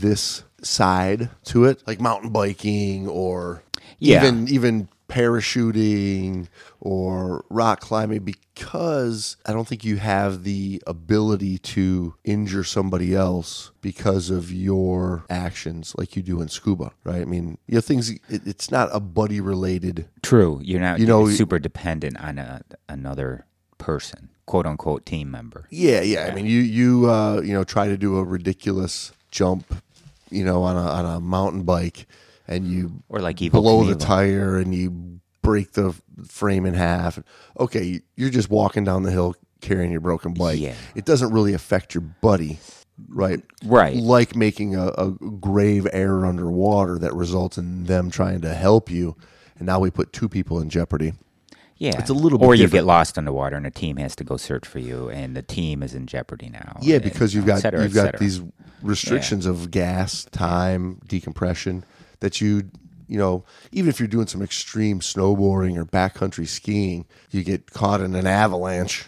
this 0.00 0.44
side 0.62 1.28
to 1.44 1.64
it, 1.64 1.82
like 1.86 2.00
mountain 2.00 2.30
biking 2.30 3.08
or 3.08 3.62
Yeah. 3.98 4.22
even 4.24 4.48
even 4.48 4.88
parachuting 5.08 6.48
or 6.80 7.44
rock 7.50 7.80
climbing, 7.80 8.20
because 8.24 9.36
I 9.46 9.52
don't 9.52 9.68
think 9.68 9.84
you 9.84 9.96
have 9.96 10.44
the 10.44 10.82
ability 10.86 11.58
to 11.58 12.14
injure 12.24 12.64
somebody 12.64 13.14
else 13.14 13.70
because 13.82 14.30
of 14.30 14.50
your 14.50 15.24
actions, 15.28 15.94
like 15.98 16.16
you 16.16 16.22
do 16.22 16.40
in 16.40 16.48
scuba. 16.48 16.92
Right. 17.04 17.22
I 17.22 17.24
mean, 17.24 17.58
you 17.66 17.74
know, 17.76 17.80
things. 17.80 18.10
It, 18.10 18.20
it's 18.46 18.70
not 18.70 18.88
a 18.92 19.00
buddy 19.00 19.40
related. 19.40 20.08
True. 20.22 20.60
You're 20.62 20.80
not 20.80 20.98
You 20.98 21.06
know- 21.06 21.28
super 21.28 21.58
dependent 21.58 22.18
on 22.20 22.38
a, 22.38 22.62
another 22.88 23.46
person, 23.78 24.30
quote 24.46 24.66
unquote 24.66 25.04
team 25.06 25.30
member. 25.30 25.66
Yeah, 25.70 26.00
yeah. 26.02 26.28
I 26.30 26.34
mean, 26.34 26.46
you 26.46 26.60
you 26.60 27.10
uh, 27.10 27.40
you 27.42 27.52
know 27.52 27.64
try 27.64 27.88
to 27.88 27.96
do 27.98 28.16
a 28.16 28.24
ridiculous 28.24 29.12
jump, 29.32 29.74
you 30.30 30.44
know, 30.44 30.62
on 30.62 30.76
a 30.76 30.80
on 30.80 31.04
a 31.04 31.20
mountain 31.20 31.64
bike, 31.64 32.06
and 32.46 32.68
you 32.68 33.02
Or 33.08 33.18
like 33.18 33.38
Evel 33.38 33.50
blow 33.50 33.82
the 33.82 33.96
tire 33.96 34.58
and 34.58 34.72
you 34.72 35.20
break 35.42 35.72
the 35.72 35.92
frame 36.28 36.64
in 36.64 36.74
half. 36.74 37.18
Okay, 37.58 38.00
you're 38.14 38.30
just 38.30 38.48
walking 38.48 38.84
down 38.84 39.02
the 39.02 39.10
hill 39.10 39.34
carrying 39.60 39.90
your 39.90 40.00
broken 40.00 40.34
bike. 40.34 40.60
Yeah. 40.60 40.74
It 40.94 41.04
doesn't 41.04 41.32
really 41.32 41.54
affect 41.54 41.94
your 41.94 42.02
buddy, 42.02 42.60
right? 43.08 43.42
Right. 43.64 43.96
Like 43.96 44.36
making 44.36 44.76
a, 44.76 44.88
a 44.88 45.10
grave 45.10 45.88
error 45.92 46.24
underwater 46.26 46.98
that 46.98 47.14
results 47.14 47.58
in 47.58 47.84
them 47.84 48.10
trying 48.10 48.42
to 48.42 48.54
help 48.54 48.90
you, 48.90 49.16
and 49.56 49.66
now 49.66 49.80
we 49.80 49.90
put 49.90 50.12
two 50.12 50.28
people 50.28 50.60
in 50.60 50.68
jeopardy. 50.68 51.14
Yeah. 51.82 51.98
It's 51.98 52.10
a 52.10 52.14
little 52.14 52.38
bit 52.38 52.46
Or 52.46 52.54
you 52.54 52.62
different. 52.64 52.82
get 52.84 52.86
lost 52.86 53.18
underwater 53.18 53.56
and 53.56 53.66
a 53.66 53.70
team 53.70 53.96
has 53.96 54.14
to 54.16 54.24
go 54.24 54.36
search 54.36 54.66
for 54.66 54.78
you 54.78 55.08
and 55.10 55.36
the 55.36 55.42
team 55.42 55.82
is 55.82 55.94
in 55.94 56.06
jeopardy 56.06 56.48
now. 56.48 56.78
Yeah, 56.80 56.96
and 56.96 57.04
because 57.04 57.34
you've 57.34 57.44
got 57.46 57.60
cetera, 57.60 57.82
you've 57.82 57.92
got 57.94 58.18
these 58.18 58.40
restrictions 58.82 59.46
of 59.46 59.70
gas, 59.72 60.24
time, 60.30 61.00
decompression 61.08 61.84
that 62.20 62.40
you 62.40 62.70
you 63.08 63.18
know 63.18 63.44
even 63.72 63.88
if 63.88 63.98
you're 63.98 64.06
doing 64.06 64.28
some 64.28 64.42
extreme 64.42 65.00
snowboarding 65.00 65.76
or 65.76 65.84
backcountry 65.84 66.46
skiing, 66.46 67.04
you 67.32 67.42
get 67.42 67.70
caught 67.72 68.00
in 68.00 68.14
an 68.14 68.26
avalanche. 68.28 69.06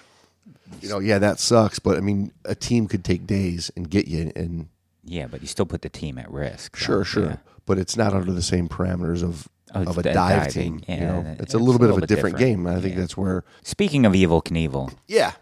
You 0.83 0.89
know, 0.89 0.99
yeah, 0.99 1.21
that 1.21 1.39
sucks. 1.39 1.79
But 1.79 1.97
I 1.97 2.01
mean, 2.01 2.33
a 2.45 2.57
team 2.57 2.89
could 2.89 3.05
take 3.05 3.25
days 3.27 3.71
and 3.77 3.89
get 3.89 4.09
you. 4.09 4.33
And 4.35 4.69
Yeah, 5.05 5.29
but 5.29 5.41
you 5.43 5.47
still 5.47 5.67
put 5.67 5.83
the 5.83 5.89
team 5.89 6.19
at 6.19 6.29
risk. 6.29 6.77
so, 6.77 6.85
sure, 6.85 7.05
sure, 7.05 7.25
yeah. 7.27 7.37
But 7.67 7.79
it's 7.79 7.97
not 7.97 8.13
under 8.13 8.33
the 8.33 8.43
same 8.43 8.69
parameters 8.69 9.23
of 9.23 9.49
Of 9.73 9.89
of 9.89 9.99
a 9.99 10.03
dive 10.03 10.15
diving, 10.15 10.53
team. 10.53 10.81
yeah, 10.89 10.95
you 10.95 11.01
know, 11.07 11.23
that- 11.23 11.41
it's 11.41 11.55
a 11.55 11.57
it's 11.57 11.67
little 11.67 11.77
a 11.77 11.79
bit 11.79 11.91
of 11.91 11.99
a 11.99 12.07
different, 12.07 12.37
different. 12.37 12.65
game. 12.65 12.67
I 12.67 12.81
think 12.81 12.95
Yeah. 12.95 13.01
that's 13.01 13.17
where. 13.17 13.45
Speaking 13.63 14.05
of 14.07 14.13
Evel 14.13 14.45
Knievel, 14.45 14.93
Yeah, 15.09 15.33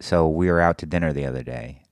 so 0.00 0.28
we 0.28 0.48
were 0.50 0.60
out 0.60 0.78
to 0.78 0.86
dinner 0.86 1.12
the 1.12 1.24
other 1.26 1.42
day, 1.42 1.82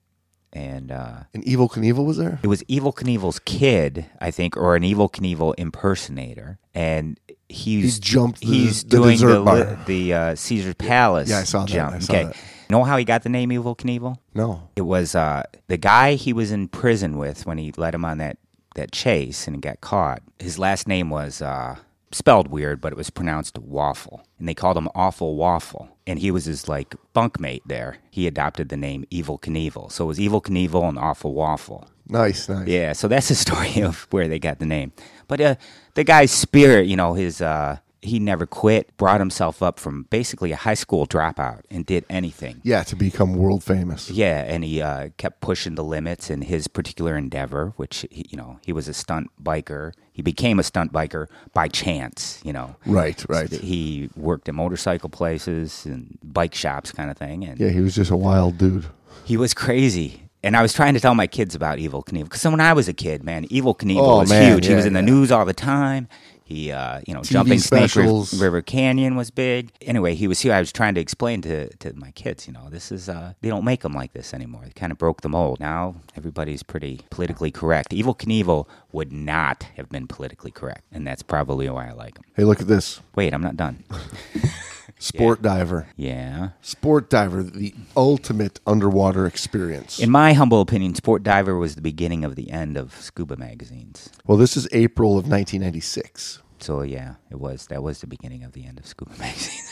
and 0.53 0.91
uh, 0.91 1.23
and 1.33 1.43
Evel 1.45 1.69
Knievel 1.71 2.05
was 2.05 2.17
there. 2.17 2.39
it 2.43 2.47
was 2.47 2.63
Evel 2.63 2.93
Knievel's 2.93 3.39
kid, 3.39 4.05
I 4.21 4.31
think, 4.31 4.55
or 4.55 4.75
an 4.75 4.83
Evel 4.83 5.11
Knievel 5.11 5.53
impersonator, 5.57 6.59
and 6.73 7.19
he's 7.49 7.95
He 7.95 8.01
jumped 8.01 8.41
the- 8.41 8.47
he's 8.47 8.83
the 8.83 8.89
doing 8.97 9.17
the 9.19 9.41
bar. 9.41 9.77
the 9.87 10.13
uh, 10.13 10.35
Caesar 10.35 10.73
Palace. 10.73 11.29
Yeah, 11.29 11.39
I 11.39 11.43
saw 11.43 11.61
that, 11.61 11.69
Jump. 11.69 11.95
I 11.95 11.99
saw 11.99 12.13
okay, 12.13 12.23
that. 12.25 12.35
know 12.69 12.83
how 12.83 12.97
he 12.97 13.03
got 13.03 13.23
the 13.23 13.29
name 13.29 13.49
Evel 13.49 13.75
Knievel? 13.77 14.17
No, 14.33 14.69
It 14.75 14.81
was 14.83 15.13
uh, 15.15 15.43
the 15.67 15.77
guy 15.77 16.13
he 16.13 16.31
was 16.33 16.51
in 16.51 16.67
prison 16.69 17.17
with 17.17 17.45
when 17.45 17.57
he 17.57 17.71
led 17.75 17.93
him 17.95 18.05
on 18.05 18.17
that, 18.19 18.37
that 18.75 18.91
chase 18.91 19.47
and 19.47 19.61
got 19.61 19.81
caught. 19.81 20.21
His 20.39 20.59
last 20.59 20.87
name 20.87 21.09
was 21.09 21.41
uh, 21.41 21.77
spelled 22.11 22.47
weird, 22.49 22.79
but 22.79 22.93
it 22.93 22.97
was 22.97 23.09
pronounced 23.09 23.57
Waffle. 23.57 24.25
And 24.39 24.47
they 24.47 24.53
called 24.53 24.77
him 24.77 24.87
Awful 24.95 25.35
Waffle. 25.35 25.89
And 26.07 26.19
he 26.19 26.31
was 26.31 26.45
his 26.45 26.69
like 26.69 26.95
bunkmate 27.15 27.63
there. 27.65 27.97
He 28.11 28.27
adopted 28.27 28.69
the 28.69 28.77
name 28.77 29.05
Evel 29.11 29.41
Knievel. 29.41 29.91
So 29.91 30.05
it 30.05 30.07
was 30.07 30.19
Evel 30.19 30.43
Knievel 30.43 30.87
and 30.87 30.99
Awful 30.99 31.33
Waffle. 31.33 31.87
nice, 32.07 32.47
nice. 32.47 32.67
Yeah, 32.67 32.93
so 32.93 33.07
that's 33.07 33.29
the 33.29 33.35
story 33.45 33.81
of 33.81 34.07
where 34.11 34.27
they 34.27 34.39
got 34.39 34.59
the 34.59 34.65
name. 34.65 34.91
But 35.27 35.41
uh, 35.41 35.55
the 35.95 36.03
guy's 36.03 36.31
spirit, 36.31 36.85
you 36.87 36.95
know, 36.95 37.13
his 37.15 37.41
uh, 37.41 37.77
he 38.05 38.19
never 38.19 38.45
quit, 38.45 38.95
brought 38.97 39.19
himself 39.19 39.61
up 39.61 39.79
from 39.79 40.03
basically 40.09 40.51
a 40.51 40.55
high 40.55 40.73
school 40.75 41.05
dropout 41.05 41.61
and 41.69 41.85
did 41.85 42.05
anything. 42.09 42.61
Yeah, 42.63 42.83
to 42.83 42.95
become 42.95 43.35
world 43.35 43.63
famous. 43.63 44.09
Yeah, 44.09 44.43
and 44.47 44.63
he 44.63 44.81
uh, 44.81 45.09
kept 45.17 45.41
pushing 45.41 45.75
the 45.75 45.83
limits 45.83 46.29
in 46.29 46.41
his 46.43 46.67
particular 46.67 47.17
endeavor, 47.17 47.73
which 47.75 48.05
he, 48.11 48.25
you 48.29 48.37
know 48.37 48.59
he 48.65 48.71
was 48.71 48.87
a 48.87 48.93
stunt 48.93 49.29
biker. 49.43 49.93
He 50.13 50.21
became 50.21 50.59
a 50.59 50.63
stunt 50.63 50.93
biker 50.93 51.27
by 51.53 51.67
chance, 51.67 52.39
you 52.45 52.53
know. 52.53 52.75
Right, 52.85 53.23
right. 53.27 53.51
He 53.51 54.09
worked 54.15 54.47
at 54.47 54.55
motorcycle 54.55 55.09
places 55.09 55.85
and 55.85 56.17
bike 56.23 56.55
shops, 56.55 56.91
kind 56.93 57.11
of 57.11 57.17
thing, 57.17 57.43
and 57.43 57.59
Yeah, 57.59 57.69
he 57.69 57.81
was 57.81 57.95
just 57.95 58.11
a 58.11 58.15
wild 58.17 58.57
dude. 58.57 58.85
he 59.25 59.35
was 59.37 59.53
crazy. 59.53 60.21
And 60.43 60.55
I 60.55 60.61
was 60.61 60.73
trying 60.73 60.93
to 60.93 60.99
tell 60.99 61.15
my 61.15 61.25
kids 61.25 61.55
about 61.55 61.79
Evel 61.79 62.05
Knievel 62.05 62.25
because 62.25 62.45
when 62.45 62.61
I 62.61 62.71
was 62.73 62.87
a 62.87 62.93
kid, 62.93 63.23
man, 63.23 63.47
Evel 63.47 63.75
Knievel 63.75 63.97
Oh, 64.01 64.19
was 64.19 64.29
man, 64.29 64.51
huge. 64.53 64.67
he 64.67 64.75
was 64.75 64.85
in 64.85 64.93
the 64.93 64.99
yeah. 64.99 65.05
news 65.05 65.31
all 65.31 65.43
the 65.43 65.55
time. 65.55 66.07
He, 66.45 66.71
uh, 66.71 67.01
you 67.07 67.13
know, 67.15 67.23
jumping 67.23 67.57
Snake 67.57 67.95
Riv- 67.95 68.39
River 68.39 68.61
Canyon 68.61 69.15
was 69.15 69.31
big. 69.31 69.71
Anyway, 69.81 70.13
he 70.13 70.27
was 70.27 70.41
here. 70.41 70.53
I 70.53 70.59
was 70.59 70.71
trying 70.71 70.93
to 70.93 71.01
explain 71.01 71.41
to, 71.41 71.75
to 71.77 71.93
my 71.93 72.11
kids, 72.11 72.45
you 72.45 72.53
know, 72.53 72.69
this 72.69 72.91
is 72.91 73.09
uh, 73.09 73.33
they 73.41 73.49
don't 73.49 73.65
make 73.65 73.81
them 73.81 73.93
like 73.93 74.13
this 74.13 74.31
anymore. 74.31 74.61
They 74.63 74.69
kind 74.69 74.91
of 74.91 74.99
broke 74.99 75.21
the 75.21 75.29
mold. 75.29 75.59
Now 75.59 75.95
everybody's 76.15 76.61
pretty 76.61 77.01
politically 77.09 77.49
correct. 77.49 77.89
Evel 77.89 78.15
Knievel 78.15 78.67
would 78.91 79.11
not 79.11 79.63
have 79.75 79.89
been 79.89 80.05
politically 80.05 80.51
correct, 80.51 80.83
and 80.91 81.05
that's 81.05 81.23
probably 81.23 81.67
why 81.67 81.89
I 81.89 81.93
like 81.93 82.17
him. 82.17 82.23
Hey, 82.35 82.43
look 82.43 82.61
at 82.61 82.67
this. 82.67 83.01
Wait, 83.15 83.33
I'm 83.33 83.41
not 83.41 83.57
done. 83.57 83.83
Sport 85.05 85.41
diver. 85.41 85.87
Yeah. 85.95 86.49
Sport 86.61 87.09
diver, 87.09 87.43
the 87.43 87.73
ultimate 87.95 88.59
underwater 88.65 89.25
experience. 89.27 89.99
In 89.99 90.09
my 90.09 90.33
humble 90.33 90.61
opinion, 90.61 90.95
Sport 90.95 91.21
Diver 91.23 91.55
was 91.55 91.75
the 91.75 91.81
beginning 91.81 92.23
of 92.25 92.35
the 92.35 92.49
end 92.51 92.75
of 92.75 92.93
scuba 92.99 93.35
magazines. 93.37 94.09
well, 94.25 94.37
this 94.37 94.57
is 94.57 94.67
April 94.71 95.11
of 95.11 95.27
1996. 95.29 96.41
So 96.59 96.81
yeah, 96.81 97.15
it 97.29 97.39
was. 97.39 97.67
That 97.67 97.83
was 97.83 98.01
the 98.01 98.07
beginning 98.07 98.43
of 98.43 98.53
the 98.53 98.65
end 98.65 98.79
of 98.79 98.87
scuba 98.87 99.11
magazines. 99.19 99.71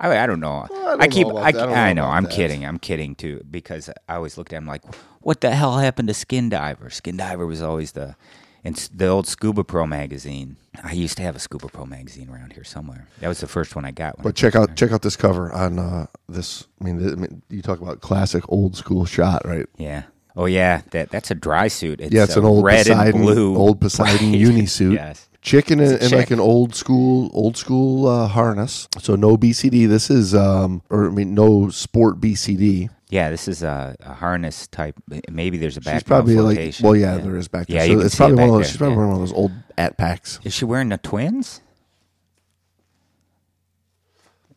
I, 0.00 0.18
I 0.18 0.26
don't 0.26 0.40
know. 0.40 0.64
I 0.64 0.66
don't 0.68 1.00
I 1.02 1.06
keep. 1.08 1.26
know 1.28 1.36
I. 1.38 1.48
I 1.48 1.92
know 1.92 2.02
know. 2.02 2.08
I'm 2.08 2.24
that. 2.24 2.32
kidding. 2.32 2.66
I'm 2.66 2.78
kidding 2.78 3.14
too 3.14 3.42
because 3.50 3.88
I 4.08 4.16
always 4.16 4.36
looked 4.36 4.52
at 4.52 4.58
him 4.58 4.66
like, 4.66 4.82
what 5.20 5.40
the 5.40 5.52
hell 5.52 5.78
happened 5.78 6.08
to 6.08 6.14
Skin 6.14 6.50
Diver? 6.50 6.90
Skin 6.90 7.16
Diver 7.16 7.46
was 7.46 7.62
always 7.62 7.92
the, 7.92 8.16
and 8.64 8.74
the 8.94 9.06
old 9.06 9.26
Scubapro 9.26 9.86
magazine. 9.88 10.56
I 10.82 10.92
used 10.92 11.16
to 11.18 11.22
have 11.22 11.36
a 11.36 11.38
Scubapro 11.38 11.86
magazine 11.86 12.28
around 12.28 12.52
here 12.54 12.64
somewhere. 12.64 13.06
That 13.20 13.28
was 13.28 13.38
the 13.40 13.46
first 13.46 13.76
one 13.76 13.84
I 13.84 13.90
got. 13.92 14.18
When 14.18 14.22
I 14.22 14.28
But 14.30 14.34
check 14.36 14.54
out 14.56 14.64
started. 14.64 14.76
check 14.76 14.90
out 14.92 15.02
this 15.02 15.16
cover 15.16 15.52
on 15.52 15.78
uh, 15.78 16.06
this. 16.28 16.66
I 16.80 16.84
mean, 16.84 16.96
I 17.12 17.14
mean, 17.14 17.42
you 17.48 17.62
talk 17.62 17.80
about 17.80 18.00
classic 18.00 18.42
old 18.48 18.76
school 18.76 19.04
shot, 19.04 19.42
right? 19.46 19.66
Yeah. 19.76 20.04
Oh 20.36 20.46
yeah. 20.46 20.82
That 20.90 21.10
that's 21.10 21.30
a 21.30 21.34
dry 21.36 21.68
suit. 21.68 22.00
It's, 22.00 22.12
yeah, 22.12 22.24
it's 22.24 22.36
an 22.36 22.44
old 22.44 22.64
red 22.64 22.86
Poseidon, 22.86 23.14
and 23.14 23.22
blue. 23.24 23.56
old 23.56 23.80
Poseidon 23.80 24.30
Right. 24.32 24.38
uni 24.40 24.66
suit. 24.66 24.94
Yes. 24.94 25.28
Chicken 25.42 25.78
in, 25.78 25.92
It's 25.92 26.04
a 26.04 26.06
in 26.06 26.18
like 26.18 26.30
an 26.30 26.40
old 26.40 26.74
school, 26.74 27.30
old 27.34 27.56
school 27.58 28.08
uh, 28.08 28.26
harness. 28.28 28.88
So 28.98 29.14
no 29.14 29.36
BCD. 29.36 29.86
This 29.86 30.08
is, 30.10 30.34
um, 30.34 30.80
or 30.88 31.06
I 31.06 31.10
mean, 31.10 31.34
no 31.34 31.68
sport 31.68 32.18
BCD. 32.18 32.88
Yeah, 33.14 33.30
this 33.30 33.46
is 33.46 33.62
a, 33.62 33.94
a 34.00 34.12
harness 34.12 34.66
type. 34.66 34.96
Maybe 35.30 35.56
there's 35.56 35.76
a 35.76 35.80
back. 35.80 35.94
She's 35.94 36.02
probably 36.02 36.34
like, 36.34 36.74
well, 36.82 36.96
yeah, 36.96 37.16
there 37.18 37.36
is 37.36 37.46
back 37.46 37.68
there. 37.68 37.86
Yeah, 37.86 37.94
so 37.94 38.00
it's 38.00 38.14
it 38.14 38.16
probably 38.16 38.34
one 38.34 38.48
of 38.48 38.50
those. 38.56 38.62
there, 38.62 38.68
She's 38.70 38.76
probably 38.76 38.96
yeah. 38.96 39.04
one 39.04 39.12
of 39.12 39.18
those 39.20 39.32
old 39.32 39.52
at 39.78 39.96
packs. 39.96 40.40
Is 40.42 40.52
she 40.52 40.64
wearing 40.64 40.88
the 40.88 40.98
twins? 40.98 41.60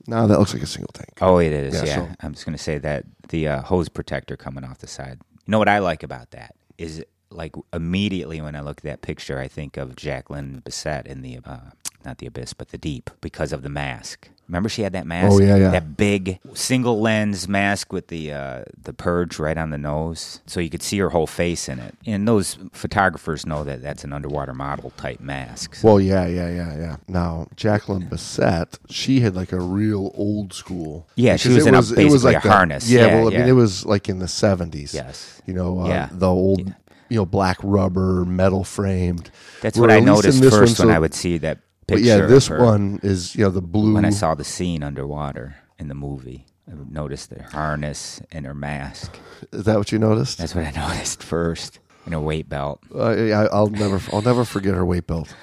No, 0.08 0.26
that 0.26 0.40
looks 0.40 0.56
like 0.56 0.64
a 0.64 0.66
single 0.66 0.92
tank. 0.92 1.12
Oh, 1.22 1.38
it 1.38 1.54
is. 1.54 1.76
Yeah, 1.76 1.86
Yeah, 1.86 1.96
so- 1.98 2.10
I'm 2.22 2.34
just 2.34 2.46
gonna 2.46 2.58
say 2.58 2.80
that 2.80 3.06
the 3.30 3.48
uh, 3.48 3.62
hose 3.62 3.90
protector 3.90 4.36
coming 4.36 4.64
off 4.64 4.80
the 4.80 4.88
side. 4.88 5.20
You 5.46 5.52
know 5.52 5.60
what 5.60 5.70
I 5.70 5.78
like 5.78 6.02
about 6.02 6.32
that 6.32 6.56
is 6.80 7.04
like 7.30 7.54
immediately 7.74 8.42
when 8.42 8.56
I 8.56 8.62
look 8.62 8.80
at 8.80 8.84
that 8.86 9.02
picture, 9.04 9.38
I 9.38 9.48
think 9.48 9.78
of 9.78 9.96
Jacqueline 9.96 10.64
Bisset 10.66 11.06
in 11.06 11.22
the 11.22 11.38
uh, 11.46 11.70
not 12.04 12.18
the 12.18 12.26
abyss, 12.26 12.54
but 12.54 12.70
the 12.70 12.80
deep 12.80 13.12
because 13.22 13.54
of 13.54 13.62
the 13.62 13.70
mask. 13.70 14.32
Remember, 14.48 14.70
she 14.70 14.82
had 14.82 14.94
that 14.94 15.06
mask. 15.06 15.34
Oh, 15.34 15.40
yeah, 15.40 15.58
yeah. 15.58 15.72
That 15.72 15.98
big 15.98 16.40
single 16.54 17.02
lens 17.02 17.50
mask 17.50 17.92
with 17.92 18.08
the 18.08 18.32
uh, 18.32 18.64
the 18.82 18.94
purge 18.94 19.40
right 19.40 19.58
on 19.58 19.72
the 19.72 19.78
nose, 19.78 20.40
so 20.46 20.62
you 20.62 20.70
could 20.70 20.82
see 20.82 20.98
her 21.00 21.10
whole 21.10 21.28
face 21.28 21.68
in 21.68 21.80
it. 21.80 21.96
And 22.06 22.26
those 22.26 22.58
photographers 22.72 23.46
know 23.46 23.66
that 23.66 23.82
that's 23.82 24.06
an 24.06 24.14
underwater 24.14 24.54
model 24.54 24.92
type 24.92 25.20
mask. 25.20 25.76
So- 25.76 25.88
Well, 25.88 26.00
yeah, 26.00 26.26
yeah, 26.28 26.50
yeah, 26.50 26.78
yeah. 26.78 26.96
Now, 27.10 27.48
Jacqueline 27.58 28.08
Bisset, 28.08 28.80
she 28.90 29.20
had 29.20 29.36
like 29.36 29.52
a 29.52 29.60
real 29.60 30.12
old 30.16 30.54
school. 30.54 31.08
Yeah, 31.16 31.36
she 31.36 31.50
was 31.50 31.66
it 31.66 31.70
in 31.70 31.76
a- 31.76 31.80
it 31.80 31.96
basically 31.96 32.36
a 32.36 32.40
the- 32.40 32.50
harness. 32.50 32.90
Yeah, 32.90 33.08
Yeah, 33.08 33.16
well, 33.16 33.28
I 33.28 33.32
yeah. 33.34 33.40
mean, 33.40 33.50
it 33.50 33.54
was 33.54 33.86
like 33.86 34.08
in 34.08 34.20
the 34.20 34.28
seventies. 34.30 34.94
Yes. 34.94 35.42
you 35.46 35.54
know, 35.54 35.82
uh, 35.82 35.88
Yeah. 35.88 36.10
the 36.12 36.28
old, 36.30 36.68
Yeah. 36.68 36.74
you 37.10 37.18
know, 37.18 37.26
black 37.26 37.58
rubber, 37.64 38.24
metal 38.26 38.64
framed. 38.64 39.30
That's 39.62 39.78
what 39.78 39.90
I 39.92 39.96
at 39.98 40.00
least 40.04 40.08
in 40.08 40.14
noticed 40.16 40.42
this 40.42 40.52
one, 40.52 40.60
first 40.62 40.80
when 40.80 40.88
so- 40.90 40.94
I 40.94 41.00
would 41.00 41.14
see 41.14 41.38
that 41.40 41.60
But 41.88 42.02
yeah, 42.02 42.26
this 42.26 42.50
one 42.50 43.00
is 43.02 43.36
you 43.36 43.44
know 43.46 43.50
the 43.50 43.62
blue. 43.62 43.94
When 43.94 44.06
I 44.06 44.10
saw 44.10 44.36
the 44.36 44.44
scene 44.44 44.84
underwater 44.84 45.56
in 45.80 45.88
the 45.88 45.96
movie, 45.96 46.46
I 46.70 46.74
noticed 46.90 47.30
the 47.30 47.44
harness 47.44 48.22
and 48.32 48.46
her 48.46 48.54
mask. 48.54 49.18
is 49.54 49.64
that 49.64 49.78
what 49.78 49.92
you 49.92 50.00
noticed? 50.00 50.38
That's 50.38 50.54
what 50.54 50.66
I 50.66 50.72
noticed 50.90 51.24
first. 51.24 51.80
And 52.06 52.14
her 52.14 52.20
weight 52.20 52.48
belt. 52.50 52.82
Uh, 52.94 53.16
yeah, 53.16 53.48
I'll 53.52 53.68
never, 53.68 54.02
I'll 54.14 54.22
never 54.22 54.46
forget 54.46 54.74
her 54.76 54.86
weight 54.86 55.08
belt. 55.08 55.34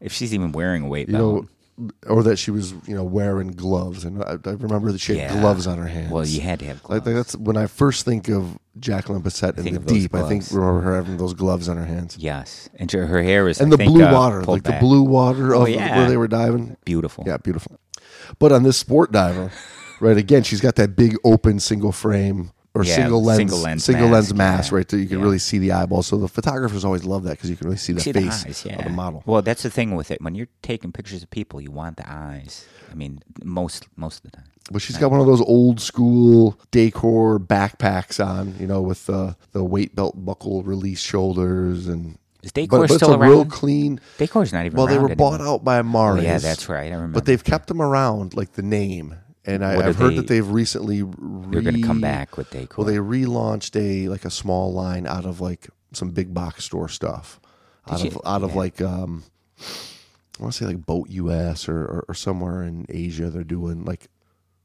If 0.00 0.12
she's 0.12 0.32
even 0.34 0.52
wearing 0.52 0.84
a 0.84 0.88
weight 0.88 1.08
You 1.08 1.14
belt. 1.14 1.46
Or 2.06 2.22
that 2.22 2.36
she 2.36 2.52
was 2.52 2.72
you 2.86 2.94
know 2.94 3.02
wearing 3.02 3.48
gloves, 3.48 4.04
and 4.04 4.22
I, 4.22 4.36
I 4.44 4.50
remember 4.52 4.92
that 4.92 5.00
she 5.00 5.16
had 5.18 5.32
Yeah. 5.32 5.40
gloves 5.40 5.66
on 5.66 5.76
her 5.78 5.88
hands. 5.88 6.12
well, 6.12 6.24
you 6.24 6.40
had 6.40 6.60
to 6.60 6.66
have 6.66 6.80
Like 6.88 7.02
gloves. 7.02 7.16
that's 7.16 7.36
when 7.36 7.56
I 7.56 7.66
first 7.66 8.04
think 8.04 8.28
of 8.28 8.56
Jacqueline 8.78 9.22
Bisset 9.22 9.56
in 9.58 9.64
think 9.64 9.74
the 9.74 9.80
of 9.80 9.86
those 9.86 9.98
deep. 9.98 10.14
I 10.14 10.20
think 10.28 10.42
gloves. 10.42 10.52
remember 10.52 10.80
her 10.82 10.94
having 10.94 11.16
those 11.16 11.34
gloves 11.34 11.68
on 11.68 11.76
her 11.76 11.84
hands. 11.84 12.16
yes, 12.16 12.68
and 12.76 12.90
her 12.92 13.06
her 13.06 13.22
hair 13.24 13.48
is 13.48 13.60
and 13.60 13.68
I 13.68 13.70
the 13.72 13.76
think, 13.78 13.90
blue 13.92 14.04
uh, 14.04 14.12
water, 14.12 14.42
pulled 14.42 14.58
like 14.58 14.62
the 14.72 14.78
blue 14.78 15.02
water 15.02 15.52
of 15.52 15.62
Oh, 15.62 15.66
yeah. 15.66 15.96
where 15.98 16.08
they 16.08 16.16
were 16.16 16.28
diving. 16.28 16.76
Beautiful. 16.84 17.24
Yeah, 17.26 17.38
beautiful. 17.38 17.80
But 18.38 18.52
on 18.52 18.62
this 18.62 18.76
sport 18.76 19.10
diver, 19.10 19.50
right 20.00 20.16
again, 20.16 20.44
she's 20.44 20.60
got 20.60 20.76
that 20.76 20.94
big 20.94 21.16
open 21.24 21.58
single 21.58 21.90
frame 21.90 22.52
or 22.74 22.84
Yeah, 22.84 22.94
single 22.96 23.22
lens, 23.22 23.36
single 23.38 23.58
lens 23.58 23.84
single 23.84 24.08
lens 24.08 24.34
mask, 24.34 24.36
mask, 24.36 24.70
yeah. 24.72 24.76
right? 24.78 24.88
That 24.88 24.98
you 24.98 25.06
can 25.06 25.18
Yeah. 25.18 25.24
really 25.24 25.38
see 25.38 25.58
the 25.58 25.72
eyeball. 25.72 26.02
So 26.02 26.16
the 26.16 26.28
photographers 26.28 26.84
always 26.84 27.04
love 27.04 27.22
that 27.24 27.30
because 27.32 27.48
you 27.50 27.56
can 27.56 27.66
really 27.68 27.78
see 27.78 27.92
the 27.92 28.00
See 28.00 28.12
face 28.12 28.42
the 28.42 28.48
eyes, 28.72 28.78
of 28.78 28.84
the 28.84 28.90
model. 28.90 29.22
Well, 29.26 29.42
that's 29.42 29.62
the 29.62 29.70
thing 29.70 29.94
with 29.94 30.10
it. 30.10 30.20
When 30.20 30.34
you're 30.34 30.48
taking 30.62 30.90
pictures 30.90 31.22
of 31.22 31.30
people, 31.30 31.60
you 31.60 31.70
want 31.70 31.96
the 31.96 32.10
eyes. 32.10 32.64
I 32.90 32.94
mean, 32.94 33.20
most 33.42 33.86
most 33.96 34.24
of 34.24 34.30
the 34.30 34.36
time. 34.38 34.46
But 34.72 34.80
she's 34.82 34.96
got 34.96 35.10
one 35.10 35.20
of 35.20 35.26
those 35.26 35.42
old 35.42 35.80
school 35.80 36.58
Dacor 36.72 37.38
backpacks 37.38 38.24
on, 38.24 38.54
you 38.58 38.66
know, 38.66 38.80
with 38.80 39.08
uh, 39.10 39.34
the 39.52 39.62
weight 39.62 39.94
belt 39.94 40.24
buckle 40.24 40.62
release 40.62 41.00
shoulders 41.00 41.86
and. 41.86 42.18
Is 42.42 42.52
But, 42.52 42.60
Dacor 42.64 42.68
but 42.70 42.82
it's 42.82 42.94
still 42.96 43.14
a 43.14 43.18
around? 43.18 43.30
real 43.30 43.44
clean. 43.46 44.00
Dacor's 44.18 44.52
not 44.52 44.66
even 44.66 44.76
Well, 44.76 44.86
they 44.86 44.98
were 44.98 45.14
bought 45.14 45.40
out 45.40 45.64
by 45.64 45.78
Oh, 45.78 46.16
yeah, 46.16 46.38
that's 46.38 46.68
right. 46.68 46.90
I 46.92 46.94
remember. 46.94 47.14
But 47.14 47.24
they've 47.24 47.42
kept 47.42 47.68
them 47.68 47.80
around, 47.80 48.34
like 48.34 48.52
the 48.52 48.62
name. 48.62 49.14
And 49.46 49.64
I, 49.64 49.86
I've 49.88 49.96
heard 49.96 50.12
they- 50.12 50.16
that 50.16 50.26
they've 50.28 50.48
recently 50.48 51.02
re- 51.02 51.12
They're 51.50 51.62
going 51.62 51.80
to 51.80 51.86
come 51.86 52.00
back 52.00 52.36
with 52.38 52.50
Dacor. 52.50 52.78
Well, 52.78 52.86
they 52.86 52.96
relaunched 52.96 53.76
a 53.78 54.08
like 54.08 54.24
a 54.24 54.30
small 54.30 54.72
line 54.72 55.06
out 55.06 55.24
of 55.26 55.40
like 55.40 55.68
some 55.92 56.10
big 56.10 56.32
box 56.32 56.64
store 56.64 56.88
stuff, 56.88 57.40
out 57.88 57.98
Did 57.98 58.06
of 58.08 58.14
you- 58.14 58.20
out 58.24 58.42
of 58.42 58.54
like 58.56 58.80
um, 58.80 59.24
I 59.60 60.42
want 60.42 60.52
to 60.54 60.58
say 60.58 60.64
like 60.66 60.84
Boat 60.86 61.10
US 61.10 61.68
or, 61.68 61.76
or 61.78 62.04
or 62.08 62.14
somewhere 62.14 62.62
in 62.62 62.86
Asia. 62.88 63.28
They're 63.30 63.44
doing 63.44 63.84
like 63.84 64.08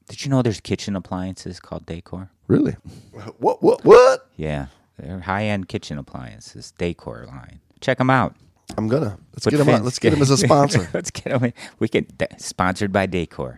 Did 0.08 0.24
you 0.24 0.32
know 0.32 0.42
there's 0.42 0.62
kitchen 0.62 0.96
appliances 0.96 1.60
called 1.60 1.86
Dacor? 1.86 2.30
really 2.48 2.76
what 3.38 3.62
what 3.62 3.84
what? 3.84 4.30
Yeah, 4.38 4.68
they're 4.98 5.20
high-end 5.20 5.68
kitchen 5.68 5.98
appliances. 5.98 6.74
Dacor 6.80 7.28
line. 7.28 7.60
Check 7.82 7.98
them 7.98 8.10
out. 8.10 8.36
I'm 8.78 8.88
gonna 8.88 9.18
let's 9.34 9.46
Put 9.46 9.52
get 9.52 9.60
him 9.60 9.70
on, 9.70 9.84
let's 9.84 10.00
get 10.00 10.14
him 10.14 10.22
as 10.22 10.30
a 10.30 10.38
sponsor. 10.38 10.88
Let's 10.94 11.12
get 11.12 11.42
him. 11.42 11.54
We 11.80 11.88
can 11.88 12.06
sponsored 12.38 12.92
by 12.94 13.08
Dacor, 13.08 13.58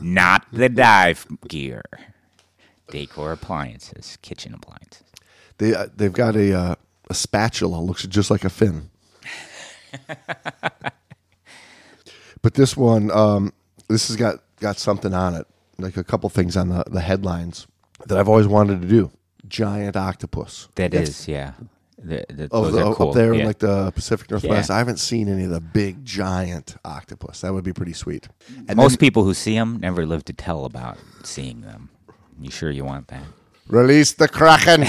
not 0.00 0.46
the 0.52 0.68
dive 0.68 1.26
gear. 1.48 1.82
Dacor 2.88 3.32
appliances, 3.32 4.18
kitchen 4.22 4.54
appliances. 4.54 5.04
they 5.58 5.74
uh, 5.74 5.86
they've 5.94 6.12
got 6.12 6.36
a 6.36 6.54
uh, 6.54 6.74
a 7.10 7.14
spatula 7.14 7.78
looks 7.80 8.06
just 8.06 8.30
like 8.30 8.44
a 8.44 8.50
fin. 8.50 8.90
but 12.42 12.54
this 12.54 12.76
one, 12.76 13.10
um, 13.10 13.52
this 13.88 14.08
has 14.08 14.16
got 14.16 14.38
got 14.60 14.76
something 14.78 15.12
on 15.14 15.34
it, 15.34 15.46
like 15.78 15.96
a 15.96 16.04
couple 16.04 16.28
things 16.30 16.56
on 16.56 16.68
the 16.68 16.84
the 16.86 17.00
headlines 17.00 17.66
that 18.06 18.18
I've 18.18 18.28
always 18.28 18.46
wanted 18.46 18.82
to 18.82 18.88
do. 18.88 19.10
Giant 19.48 19.96
octopus. 19.96 20.68
That 20.76 20.92
That's- 20.92 21.08
is, 21.20 21.28
yeah. 21.28 21.52
The, 22.04 22.24
the, 22.28 22.48
those 22.48 22.72
the, 22.72 22.92
cool. 22.94 23.08
up 23.10 23.14
there 23.14 23.32
in 23.32 23.46
like 23.46 23.58
the 23.60 23.90
Pacific 23.92 24.30
Northwest. 24.30 24.68
Yeah. 24.70 24.74
I 24.74 24.78
haven't 24.78 24.98
seen 24.98 25.28
any 25.28 25.44
of 25.44 25.50
the 25.50 25.60
big 25.60 26.04
giant 26.04 26.76
octopus. 26.84 27.42
That 27.42 27.52
would 27.54 27.64
be 27.64 27.72
pretty 27.72 27.92
sweet. 27.92 28.28
And 28.68 28.76
Most 28.76 28.92
then, 28.92 28.98
people 28.98 29.24
who 29.24 29.34
see 29.34 29.54
them 29.54 29.78
never 29.80 30.04
live 30.04 30.24
to 30.26 30.32
tell 30.32 30.64
about 30.64 30.98
seeing 31.22 31.60
them. 31.60 31.90
You 32.40 32.50
sure 32.50 32.70
you 32.70 32.84
want 32.84 33.08
that? 33.08 33.22
release 33.68 34.12
the 34.12 34.28
kraken. 34.28 34.84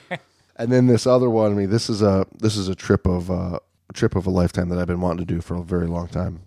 and 0.56 0.72
then 0.72 0.86
this 0.86 1.06
other 1.06 1.28
one. 1.30 1.52
I 1.52 1.54
mean, 1.54 1.70
this 1.70 1.88
is 1.90 2.02
a 2.02 2.26
this 2.38 2.56
is 2.56 2.68
a 2.68 2.74
trip 2.74 3.06
of 3.06 3.30
uh, 3.30 3.58
a 3.88 3.92
trip 3.92 4.16
of 4.16 4.26
a 4.26 4.30
lifetime 4.30 4.68
that 4.70 4.78
I've 4.78 4.86
been 4.86 5.00
wanting 5.00 5.26
to 5.26 5.34
do 5.34 5.40
for 5.40 5.56
a 5.56 5.62
very 5.62 5.86
long 5.86 6.08
time. 6.08 6.42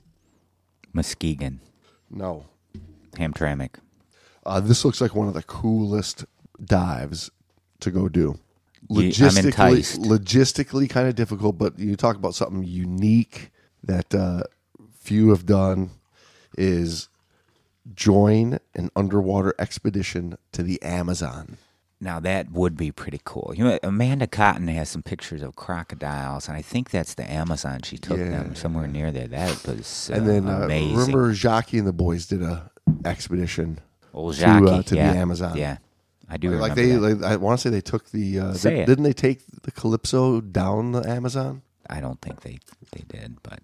Muskegon, 0.91 1.59
No, 2.09 2.45
Hamtramck. 3.13 3.75
uh, 4.45 4.59
this 4.59 4.83
looks 4.83 4.99
like 5.01 5.13
one 5.13 5.27
of 5.27 5.35
the 5.35 5.43
coolest 5.43 6.25
dives 6.63 7.29
to 7.79 7.91
go 7.91 8.09
do. 8.09 8.39
Logistically, 8.89 9.97
logistically 9.99 10.89
kind 10.89 11.07
of 11.07 11.15
difficult, 11.15 11.57
but 11.57 11.77
you 11.77 11.95
talk 11.95 12.15
about 12.15 12.33
something 12.33 12.63
unique 12.63 13.51
that 13.83 14.13
uh, 14.15 14.41
few 14.99 15.29
have 15.29 15.45
done 15.45 15.91
is 16.57 17.07
join 17.93 18.59
an 18.75 18.89
underwater 18.95 19.53
expedition 19.59 20.37
to 20.51 20.63
the 20.63 20.81
Amazon. 20.81 21.57
Now 22.01 22.19
that 22.21 22.51
would 22.51 22.77
be 22.77 22.91
pretty 22.91 23.19
cool. 23.25 23.53
You 23.55 23.65
know, 23.65 23.79
Amanda 23.83 24.25
Cotton 24.25 24.67
has 24.69 24.89
some 24.89 25.03
pictures 25.03 25.41
of 25.41 25.55
crocodiles, 25.55 26.47
and 26.47 26.55
I 26.55 26.61
think 26.61 26.91
that's 26.91 27.13
the 27.13 27.29
Amazon. 27.29 27.81
She 27.83 27.97
took 27.97 28.17
them 28.17 28.55
somewhere 28.55 28.87
near 28.87 29.11
there. 29.11 29.27
That 29.27 29.67
was 29.67 30.09
uh, 30.09 30.15
And 30.15 30.27
then 30.27 30.47
uh, 30.47 30.61
amazing. 30.61 30.95
remember 30.95 31.33
Jackie 31.33 31.77
and 31.77 31.87
the 31.87 31.93
boys 31.93 32.25
did 32.25 32.41
a 32.41 32.71
expedition 33.03 33.79
Old 34.13 34.35
to, 34.35 34.39
Jackie, 34.39 34.65
uh, 34.67 34.81
to 34.83 34.95
yeah. 34.95 35.11
the 35.11 35.19
Amazon. 35.19 35.57
Yeah, 35.57 35.77
I 36.29 36.37
do 36.37 36.51
like 36.51 36.75
they, 36.75 36.91
that. 36.91 36.99
like, 37.01 37.23
I 37.31 37.35
want 37.37 37.59
to 37.59 37.61
say 37.63 37.69
they 37.69 37.81
took 37.81 38.09
the. 38.11 38.39
Uh, 38.39 38.53
Say 38.53 38.69
did, 38.71 38.79
it. 38.81 38.85
didn't 38.85 39.03
they 39.03 39.13
take 39.13 39.41
the 39.63 39.71
Calypso 39.71 40.41
down 40.41 40.91
the 40.91 41.07
Amazon? 41.09 41.63
I 41.89 42.01
don't 42.01 42.21
think 42.21 42.41
they 42.41 42.59
they 42.91 43.03
did, 43.07 43.37
but 43.41 43.59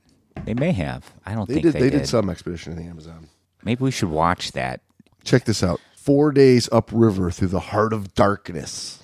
they 0.46 0.54
may 0.56 0.72
have. 0.72 1.14
I 1.26 1.36
don't 1.36 1.46
think 1.46 1.64
They 1.64 1.72
think 1.72 1.74
did. 1.74 1.74
they, 1.74 1.80
They, 1.86 1.90
did. 1.92 2.00
did 2.00 2.08
some 2.10 2.30
expedition 2.30 2.74
in 2.74 2.80
the 2.80 2.86
Amazon. 2.90 3.28
Maybe 3.64 3.84
we 3.84 3.92
should 3.92 4.10
watch 4.10 4.52
that. 4.54 4.82
Check 5.24 5.46
this 5.46 5.64
out. 5.64 5.80
Four 5.96 6.32
days 6.32 6.68
upriver 6.72 7.30
through 7.32 7.48
the 7.50 7.60
heart 7.60 7.94
of 7.94 8.14
darkness. 8.16 9.04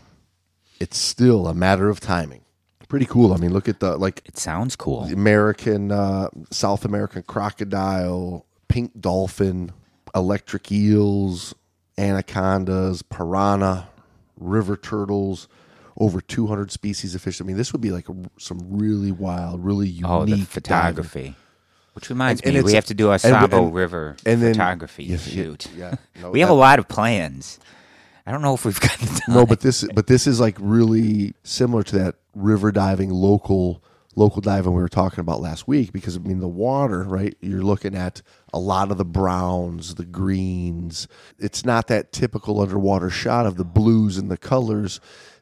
It's 0.80 0.98
still 0.98 1.48
a 1.48 1.54
matter 1.54 1.90
of 1.90 2.00
timing. 2.00 2.42
Pretty 2.88 3.06
cool. 3.06 3.34
I 3.34 3.38
mean, 3.38 3.54
look 3.54 3.70
at 3.70 3.80
the 3.80 3.96
like 3.98 4.22
It 4.26 4.38
sounds 4.38 4.76
cool. 4.76 5.04
American, 5.06 5.92
uh, 5.92 6.30
South 6.50 6.84
American 6.84 7.24
crocodile, 7.24 8.46
pink 8.68 9.00
dolphin, 9.00 9.72
electric 10.14 10.72
eels, 10.72 11.56
anacondas, 12.02 13.02
piranha, 13.04 13.88
river 14.38 14.76
turtles, 14.76 15.48
over 15.98 16.20
200 16.22 16.72
species 16.72 17.14
of 17.16 17.22
fish. 17.22 17.40
I 17.42 17.44
mean, 17.44 17.58
this 17.58 17.72
would 17.74 17.82
be 17.82 17.92
like 17.92 18.08
some 18.40 18.60
really 18.70 19.12
wild, 19.12 19.64
really 19.64 19.88
unique 19.88 20.06
Oh, 20.10 20.26
the 20.26 20.32
diving. 20.32 20.46
photography. 20.46 21.36
Which 21.94 22.10
reminds 22.10 22.42
And- 22.42 22.56
and 22.56 22.66
me, 22.66 22.72
we 22.72 22.76
have 22.76 22.86
to 22.86 22.94
do 22.94 23.12
a 23.12 23.20
Sabo 23.20 23.66
and- 23.66 23.74
River 23.76 24.16
and 24.26 24.42
then- 24.42 24.54
photography 24.54 25.04
yeah, 25.06 25.18
shoot. 25.18 25.68
yeah. 25.78 25.96
No, 26.22 26.32
we 26.32 26.40
have 26.40 26.50
a 26.50 26.54
lot 26.54 26.80
of 26.80 26.88
plans. 26.88 27.60
I 28.26 28.32
don't 28.32 28.42
know 28.42 28.54
if 28.54 28.64
we've 28.66 28.80
got 28.80 28.98
the 29.00 29.08
time. 29.08 29.36
No, 29.36 29.46
but 29.46 29.60
this 29.62 29.86
but 29.94 30.08
this 30.08 30.26
is 30.28 30.40
like 30.40 30.56
really 30.60 31.34
similar 31.44 31.84
to 31.84 31.98
that 32.00 32.16
river 32.34 32.72
diving 32.72 33.10
local 33.10 33.84
local 34.16 34.42
diving 34.42 34.74
we 34.74 34.82
were 34.82 34.90
talking 34.90 35.20
about 35.20 35.42
last 35.42 35.68
week 35.68 35.94
because 35.94 36.18
I 36.18 36.20
mean 36.20 36.40
the 36.40 36.48
water, 36.48 37.04
right? 37.04 37.36
You're 37.42 37.62
looking 37.64 37.96
at 37.96 38.22
a 38.54 38.60
lot 38.60 38.92
of 38.92 38.98
the 38.98 39.06
browns, 39.06 39.96
the 39.96 40.06
greens. 40.06 41.08
It's 41.40 41.66
not 41.66 41.88
that 41.88 42.12
typical 42.12 42.60
underwater 42.62 43.10
shot 43.10 43.46
of 43.46 43.56
the 43.58 43.64
blues 43.64 44.18
and 44.18 44.30
the 44.30 44.38
colors. 44.38 45.00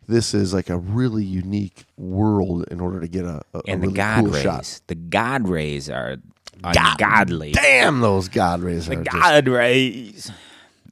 This 0.08 0.34
is 0.34 0.54
like 0.54 0.70
a 0.70 0.78
really 0.78 1.24
unique 1.24 1.86
world 1.98 2.66
in 2.72 2.80
order 2.80 3.00
to 3.00 3.08
get 3.08 3.26
a, 3.26 3.42
a, 3.54 3.60
a 3.60 3.62
and 3.68 3.82
really 3.82 3.94
the 3.94 3.98
God 3.98 4.24
cool 4.24 4.34
rays. 4.34 4.44
shot. 4.44 4.82
The 4.88 4.96
God 4.96 5.48
rays 5.48 5.90
are 5.90 6.18
ungodly. 6.64 7.52
Damn, 7.52 8.02
those 8.02 8.28
God 8.28 8.62
rays 8.62 8.88
The 8.88 9.00
are 9.00 9.04
just 9.04 9.16
God 9.16 9.48
rays. 9.48 10.32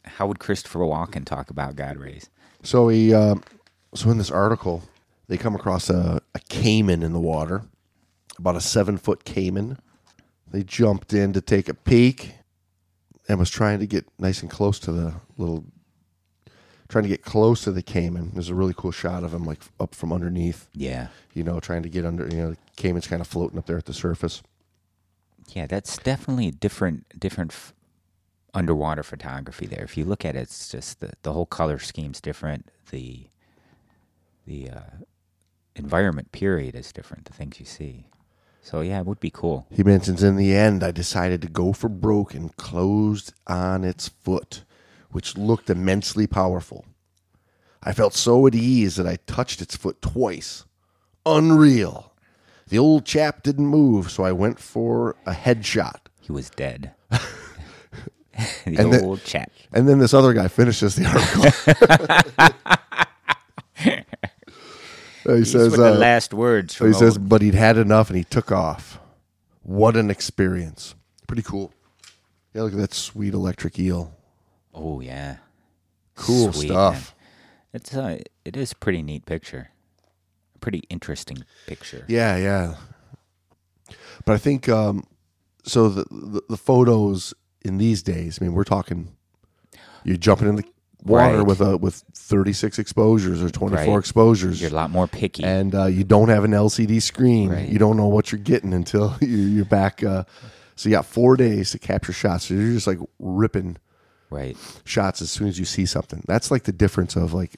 How 0.05 0.27
would 0.27 0.39
Christopher 0.39 0.79
Walken 0.79 1.25
talk 1.25 1.49
about 1.49 1.75
God 1.75 1.97
rays? 1.97 2.29
So 2.63 2.89
he, 2.89 3.13
uh, 3.13 3.35
so 3.93 4.09
in 4.09 4.17
this 4.17 4.31
article, 4.31 4.83
they 5.27 5.37
come 5.37 5.55
across 5.55 5.89
a, 5.89 6.21
a 6.35 6.39
caiman 6.49 7.03
in 7.03 7.13
the 7.13 7.19
water, 7.19 7.63
about 8.37 8.55
a 8.55 8.61
seven 8.61 8.97
foot 8.97 9.25
caiman. 9.25 9.77
They 10.51 10.63
jumped 10.63 11.13
in 11.13 11.33
to 11.33 11.41
take 11.41 11.67
a 11.67 11.73
peek, 11.73 12.35
and 13.27 13.37
was 13.39 13.49
trying 13.49 13.79
to 13.79 13.87
get 13.87 14.05
nice 14.17 14.41
and 14.41 14.49
close 14.49 14.79
to 14.79 14.91
the 14.91 15.13
little, 15.37 15.65
trying 16.87 17.03
to 17.03 17.09
get 17.09 17.23
close 17.23 17.61
to 17.65 17.71
the 17.73 17.81
caiman. 17.83 18.31
There's 18.33 18.47
a 18.49 18.55
really 18.55 18.73
cool 18.75 18.91
shot 18.91 19.23
of 19.25 19.33
him 19.33 19.43
like 19.43 19.59
up 19.79 19.93
from 19.93 20.13
underneath, 20.13 20.69
Yeah. 20.73 21.07
you 21.33 21.43
know, 21.43 21.59
trying 21.59 21.83
to 21.83 21.89
get 21.89 22.05
under. 22.05 22.25
You 22.27 22.37
know, 22.37 22.49
the 22.51 22.57
caiman's 22.77 23.07
kind 23.07 23.19
of 23.21 23.27
floating 23.27 23.57
up 23.59 23.65
there 23.65 23.77
at 23.77 23.85
the 23.85 23.93
surface. 23.93 24.41
Yeah, 25.49 25.67
that's 25.67 25.97
definitely 25.97 26.51
different 26.51 27.19
different 27.19 27.51
f- 27.51 27.73
underwater 28.53 29.03
photography 29.03 29.65
there. 29.65 29.83
If 29.83 29.97
you 29.97 30.05
look 30.05 30.23
at 30.25 30.35
it, 30.35 30.39
it's 30.43 30.69
just 30.69 30.99
the, 31.01 31.11
the 31.23 31.33
whole 31.33 31.45
color 31.45 31.79
scheme's 31.79 32.21
different. 32.21 32.69
The 32.91 33.27
the 34.45 34.69
uh, 34.69 34.79
environment 35.77 36.31
period 36.31 36.75
is 36.75 36.91
different. 36.91 37.25
The 37.25 37.33
things 37.33 37.59
you 37.59 37.65
see. 37.65 38.07
So 38.61 38.81
yeah, 38.81 38.99
it 38.99 39.05
would 39.05 39.19
be 39.19 39.29
cool. 39.29 39.65
He 39.71 39.83
mentions 39.83 40.23
in 40.23 40.35
the 40.35 40.53
end, 40.55 40.83
I 40.83 40.91
decided 40.91 41.41
to 41.41 41.47
go 41.47 41.71
for 41.73 41.87
broke 41.89 42.33
and 42.33 42.55
closed 42.57 43.33
on 43.47 43.83
its 43.83 44.09
foot, 44.09 44.63
which 45.09 45.37
looked 45.37 45.69
immensely 45.69 46.27
powerful. 46.27 46.85
I 47.81 47.93
felt 47.93 48.13
so 48.13 48.45
at 48.47 48.55
ease 48.55 48.97
that 48.97 49.07
I 49.07 49.17
touched 49.25 49.61
its 49.61 49.75
foot 49.77 50.01
twice. 50.01 50.65
Unreal. 51.25 52.11
The 52.67 52.77
old 52.79 53.05
chap 53.05 53.43
didn't 53.43 53.67
move, 53.67 54.11
so 54.11 54.23
I 54.23 54.33
went 54.33 54.59
for 54.59 55.15
a 55.25 55.31
headshot. 55.31 56.07
he 56.19 56.33
was 56.33 56.49
dead. 56.49 56.93
the 57.09 57.19
And 58.65 58.93
the- 58.93 59.01
old 59.01 59.23
chap. 59.23 59.49
And 59.71 59.87
then 59.87 59.99
this 59.99 60.13
other 60.13 60.33
guy 60.33 60.49
finishes 60.49 60.95
the 60.95 61.05
article. 61.05 62.47
he 65.33 65.39
These 65.39 65.51
says, 65.51 65.73
the 65.73 65.93
uh, 65.93 65.97
last 65.97 66.33
words. 66.33 66.73
he 66.73 66.77
From 66.77 66.93
says, 66.93 67.17
but 67.17 67.41
he'd 67.41 67.53
had 67.55 67.77
enough 67.77 68.09
and 68.09 68.17
he 68.17 68.23
took 68.23 68.51
off. 68.51 68.99
What 69.63 69.97
an 69.97 70.09
experience! 70.09 70.95
Pretty 71.27 71.41
cool. 71.43 71.73
Yeah, 72.53 72.61
look 72.63 72.73
at 72.73 72.79
that 72.79 72.93
sweet 72.93 73.33
electric 73.33 73.77
eel. 73.77 74.15
"Oh 74.73 75.01
yeah, 75.01 75.37
Cool 76.15 76.53
Sweet, 76.53 76.69
stuff. 76.69 76.93
man. 76.93 77.03
It's 77.73 77.93
uh, 77.95 78.19
it 78.45 78.55
is 78.55 78.71
a 78.71 78.75
pretty 78.75 79.01
neat 79.01 79.25
picture, 79.25 79.71
a 80.55 80.59
pretty 80.59 80.83
interesting 80.89 81.43
picture. 81.67 82.05
Yeah, 82.07 82.37
yeah. 82.37 82.75
But 84.25 84.33
I 84.33 84.37
think 84.37 84.69
um, 84.69 85.03
so. 85.63 85.89
The, 85.89 86.05
the 86.09 86.41
the 86.49 86.57
photos 86.57 87.33
in 87.63 87.77
these 87.77 88.01
days. 88.01 88.39
I 88.41 88.45
mean, 88.45 88.53
we're 88.53 88.63
talking. 88.63 89.09
You're 90.05 90.15
jumping 90.17 90.47
in 90.47 90.55
the 90.55 90.63
water 91.03 91.37
Right. 91.37 91.47
with 91.47 91.61
a 91.61 91.77
with 91.77 92.03
36 92.13 92.79
exposures 92.79 93.41
or 93.41 93.49
24 93.49 93.93
Right. 93.95 93.99
exposures, 93.99 94.59
You're 94.61 94.71
a 94.71 94.73
lot 94.73 94.89
more 94.91 95.07
picky. 95.07 95.43
and 95.43 95.73
uh, 95.75 95.85
you 95.85 96.03
don't 96.03 96.29
have 96.29 96.43
an 96.43 96.51
LCD 96.51 97.01
screen. 97.01 97.49
Right. 97.51 97.67
You 97.69 97.79
don't 97.79 97.97
know 97.97 98.07
what 98.07 98.31
you're 98.31 98.39
getting 98.39 98.73
until 98.73 99.15
you, 99.21 99.27
you're 99.37 99.65
back. 99.65 100.03
Uh, 100.03 100.23
so 100.75 100.89
you 100.89 100.95
got 100.95 101.05
four 101.05 101.37
days 101.37 101.71
to 101.71 101.79
capture 101.79 102.13
shots. 102.13 102.45
So 102.45 102.53
you're 102.55 102.73
just 102.73 102.87
like 102.87 102.99
ripping 103.19 103.77
right. 104.29 104.57
shots 104.85 105.21
as 105.21 105.31
soon 105.31 105.47
as 105.47 105.57
you 105.59 105.65
see 105.65 105.85
something. 105.85 106.23
That's 106.27 106.51
like 106.51 106.63
the 106.63 106.71
difference 106.73 107.15
of 107.15 107.33
like 107.33 107.57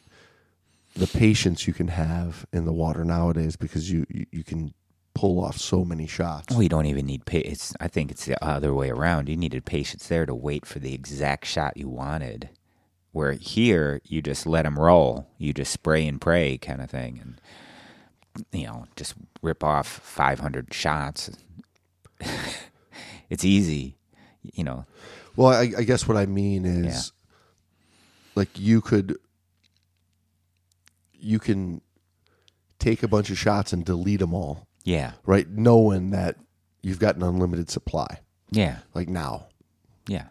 the 0.96 1.08
patience 1.08 1.68
you 1.68 1.74
can 1.74 1.88
have 1.90 2.46
in 2.52 2.66
the 2.66 2.74
water 2.74 3.04
nowadays 3.06 3.56
because 3.56 3.90
you 3.92 4.06
you, 4.10 4.26
you 4.32 4.44
can 4.44 4.74
pull 5.14 5.44
off 5.44 5.58
so 5.58 5.84
many 5.84 6.08
shots. 6.08 6.54
Well, 6.54 6.64
you 6.64 6.70
don't 6.70 6.86
even 6.86 7.06
need 7.06 7.26
pa- 7.26 7.38
it's 7.44 7.74
I 7.80 7.88
think 7.88 8.10
it's 8.12 8.26
the 8.26 8.42
other 8.44 8.74
way 8.74 8.90
around. 8.90 9.28
You 9.30 9.36
needed 9.38 9.66
patience 9.66 10.08
there 10.08 10.26
to 10.26 10.34
wait 10.36 10.66
for 10.66 10.80
the 10.80 10.94
exact 10.94 11.46
shot 11.46 11.76
you 11.78 11.90
wanted. 11.90 12.50
Where 13.12 13.34
here 13.34 14.02
you 14.06 14.22
just 14.22 14.46
let 14.46 14.64
them 14.64 14.78
roll. 14.78 15.28
You 15.38 15.54
just 15.54 15.72
spray 15.74 16.08
and 16.08 16.22
pray 16.22 16.58
kind 16.58 16.82
of 16.82 16.90
thing 16.90 17.20
and 17.22 17.42
you 18.52 18.68
know, 18.68 18.86
just 18.96 19.16
rip 19.42 19.64
off 19.64 19.88
500 19.88 20.74
shots. 20.74 21.32
it's 23.30 23.44
easy, 23.44 23.98
you 24.54 24.64
know. 24.64 24.86
Well, 25.36 25.50
I, 25.50 25.72
I 25.78 25.84
guess 25.84 26.08
what 26.08 26.18
I 26.18 26.26
mean 26.26 26.66
is 26.66 27.12
like 28.36 28.50
you 28.58 28.82
could 28.82 29.18
you 31.14 31.40
can 31.40 31.82
take 32.78 33.04
a 33.04 33.08
bunch 33.08 33.30
of 33.30 33.38
shots 33.38 33.74
and 33.74 33.84
delete 33.84 34.20
them 34.22 34.34
all, 34.34 34.68
Yeah. 34.86 35.14
right? 35.26 35.48
Knowing 35.50 36.12
that 36.12 36.38
you've 36.82 37.00
got 37.00 37.16
an 37.18 37.24
unlimited 37.24 37.70
supply, 37.70 38.20
Yeah. 38.52 38.80
like 38.94 39.10
now. 39.10 39.48
Yeah. 40.08 40.28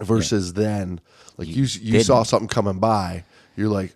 Versus 0.00 0.54
then, 0.54 1.00
like 1.36 1.48
you 1.48 1.64
you, 1.64 1.92
didn't. 1.92 2.04
saw 2.06 2.22
something 2.22 2.48
coming 2.48 2.78
by, 2.78 3.24
you're 3.56 3.68
like 3.68 3.94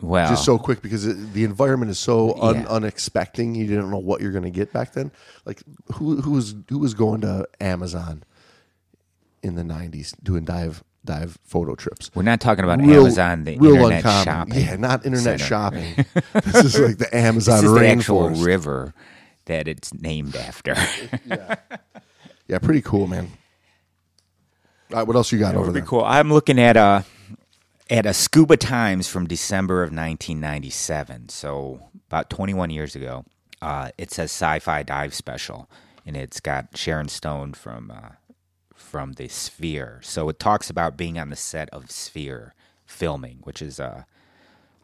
wow 0.00 0.28
just 0.28 0.44
so 0.44 0.58
quick 0.58 0.82
because 0.82 1.06
it, 1.06 1.32
the 1.34 1.44
environment 1.44 1.90
is 1.90 1.98
so 1.98 2.34
un, 2.40 2.56
Yeah. 2.56 2.66
unexpecting. 2.66 3.54
You 3.54 3.66
didn't 3.66 3.90
know 3.90 3.98
what 3.98 4.20
you're 4.20 4.32
going 4.32 4.44
to 4.44 4.50
get 4.50 4.72
back 4.72 4.92
then. 4.92 5.10
Like 5.44 5.62
who 5.94 6.20
who 6.22 6.30
was 6.32 6.54
who 6.70 6.78
was 6.78 6.94
going 6.94 7.20
to 7.22 7.46
Amazon 7.60 8.24
in 9.42 9.54
the 9.54 9.62
'90s 9.62 10.14
doing 10.22 10.44
dive 10.44 10.82
dive 11.04 11.36
photo 11.44 11.74
trips? 11.74 12.10
we're 12.14 12.22
not 12.22 12.40
talking 12.40 12.64
about 12.64 12.80
Real- 12.80 13.02
Amazon, 13.02 13.44
the 13.44 13.58
real 13.58 13.74
internet 13.74 13.98
uncommon. 13.98 14.24
shopping. 14.24 14.54
Yeah, 14.64 14.76
not 14.76 15.04
internet 15.04 15.38
center. 15.40 15.44
shopping. 15.44 16.06
this 16.44 16.64
is 16.64 16.80
like 16.80 16.96
the 16.96 17.14
Amazon 17.14 17.60
This 17.62 17.70
is 17.70 17.78
the 17.78 17.86
actual 17.88 18.30
river 18.30 18.94
that 19.44 19.68
it's 19.68 19.92
named 19.92 20.34
after. 20.36 20.74
yeah, 22.48 22.58
pretty 22.62 22.80
cool, 22.80 23.06
man. 23.06 23.28
All 24.90 24.98
right, 24.98 25.06
what 25.06 25.16
else 25.16 25.32
you 25.32 25.38
got 25.38 25.54
over 25.54 25.66
Pretty 25.66 25.80
there? 25.80 25.88
cool. 25.88 26.04
I'm 26.04 26.32
looking 26.32 26.58
at 26.58 26.76
a 26.76 27.04
at 27.90 28.06
a 28.06 28.14
Scuba 28.14 28.56
Times 28.56 29.08
from 29.08 29.26
December 29.26 29.82
of 29.82 29.88
1997, 29.88 31.28
so 31.28 31.80
about 32.08 32.30
21 32.30 32.70
years 32.70 32.94
ago. 32.96 33.24
Uh, 33.60 33.90
it 33.96 34.10
says 34.10 34.30
Sci-Fi 34.30 34.82
Dive 34.82 35.14
Special, 35.14 35.68
and 36.06 36.16
it's 36.16 36.40
got 36.40 36.76
Sharon 36.76 37.08
Stone 37.08 37.54
from 37.54 37.90
uh, 37.90 38.10
from 38.74 39.12
the 39.14 39.28
Sphere. 39.28 40.00
So 40.02 40.28
it 40.28 40.38
talks 40.38 40.68
about 40.68 40.96
being 40.96 41.18
on 41.18 41.30
the 41.30 41.36
set 41.36 41.70
of 41.70 41.90
Sphere 41.90 42.54
filming, 42.84 43.38
which 43.44 43.62
is 43.62 43.78
a 43.78 44.06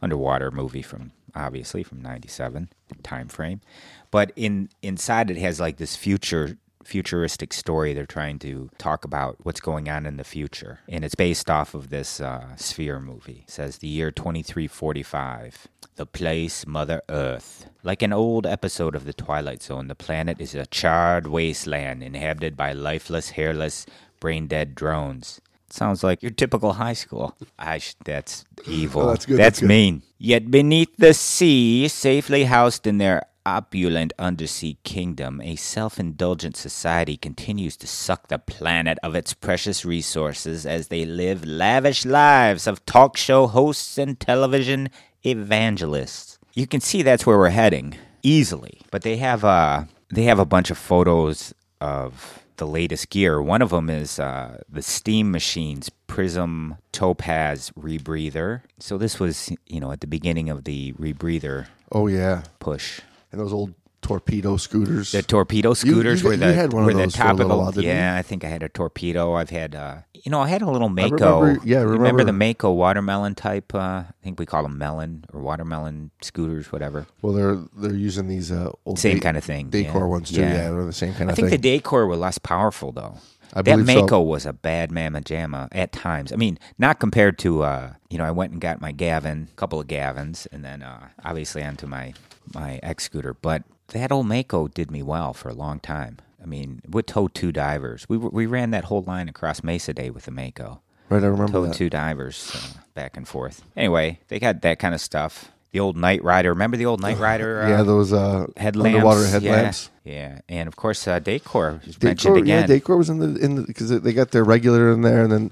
underwater 0.01 0.49
movie 0.51 0.81
from 0.81 1.11
obviously 1.35 1.83
from 1.83 2.01
97 2.01 2.69
time 3.03 3.27
frame 3.27 3.61
but 4.09 4.31
in 4.35 4.67
inside 4.81 5.29
it 5.31 5.37
has 5.37 5.59
like 5.59 5.77
this 5.77 5.95
future 5.95 6.57
futuristic 6.83 7.53
story 7.53 7.93
they're 7.93 8.05
trying 8.05 8.39
to 8.39 8.69
talk 8.77 9.05
about 9.05 9.35
what's 9.43 9.59
going 9.59 9.89
on 9.89 10.05
in 10.05 10.17
the 10.17 10.23
future 10.23 10.79
and 10.87 11.03
it's 11.05 11.15
based 11.15 11.49
off 11.49 11.73
of 11.73 11.89
this 11.89 12.19
uh, 12.21 12.55
sphere 12.55 12.99
movie 12.99 13.43
it 13.47 13.51
says 13.51 13.77
the 13.79 13.87
year 13.87 14.11
2345 14.11 15.67
the 15.95 16.05
place 16.05 16.65
mother 16.65 17.01
earth 17.09 17.67
like 17.83 18.01
an 18.01 18.13
old 18.13 18.45
episode 18.47 18.95
of 18.95 19.05
the 19.05 19.13
twilight 19.13 19.61
zone 19.61 19.87
the 19.87 19.95
planet 19.95 20.39
is 20.39 20.55
a 20.55 20.65
charred 20.67 21.27
wasteland 21.27 22.01
inhabited 22.03 22.55
by 22.57 22.71
lifeless 22.73 23.31
hairless 23.31 23.85
brain 24.19 24.47
dead 24.47 24.75
drones 24.75 25.39
Sounds 25.73 26.03
like 26.03 26.21
your 26.21 26.31
typical 26.31 26.73
high 26.73 26.91
school. 26.91 27.33
I 27.57 27.77
sh- 27.77 27.95
that's 28.03 28.43
evil. 28.67 29.03
Oh, 29.03 29.07
that's 29.11 29.25
good, 29.25 29.37
That's 29.37 29.45
that's 29.45 29.59
good. 29.61 29.67
mean. 29.69 30.03
Yet 30.17 30.51
beneath 30.51 30.93
the 30.97 31.13
sea, 31.13 31.87
safely 31.87 32.43
housed 32.43 32.85
in 32.85 32.97
their 32.97 33.23
opulent 33.45 34.13
undersea 34.19 34.77
kingdom, 34.83 35.41
a 35.41 35.55
self 35.55 35.99
indulgent 35.99 36.55
society 36.55 37.17
continues 37.17 37.75
to 37.77 37.87
suck 37.87 38.27
the 38.27 38.39
planet 38.39 38.97
of 39.03 39.15
its 39.15 39.33
precious 39.33 39.85
resources 39.85 40.65
as 40.65 40.87
they 40.87 41.05
live 41.05 41.45
lavish 41.45 42.05
lives 42.05 42.67
of 42.67 42.85
talk 42.85 43.17
show 43.17 43.47
hosts 43.47 43.97
and 43.97 44.19
television 44.19 44.89
evangelists. 45.25 46.39
You 46.53 46.67
can 46.67 46.81
see 46.81 47.01
that's 47.01 47.25
where 47.25 47.37
we're 47.37 47.49
heading 47.49 47.95
easily. 48.23 48.81
But 48.91 49.03
they 49.03 49.17
have 49.17 49.43
uh 49.43 49.85
they 50.09 50.23
have 50.23 50.39
a 50.39 50.45
bunch 50.45 50.71
of 50.71 50.77
photos 50.77 51.53
of 51.79 52.39
the 52.57 52.67
latest 52.67 53.09
gear. 53.09 53.41
One 53.41 53.61
of 53.61 53.71
them 53.71 53.89
is 53.89 54.19
uh, 54.19 54.61
the 54.69 54.83
Steam 54.83 55.31
Machines 55.31 55.89
Prism 56.05 56.75
Topaz 56.91 57.71
rebreather. 57.71 58.61
So 58.77 58.99
this 58.99 59.19
was, 59.19 59.51
you 59.65 59.79
know, 59.79 59.91
at 59.91 60.01
the 60.01 60.05
beginning 60.07 60.49
of 60.49 60.65
the 60.65 60.93
rebreather 60.93 61.67
Oh 61.91 62.07
yeah, 62.07 62.43
push. 62.59 63.01
And 63.31 63.39
those 63.41 63.53
old 63.53 63.73
torpedo 64.01 64.57
scooters. 64.57 65.11
The 65.11 65.21
torpedo 65.21 65.73
scooters 65.73 66.23
you 66.23 66.29
were 66.29 66.35
the 66.37 66.47
you 66.47 66.53
had 66.53 66.73
one 66.73 66.83
of 66.83 66.87
were 66.87 66.93
the 66.93 66.99
those 67.03 67.15
for 67.15 67.21
a 67.21 67.25
top 67.27 67.39
of 67.39 67.47
the 67.47 67.55
while, 67.55 67.71
didn't 67.71 67.83
you? 67.83 67.89
yeah. 67.91 68.15
I 68.15 68.21
think 68.23 68.43
I 68.43 68.47
had 68.47 68.63
a 68.63 68.69
torpedo. 68.69 69.33
I've 69.35 69.51
had 69.51 69.75
uh, 69.75 69.97
you 70.13 70.31
know 70.31 70.41
I 70.41 70.47
had 70.47 70.61
a 70.63 70.69
little 70.69 70.89
Mako. 70.89 71.39
remember- 71.41 71.61
yeah, 71.67 71.77
I 71.77 71.81
You 71.81 71.87
remember 71.89 72.23
the 72.23 72.33
Mako 72.33 72.71
watermelon 72.71 73.35
type? 73.35 73.73
Uh, 73.75 73.77
I 73.79 74.05
think 74.23 74.39
we 74.39 74.45
call 74.47 74.63
them 74.63 74.77
melon 74.79 75.25
or 75.31 75.41
watermelon 75.41 76.09
scooters, 76.21 76.71
whatever. 76.71 77.05
well, 77.21 77.33
they're 77.33 77.59
they're 77.77 77.93
using 77.93 78.27
these 78.27 78.51
uh, 78.51 78.71
old 78.85 78.97
Same 78.99 79.19
kind 79.19 79.37
of 79.37 79.43
thing. 79.43 79.69
Dacor 79.69 79.93
yeah. 79.93 80.03
ones 80.05 80.31
too. 80.31 80.41
Yeah. 80.41 80.71
they're 80.71 80.83
the 80.85 80.93
same 80.93 81.13
kind 81.13 81.29
I 81.29 81.33
of 81.33 81.33
I 81.33 81.35
think 81.35 81.49
thing. 81.49 81.61
the 81.61 81.79
Dacor 81.79 82.07
were 82.07 82.15
less 82.17 82.37
powerful 82.39 82.91
though. 82.91 83.17
I 83.53 83.61
that 83.61 83.65
believe 83.75 83.85
so. 83.87 84.01
Mako 84.01 84.21
was 84.21 84.45
a 84.45 84.53
bad 84.53 84.91
mamma 84.91 85.21
jamma 85.21 85.67
at 85.73 85.91
times. 85.91 86.31
I 86.31 86.37
mean, 86.37 86.57
not 86.79 86.99
compared 86.99 87.37
to 87.39 87.61
uh, 87.63 87.93
you 88.09 88.17
know, 88.17 88.23
I 88.23 88.31
went 88.31 88.51
and 88.53 88.59
got 88.61 88.81
my 88.81 88.91
Gavin, 88.93 89.47
a 89.51 89.55
couple 89.57 89.79
of 89.79 89.87
Gavins, 89.87 90.47
and 90.51 90.65
then 90.65 90.81
uh, 90.81 91.09
obviously 91.23 91.61
onto 91.63 91.85
my 91.85 92.13
my 92.53 92.79
X 92.83 93.05
scooter. 93.05 93.33
But 93.33 93.63
that 93.89 94.11
old 94.11 94.27
Mako 94.27 94.67
did 94.67 94.91
me 94.91 95.03
well 95.03 95.33
for 95.33 95.49
a 95.49 95.53
long 95.53 95.79
time. 95.79 96.17
I 96.41 96.45
mean, 96.45 96.81
would 96.89 97.07
tow 97.07 97.27
two 97.27 97.51
divers. 97.51 98.07
We 98.09 98.17
we 98.17 98.45
ran 98.45 98.71
that 98.71 98.85
whole 98.85 99.03
line 99.03 99.29
across 99.29 99.63
Mesa 99.63 99.93
Day 99.93 100.09
with 100.09 100.25
the 100.25 100.31
Mako. 100.31 100.81
right, 101.09 101.23
I 101.23 101.27
remember 101.27 101.51
Towed 101.51 101.69
that. 101.69 101.75
two 101.75 101.89
divers 101.89 102.51
uh, 102.55 102.79
back 102.95 103.15
and 103.17 103.27
forth. 103.27 103.63
Anyway, 103.77 104.19
they 104.29 104.39
got 104.39 104.61
that 104.61 104.79
kind 104.79 104.95
of 104.95 105.01
stuff. 105.01 105.51
The 105.71 105.79
old 105.79 105.95
Night 105.95 106.21
Rider. 106.23 106.49
Remember 106.49 106.75
the 106.77 106.85
old 106.87 106.99
Night 106.99 107.17
Rider? 107.29 107.61
Uh, 107.61 107.69
yeah, 107.69 107.83
those 107.83 108.11
uh, 108.11 108.47
headlamps. 108.57 108.95
underwater 108.95 109.21
Yeah, 109.23 109.27
headlamps. 109.29 109.89
Yeah, 110.03 110.39
and 110.49 110.67
of 110.67 110.75
course, 110.75 111.07
uh, 111.07 111.19
Dacor 111.19 111.85
was 111.85 112.01
mentioned 112.01 112.37
Dacor, 112.37 112.47
yeah, 112.47 112.63
again. 112.63 112.79
Dacor 112.81 112.97
was 112.97 113.09
in 113.09 113.19
the 113.19 113.39
in 113.39 113.63
because 113.65 114.01
they 114.01 114.11
got 114.11 114.31
their 114.31 114.43
regular 114.43 114.91
in 114.91 115.01
there, 115.01 115.21
and 115.23 115.31
then 115.31 115.51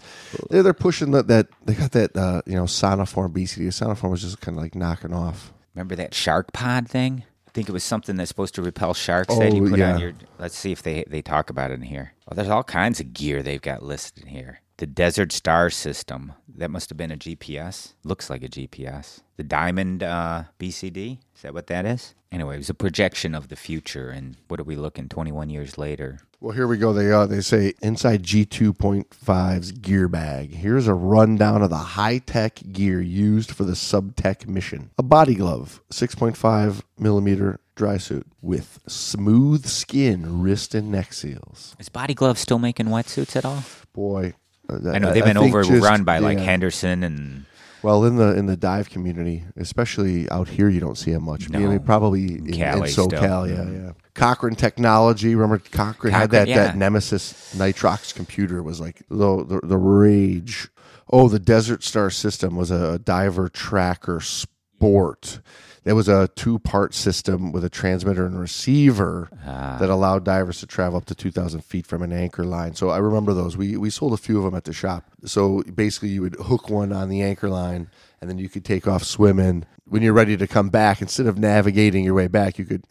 they're, 0.50 0.64
they're 0.64 0.74
pushing 0.74 1.12
that 1.12 1.28
that 1.28 1.48
they 1.66 1.76
got 1.76 1.92
that 1.92 2.16
uh, 2.18 2.42
you 2.48 2.56
know 2.56 2.64
Sonoform 2.64 3.32
BCD. 3.32 3.68
Sonoform 3.68 4.10
was 4.10 4.22
just 4.24 4.42
kind 4.42 4.58
of 4.58 4.64
like 4.64 4.74
knocking 4.76 5.14
off. 5.14 5.54
Remember 5.80 5.96
that 5.96 6.14
shark 6.14 6.52
pod 6.52 6.90
thing? 6.90 7.24
I 7.48 7.52
think 7.52 7.70
it 7.70 7.72
was 7.72 7.86
something 7.86 8.18
that's 8.18 8.28
supposed 8.28 8.54
to 8.56 8.62
repel 8.62 8.94
sharks 8.94 9.34
that 9.38 9.54
Oh, 9.54 9.56
you 9.56 9.70
put 9.70 9.80
yeah. 9.80 9.94
on 9.94 10.00
your. 10.02 10.12
Let's 10.38 10.58
see 10.58 10.74
if 10.74 10.84
they 10.84 11.06
they 11.08 11.22
talk 11.22 11.50
about 11.50 11.72
it 11.72 11.76
in 11.76 11.84
here. 11.84 12.12
Well, 12.28 12.36
there's 12.36 12.50
all 12.50 12.66
kinds 12.66 13.00
of 13.00 13.14
gear 13.14 13.42
they've 13.42 13.62
got 13.62 13.82
listed 13.82 14.24
in 14.24 14.30
here. 14.30 14.60
The 14.80 14.88
Desert 14.88 15.34
Star 15.34 15.70
System. 15.70 16.32
That 16.56 16.72
must 16.72 16.90
have 16.90 16.98
been 16.98 17.12
a 17.12 17.18
GPS. 17.18 17.96
Looks 18.06 18.30
like 18.30 18.44
a 18.44 18.48
GPS. 18.48 19.20
The 19.36 19.44
Diamond 19.44 20.04
uh, 20.04 20.44
BCD. 20.58 21.18
Is 21.36 21.42
that 21.42 21.54
what 21.54 21.68
that 21.68 21.86
is? 21.86 22.16
Anyway, 22.32 22.56
it 22.56 22.60
was 22.60 22.70
a 22.70 22.74
projection 22.74 23.36
of 23.36 23.50
the 23.50 23.58
future. 23.58 24.10
And 24.10 24.38
what 24.48 24.58
are 24.58 24.64
we 24.64 24.78
looking 24.78 25.10
21 25.10 25.50
years 25.50 25.78
later? 25.78 26.20
Well, 26.40 26.56
here 26.56 26.66
we 26.66 26.78
go. 26.78 26.94
They 26.94 27.12
uh, 27.12 27.26
they 27.26 27.42
say 27.42 27.74
inside 27.82 28.24
G2.5's 28.24 29.74
gear 29.74 30.08
bag. 30.08 30.54
Here's 30.54 30.88
a 30.88 30.94
rundown 30.94 31.62
of 31.62 31.70
the 31.70 31.76
high 31.76 32.20
tech 32.20 32.62
gear 32.72 33.02
used 33.02 33.52
for 33.52 33.66
the 33.66 33.74
subtech 33.74 34.48
mission. 34.48 34.92
A 34.98 35.04
body 35.04 35.36
glove, 35.36 35.82
6.5 35.92 36.84
millimeter 36.98 37.60
dry 37.76 37.98
suit 37.98 38.28
with 38.42 38.80
smooth 38.88 39.66
skin, 39.66 40.42
wrist 40.42 40.74
and 40.76 40.90
neck 40.92 41.12
seals. 41.14 41.76
Is 41.80 41.88
Body 41.88 42.14
Glove 42.14 42.38
still 42.38 42.60
making 42.60 42.88
wetsuits 42.88 43.38
at 43.38 43.46
all? 43.46 43.64
Boy, 43.94 44.34
I 44.70 45.00
know 45.00 45.12
they've 45.14 45.24
been 45.24 45.38
overrun 45.38 46.04
by 46.04 46.20
like 46.20 46.38
yeah. 46.38 46.44
Henderson 46.44 47.04
and 47.04 47.46
Well, 47.82 48.06
in 48.06 48.16
the 48.18 48.36
in 48.38 48.46
the 48.46 48.58
dive 48.58 48.90
community, 48.90 49.44
especially 49.58 50.30
out 50.30 50.48
here, 50.50 50.70
you 50.70 50.80
don't 50.80 50.98
see 50.98 51.12
it 51.12 51.20
much. 51.20 51.48
I 51.54 51.58
mean, 51.58 51.70
No. 51.72 51.80
probably 51.80 52.36
in, 52.36 52.48
in 52.48 52.54
SoCal, 52.54 52.88
still. 52.90 53.12
yeah, 53.14 53.44
yeah. 53.44 53.64
Mm-hmm. 53.64 53.90
Cochran 54.14 54.56
Technology. 54.56 55.34
Remember, 55.36 55.64
Cochran 55.72 56.14
had 56.14 56.32
that 56.32 56.48
yeah. 56.48 56.56
that 56.66 56.78
Nemesis 56.78 57.56
Nitrox 57.58 58.14
computer 58.14 58.62
was 58.62 58.80
like 58.80 59.02
the, 59.10 59.46
the 59.46 59.62
the 59.64 59.78
rage. 59.78 60.70
Oh, 61.12 61.28
the 61.28 61.40
Desert 61.40 61.84
Star 61.84 62.10
system 62.12 62.56
was 62.56 62.70
a 62.70 63.00
diver 63.00 63.50
tracker 63.50 64.20
sport. 64.20 65.40
There 65.90 65.96
was 65.96 66.08
a 66.08 66.28
two 66.36 66.60
part 66.60 66.94
system 66.94 67.52
with 67.52 67.64
a 67.64 67.70
transmitter 67.70 68.24
and 68.24 68.40
receiver 68.40 69.28
Ah. 69.44 69.78
that 69.80 69.90
allowed 69.90 70.24
divers 70.24 70.60
to 70.60 70.68
travel 70.68 71.00
up 71.00 71.06
to 71.06 71.16
2,000 71.16 71.62
feet 71.66 71.88
from 71.88 72.04
an 72.04 72.14
anchor 72.14 72.44
line. 72.44 72.76
So 72.76 72.90
I 72.92 73.00
remember 73.00 73.34
those. 73.34 73.58
We, 73.58 73.76
we 73.76 73.90
sold 73.90 74.14
a 74.14 74.18
few 74.18 74.38
of 74.38 74.44
them 74.44 74.54
at 74.54 74.66
the 74.66 74.72
shop. 74.72 75.06
So 75.26 75.64
basically, 75.64 76.10
you 76.10 76.22
would 76.22 76.36
hook 76.36 76.70
one 76.70 76.94
on 76.94 77.10
the 77.10 77.24
anchor 77.24 77.50
line 77.50 77.90
and 78.22 78.30
then 78.30 78.38
you 78.38 78.50
could 78.50 78.64
take 78.64 78.88
off 78.88 79.04
swimming. 79.04 79.66
When 79.86 80.04
you're 80.04 80.14
ready 80.14 80.38
to 80.38 80.46
come 80.46 80.70
back, 80.70 81.02
instead 81.02 81.26
of 81.26 81.40
navigating 81.40 82.04
your 82.04 82.14
way 82.14 82.28
back, 82.28 82.60
you 82.60 82.66
could 82.66 82.84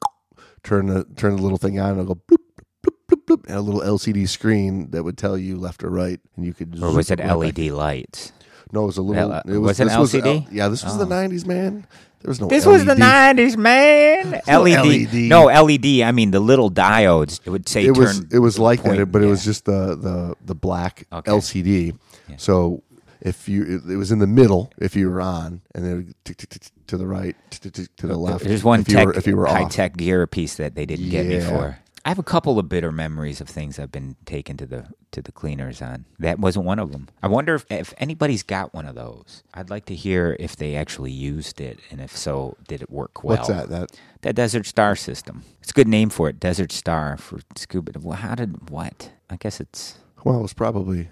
turn 0.64 0.86
the, 0.86 1.04
turn 1.14 1.36
the 1.36 1.42
little 1.42 1.56
thing 1.56 1.78
on 1.78 1.90
and 1.90 2.00
it'll 2.00 2.16
go 2.16 2.20
bloop, 2.28 2.38
bloop, 2.84 2.96
bloop, 3.08 3.24
bloop, 3.26 3.46
and 3.46 3.54
a 3.58 3.60
little 3.60 3.80
LCD 3.80 4.28
screen 4.28 4.90
that 4.90 5.04
would 5.04 5.16
tell 5.16 5.38
you 5.38 5.56
left 5.56 5.84
or 5.84 5.90
right. 5.90 6.18
And 6.34 6.44
you 6.44 6.52
could. 6.52 6.76
or 6.82 6.92
was 6.92 7.12
it. 7.12 7.20
LED 7.20 7.70
lights? 7.70 8.32
No, 8.72 8.82
it 8.82 8.86
was 8.86 8.98
a 8.98 9.02
little. 9.02 9.32
It 9.46 9.56
was 9.58 9.78
it 9.80 9.84
this 9.84 9.92
L- 9.94 10.04
LCD? 10.04 10.48
yeah, 10.50 10.68
this 10.68 10.84
was 10.84 10.98
the 10.98 11.06
Oh. 11.06 11.08
90s, 11.08 11.46
man. 11.46 11.86
There 12.20 12.28
was 12.30 12.40
no 12.40 12.48
This 12.48 12.66
was 12.66 12.84
the 12.84 12.94
nineties, 12.96 13.56
man. 13.56 14.40
no 14.48 14.62
LED. 14.62 14.86
LED. 15.12 15.14
No 15.28 15.44
LED. 15.46 16.02
I 16.02 16.10
mean 16.12 16.30
the 16.32 16.40
little 16.40 16.70
diodes. 16.70 17.40
It 17.44 17.50
would 17.50 17.68
say 17.68 17.82
it 17.84 17.94
turn. 17.94 18.04
was 18.04 18.20
it 18.32 18.38
was 18.40 18.58
like 18.58 18.82
point, 18.82 18.98
that, 18.98 19.06
but 19.06 19.22
it 19.22 19.26
was 19.26 19.44
just 19.44 19.64
the 19.66 19.94
the 19.96 20.34
the 20.44 20.54
black 20.54 21.06
Okay. 21.12 21.30
LCD. 21.30 21.96
So 22.36 22.82
if 23.20 23.48
you 23.48 23.62
it, 23.62 23.90
it 23.92 23.96
was 23.96 24.10
in 24.12 24.18
the 24.18 24.26
middle 24.26 24.72
if 24.78 24.94
you 24.96 25.08
were 25.10 25.20
on, 25.20 25.60
and 25.74 25.84
then 25.84 26.14
tick, 26.24 26.36
tick, 26.36 26.48
tick, 26.50 26.60
tick 26.62 26.72
to 26.88 26.96
the 26.96 27.06
right, 27.06 27.36
tick, 27.50 27.60
tick, 27.62 27.72
tick 27.72 27.96
to 27.96 28.06
the 28.06 28.16
left. 28.16 28.44
There's 28.44 28.64
one 28.64 28.80
if 28.80 28.88
you 28.88 28.94
tech, 28.96 29.06
were, 29.06 29.14
if 29.14 29.26
you 29.26 29.36
were 29.36 29.46
high 29.46 29.64
off. 29.64 29.72
tech 29.72 29.96
gear 29.96 30.26
piece 30.26 30.54
that 30.56 30.74
they 30.74 30.86
didn't 30.86 31.10
get 31.10 31.26
me 31.26 31.36
Yeah. 31.36 31.48
for. 31.48 31.78
I 32.04 32.10
have 32.10 32.18
a 32.18 32.22
couple 32.22 32.58
of 32.58 32.68
bitter 32.68 32.92
memories 32.92 33.40
of 33.40 33.48
things 33.48 33.78
I've 33.78 33.92
been 33.92 34.16
taken 34.24 34.56
to 34.58 34.66
the 34.66 34.86
to 35.10 35.22
the 35.22 35.32
cleaners 35.32 35.82
on. 35.82 36.04
That 36.18 36.38
wasn't 36.38 36.64
one 36.64 36.78
of 36.78 36.92
them. 36.92 37.08
I 37.22 37.28
wonder 37.28 37.54
if, 37.54 37.66
if 37.70 37.94
anybody's 37.98 38.42
got 38.42 38.72
one 38.74 38.86
of 38.86 38.94
those. 38.94 39.42
I'd 39.54 39.70
like 39.70 39.86
to 39.86 39.94
hear 39.94 40.36
if 40.38 40.56
they 40.56 40.76
actually 40.76 41.12
used 41.12 41.60
it, 41.60 41.78
and 41.90 42.00
if 42.00 42.16
so, 42.16 42.56
did 42.66 42.82
it 42.82 42.90
work 42.90 43.24
well? 43.24 43.36
What's 43.36 43.48
that? 43.48 43.68
That 43.68 43.98
That 44.22 44.34
Desert 44.34 44.66
Star 44.66 44.96
system. 44.96 45.44
It's 45.60 45.70
a 45.70 45.74
good 45.74 45.88
name 45.88 46.10
for 46.10 46.28
it, 46.28 46.38
Desert 46.40 46.72
Star 46.72 47.16
for 47.16 47.40
scuba. 47.56 47.92
Well, 48.00 48.16
how 48.16 48.34
did 48.34 48.70
what? 48.70 49.12
I 49.30 49.36
guess 49.36 49.60
it's 49.60 49.98
well, 50.24 50.38
it 50.38 50.42
was 50.42 50.54
probably 50.54 51.08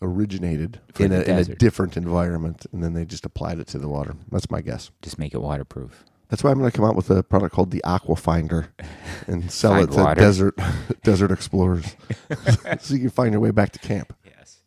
originated 0.00 0.80
in 0.98 1.12
a, 1.12 1.20
in 1.22 1.38
a 1.38 1.44
different 1.44 1.96
environment, 1.96 2.66
and 2.72 2.82
then 2.82 2.92
they 2.92 3.04
just 3.04 3.24
applied 3.24 3.58
it 3.60 3.68
to 3.68 3.78
the 3.78 3.88
water. 3.88 4.16
That's 4.30 4.50
my 4.50 4.60
guess. 4.60 4.90
just 5.00 5.18
make 5.18 5.32
it 5.34 5.40
waterproof. 5.40 6.04
That's 6.32 6.42
why 6.42 6.50
I'm 6.50 6.58
going 6.58 6.70
to 6.70 6.74
come 6.74 6.86
out 6.86 6.96
with 6.96 7.10
a 7.10 7.22
product 7.22 7.54
called 7.54 7.72
the 7.72 7.84
Aqua 7.84 8.16
Finder 8.16 8.72
and 9.26 9.52
sell 9.52 9.76
it 9.82 9.90
to 9.90 9.98
water. 9.98 10.18
desert 10.18 10.58
desert 11.02 11.30
explorers, 11.30 11.94
so 12.80 12.94
you 12.94 13.00
can 13.00 13.10
find 13.10 13.32
your 13.32 13.40
way 13.40 13.50
back 13.50 13.70
to 13.72 13.78
camp. 13.78 14.14
Yes. 14.24 14.62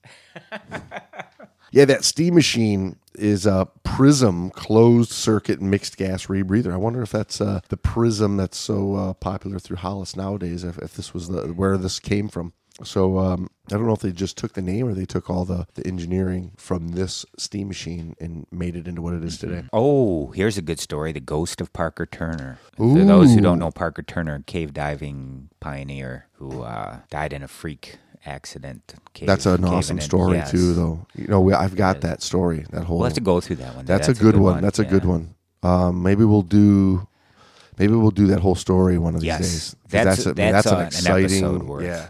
Yeah, 1.71 1.85
that 1.85 2.03
steam 2.03 2.35
machine 2.35 2.97
is 3.15 3.47
a 3.47 3.67
Prism 3.83 4.51
closed 4.51 5.11
circuit 5.11 5.59
mixed 5.59 5.97
gas 5.97 6.27
rebreather. 6.27 6.71
I 6.71 6.77
wonder 6.77 7.01
if 7.01 7.11
that's 7.11 7.41
uh, 7.41 7.61
the 7.69 7.77
Prism 7.77 8.37
that's 8.37 8.59
so 8.59 8.93
uh, 8.93 9.13
popular 9.13 9.57
through 9.57 9.77
Hollis 9.77 10.15
nowadays. 10.15 10.63
If, 10.63 10.77
if 10.77 10.93
this 10.93 11.15
was 11.15 11.29
the 11.29 11.47
where 11.47 11.79
this 11.79 11.99
came 11.99 12.27
from. 12.27 12.53
So 12.83 13.19
um, 13.19 13.49
I 13.71 13.75
don't 13.77 13.87
know 13.87 13.93
if 13.93 14.01
they 14.01 14.11
just 14.11 14.37
took 14.37 14.53
the 14.53 14.61
name 14.61 14.87
or 14.87 14.93
they 14.93 15.05
took 15.05 15.29
all 15.29 15.45
the, 15.45 15.65
the 15.75 15.87
engineering 15.87 16.51
from 16.57 16.89
this 16.89 17.25
steam 17.37 17.69
machine 17.69 18.15
and 18.19 18.45
made 18.51 18.75
it 18.75 18.85
into 18.87 19.01
what 19.01 19.13
it 19.13 19.23
is 19.23 19.37
today. 19.37 19.63
Oh, 19.71 20.27
here's 20.31 20.57
a 20.57 20.61
good 20.61 20.79
story: 20.79 21.13
the 21.13 21.21
ghost 21.21 21.61
of 21.61 21.71
Parker 21.71 22.05
Turner. 22.05 22.59
For 22.75 23.03
those 23.05 23.33
who 23.33 23.39
don't 23.41 23.59
know, 23.59 23.71
Parker 23.71 24.01
Turner, 24.03 24.43
cave 24.45 24.73
diving 24.73 25.49
pioneer 25.61 26.27
who 26.33 26.63
uh, 26.63 26.99
died 27.09 27.31
in 27.31 27.43
a 27.43 27.47
freak 27.47 27.97
accident. 28.25 28.95
Cave, 29.13 29.27
That's 29.27 29.45
an 29.45 29.63
awesome 29.63 30.01
story 30.01 30.37
Yes. 30.37 30.51
too, 30.51 30.73
though. 30.73 31.05
You 31.15 31.27
know, 31.27 31.39
we, 31.39 31.53
I've 31.53 31.75
got 31.77 32.01
that 32.01 32.21
story. 32.21 32.65
That 32.71 32.83
whole 32.83 32.97
We'll 32.97 33.05
have 33.05 33.13
to 33.13 33.21
go 33.21 33.39
through 33.39 33.57
that 33.57 33.75
one. 33.75 33.85
That's, 33.85 34.09
a 34.09 34.13
good, 34.13 34.35
one. 34.35 34.61
That's 34.61 34.79
a 34.79 34.85
good 34.85 35.05
one. 35.05 35.35
Um, 35.63 36.03
maybe 36.03 36.25
we'll 36.25 36.41
do. 36.41 37.07
Maybe 37.77 37.93
we'll 37.93 38.11
do 38.11 38.27
that 38.27 38.39
whole 38.39 38.55
story 38.55 38.97
one 38.97 39.15
of 39.15 39.21
these 39.21 39.27
Yes, 39.27 39.39
days. 39.41 39.75
'Cause 39.83 39.91
that's 39.91 40.25
a- 40.25 40.33
that's, 40.33 40.63
that's 40.63 40.67
uh, 40.67 40.77
an 40.77 40.85
exciting. 40.87 41.25
episode 41.25 41.63
worth. 41.63 41.83
yeah, 41.83 42.07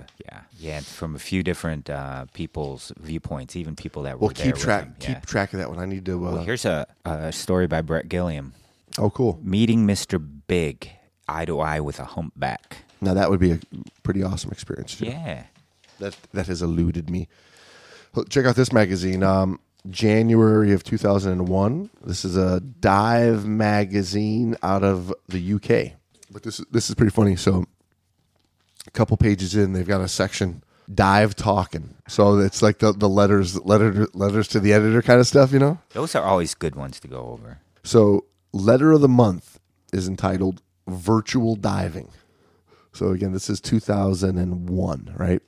yeah, 0.65 0.73
yeah. 0.75 0.80
From 0.82 1.15
a 1.15 1.19
few 1.19 1.43
different 1.43 1.89
uh, 1.89 2.25
people's 2.34 2.91
viewpoints, 2.99 3.56
even 3.56 3.75
people 3.75 4.04
that 4.04 4.19
were 4.19 4.28
Well, 4.28 4.36
keep 4.36 4.56
track. 4.56 4.86
him. 4.86 4.95
Keep 4.99 5.25
track 5.25 5.54
of 5.54 5.60
that 5.60 5.69
one. 5.69 5.80
I 5.80 5.86
need 5.86 6.06
to. 6.06 6.13
Uh, 6.28 6.32
Well, 6.32 6.43
here's 6.43 6.65
a, 6.65 6.86
a 7.06 7.32
story 7.32 7.67
by 7.67 7.82
Bret 7.82 8.10
Gilliam. 8.10 8.54
oh, 8.97 9.10
cool. 9.10 9.39
Meeting 9.43 9.86
Mr. 9.88 10.25
Big 10.47 10.89
eye 11.28 11.45
to 11.45 11.60
eye 11.60 11.80
with 11.80 11.99
a 11.99 12.06
humpback. 12.06 12.78
Now 13.01 13.13
that 13.13 13.30
would 13.30 13.39
be 13.39 13.51
a 13.51 13.60
pretty 14.04 14.23
awesome 14.23 14.51
experience. 14.51 14.95
Too. 14.97 15.06
Yeah. 15.06 15.43
That 15.99 16.15
that 16.34 16.47
has 16.47 16.62
eluded 16.62 17.10
me. 17.10 17.28
Check 18.30 18.45
out 18.45 18.56
this 18.56 18.71
magazine. 18.71 19.23
Um, 19.23 19.60
January 19.89 20.71
of 20.73 20.84
2001. 20.84 21.89
This 22.04 22.25
is 22.25 22.38
a 22.38 22.60
dive 22.60 23.45
magazine 23.45 24.56
out 24.63 24.84
of 24.84 25.13
the 25.28 25.54
UK. 25.54 25.93
But 26.32 26.43
this 26.43 26.58
this 26.71 26.89
is 26.89 26.95
pretty 26.95 27.12
funny. 27.12 27.36
So, 27.36 27.65
a 28.87 28.91
couple 28.91 29.17
pages 29.17 29.55
in, 29.55 29.73
they've 29.73 29.87
got 29.87 30.01
a 30.01 30.07
section 30.07 30.63
dive 30.93 31.35
talking. 31.35 31.95
So 32.07 32.39
it's 32.39 32.61
like 32.61 32.79
the 32.79 32.91
the 32.91 33.09
letters 33.09 33.59
letter 33.65 34.07
letters 34.13 34.47
to 34.49 34.59
the 34.59 34.73
editor 34.73 35.01
kind 35.01 35.19
of 35.19 35.27
stuff, 35.27 35.51
you 35.51 35.59
know. 35.59 35.79
Those 35.91 36.15
are 36.15 36.23
always 36.23 36.53
good 36.53 36.75
ones 36.75 36.99
to 37.01 37.07
go 37.07 37.27
over. 37.27 37.59
So, 37.83 38.25
letter 38.51 38.91
of 38.91 39.01
the 39.01 39.07
month 39.07 39.59
is 39.93 40.07
entitled 40.07 40.61
Virtual 40.87 41.55
Diving. 41.55 42.09
So 42.93 43.09
again, 43.09 43.33
this 43.33 43.49
is 43.49 43.59
2001, 43.59 45.15
right? 45.17 45.41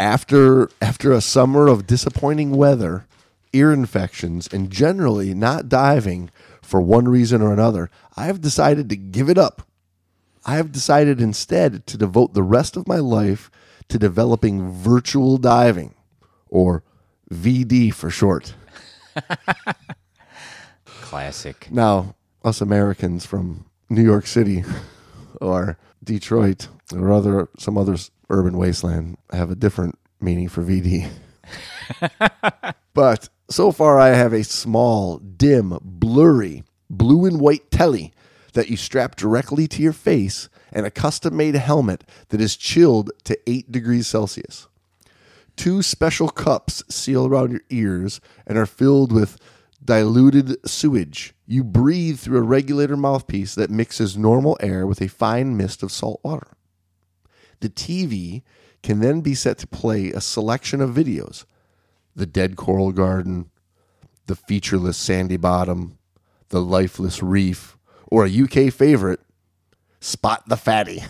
After 0.00 0.68
after 0.82 1.12
a 1.12 1.20
summer 1.20 1.68
of 1.68 1.86
disappointing 1.86 2.50
weather, 2.50 3.06
ear 3.52 3.72
infections, 3.72 4.48
and 4.52 4.70
generally 4.70 5.34
not 5.34 5.68
diving 5.68 6.30
for 6.62 6.80
one 6.80 7.06
reason 7.06 7.42
or 7.42 7.52
another, 7.52 7.90
I 8.16 8.26
have 8.26 8.40
decided 8.40 8.88
to 8.88 8.96
give 8.96 9.30
it 9.30 9.38
up. 9.38 9.66
I 10.44 10.56
have 10.56 10.72
decided 10.72 11.20
instead 11.20 11.86
to 11.86 11.96
devote 11.96 12.34
the 12.34 12.42
rest 12.42 12.76
of 12.76 12.86
my 12.86 12.98
life 12.98 13.50
to 13.88 13.98
developing 13.98 14.70
virtual 14.70 15.38
diving, 15.38 15.94
or 16.48 16.82
VD 17.32 17.92
for 17.92 18.10
short. 18.10 18.54
Classic. 20.84 21.68
Now, 21.70 22.14
us 22.44 22.60
Americans 22.60 23.24
from 23.24 23.66
New 23.88 24.02
York 24.02 24.26
City 24.26 24.64
or 25.40 25.78
Detroit 26.02 26.68
or 26.92 27.12
other 27.12 27.48
some 27.58 27.78
other 27.78 27.96
urban 28.28 28.56
wasteland 28.56 29.16
have 29.32 29.50
a 29.50 29.54
different 29.54 29.98
meaning 30.20 30.48
for 30.48 30.62
VD. 30.62 31.08
but 32.94 33.28
so 33.48 33.72
far 33.72 33.98
I 33.98 34.08
have 34.08 34.32
a 34.32 34.44
small, 34.44 35.18
dim, 35.18 35.78
blurry, 35.82 36.64
blue 36.90 37.26
and 37.26 37.40
white 37.40 37.70
telly 37.70 38.12
that 38.54 38.68
you 38.68 38.76
strap 38.76 39.16
directly 39.16 39.68
to 39.68 39.82
your 39.82 39.92
face 39.92 40.48
and 40.72 40.86
a 40.86 40.90
custom-made 40.90 41.54
helmet 41.54 42.04
that 42.30 42.40
is 42.40 42.56
chilled 42.56 43.10
to 43.24 43.38
8 43.48 43.70
degrees 43.70 44.06
Celsius. 44.06 44.66
Two 45.56 45.82
special 45.82 46.28
cups 46.28 46.82
seal 46.88 47.26
around 47.26 47.52
your 47.52 47.60
ears 47.70 48.20
and 48.46 48.58
are 48.58 48.66
filled 48.66 49.12
with 49.12 49.38
diluted 49.84 50.56
sewage. 50.68 51.34
You 51.46 51.62
breathe 51.62 52.18
through 52.18 52.38
a 52.38 52.42
regulator 52.42 52.96
mouthpiece 52.96 53.54
that 53.54 53.70
mixes 53.70 54.16
normal 54.16 54.56
air 54.60 54.86
with 54.86 55.00
a 55.00 55.08
fine 55.08 55.56
mist 55.56 55.82
of 55.82 55.92
salt 55.92 56.20
water. 56.24 56.48
The 57.60 57.68
TV 57.68 58.42
can 58.82 59.00
then 59.00 59.20
be 59.20 59.34
set 59.34 59.58
to 59.58 59.66
play 59.66 60.10
a 60.10 60.20
selection 60.20 60.80
of 60.80 60.90
videos 60.90 61.44
The 62.16 62.26
Dead 62.26 62.56
Coral 62.56 62.92
Garden, 62.92 63.50
The 64.26 64.36
Featureless 64.36 64.96
Sandy 64.96 65.36
Bottom, 65.36 65.98
The 66.48 66.60
Lifeless 66.60 67.22
Reef, 67.22 67.76
or 68.14 68.26
a 68.26 68.30
UK 68.30 68.72
favorite, 68.72 69.18
Spot 69.98 70.40
the 70.46 70.56
Fatty. 70.56 71.02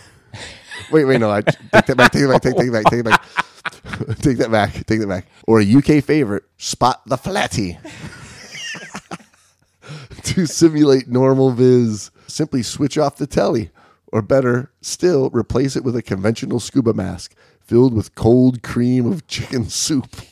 wait, 0.91 1.05
wait, 1.05 1.21
no, 1.21 1.31
I 1.31 1.43
take 1.43 1.71
that 1.71 1.97
back, 1.99 2.13
take 2.13 2.23
it 2.23 2.29
back, 2.29 2.41
take, 2.41 2.57
take 2.57 2.73
back, 2.73 2.87
take 2.87 3.05
back. 3.05 3.23
take 4.23 4.39
that 4.39 4.51
back, 4.51 4.73
take 4.87 5.01
that 5.01 5.07
back. 5.07 5.27
Or 5.47 5.61
a 5.61 5.71
UK 5.71 6.03
favorite, 6.03 6.45
Spot 6.57 7.03
the 7.05 7.19
Flatty. 7.19 7.77
to 10.23 10.47
simulate 10.47 11.07
normal 11.07 11.51
viz, 11.51 12.11
simply 12.27 12.63
switch 12.63 12.97
off 12.97 13.17
the 13.17 13.27
telly, 13.27 13.69
or 14.07 14.23
better 14.23 14.73
still, 14.81 15.29
replace 15.29 15.77
it 15.77 15.85
with 15.85 15.97
a 15.97 16.03
conventional 16.03 16.59
scuba 16.59 16.95
mask 16.95 17.35
filled 17.61 17.93
with 17.93 18.15
cold 18.15 18.63
cream 18.63 19.05
of 19.05 19.27
chicken 19.27 19.69
soup. 19.69 20.23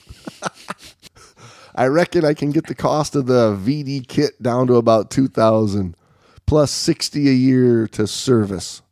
I 1.74 1.88
reckon 1.88 2.24
I 2.24 2.32
can 2.32 2.50
get 2.50 2.66
the 2.66 2.74
cost 2.74 3.14
of 3.14 3.26
the 3.26 3.54
VD 3.54 4.08
kit 4.08 4.42
down 4.42 4.68
to 4.68 4.76
about 4.76 5.10
2000 5.10 5.96
plus 6.46 6.70
60 6.70 7.28
a 7.28 7.32
year 7.32 7.86
to 7.88 8.06
service. 8.06 8.82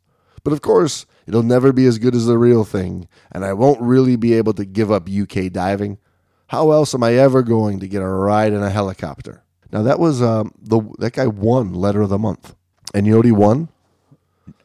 But 0.43 0.53
of 0.53 0.61
course, 0.61 1.05
it'll 1.27 1.43
never 1.43 1.71
be 1.71 1.85
as 1.85 1.99
good 1.99 2.15
as 2.15 2.25
the 2.25 2.37
real 2.37 2.63
thing, 2.63 3.07
and 3.31 3.45
I 3.45 3.53
won't 3.53 3.81
really 3.81 4.15
be 4.15 4.33
able 4.33 4.53
to 4.53 4.65
give 4.65 4.91
up 4.91 5.07
UK 5.09 5.51
diving. 5.51 5.97
How 6.47 6.71
else 6.71 6.93
am 6.93 7.03
I 7.03 7.13
ever 7.13 7.43
going 7.43 7.79
to 7.79 7.87
get 7.87 8.01
a 8.01 8.07
ride 8.07 8.51
in 8.53 8.61
a 8.63 8.69
helicopter? 8.69 9.43
Now 9.71 9.83
that 9.83 9.99
was 9.99 10.21
um, 10.21 10.51
the 10.59 10.81
that 10.99 11.13
guy 11.13 11.27
won 11.27 11.73
letter 11.73 12.01
of 12.01 12.09
the 12.09 12.17
month, 12.17 12.55
and 12.93 13.05
you 13.05 13.11
know 13.13 13.19
what 13.19 13.25
he 13.25 13.31
won? 13.31 13.69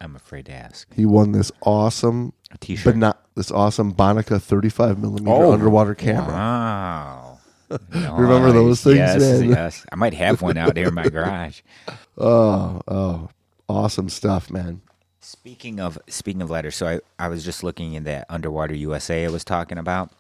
I'm 0.01 0.17
afraid 0.17 0.47
to 0.47 0.53
ask. 0.53 0.93
He 0.95 1.07
won 1.07 1.33
this 1.33 1.53
awesome, 1.63 2.33
A 2.51 2.59
T-shirt. 2.59 2.85
but 2.95 2.97
not 2.97 3.23
this 3.37 3.51
awesome 3.53 3.95
Bonica 3.95 4.41
35 4.43 4.99
millimeter 4.99 5.31
Oh, 5.31 5.53
underwater 5.53 5.95
camera. 5.95 6.33
Wow. 6.33 7.26
Remember 7.93 8.53
those 8.53 8.83
things, 8.83 8.97
Yes, 8.99 9.21
man? 9.21 9.49
yes. 9.51 9.87
I 9.93 9.97
might 9.97 10.15
have 10.15 10.43
one 10.43 10.57
out 10.57 10.77
here 10.77 10.89
in 10.89 10.95
my 10.95 11.09
garage. 11.09 11.61
Oh, 12.19 12.81
oh, 12.89 13.29
awesome 13.69 14.09
stuff, 14.09 14.51
man. 14.51 14.81
Speaking 15.21 15.79
of 15.81 15.99
speaking 16.09 16.41
of 16.41 16.49
letters, 16.49 16.75
so 16.77 16.87
I, 16.87 17.01
I 17.19 17.29
was 17.29 17.45
just 17.45 17.63
looking 17.63 17.93
in 17.93 18.05
that 18.05 18.25
underwater 18.31 18.75
USA 18.75 19.27
I 19.27 19.29
was 19.29 19.45
talking 19.45 19.77
about. 19.77 20.11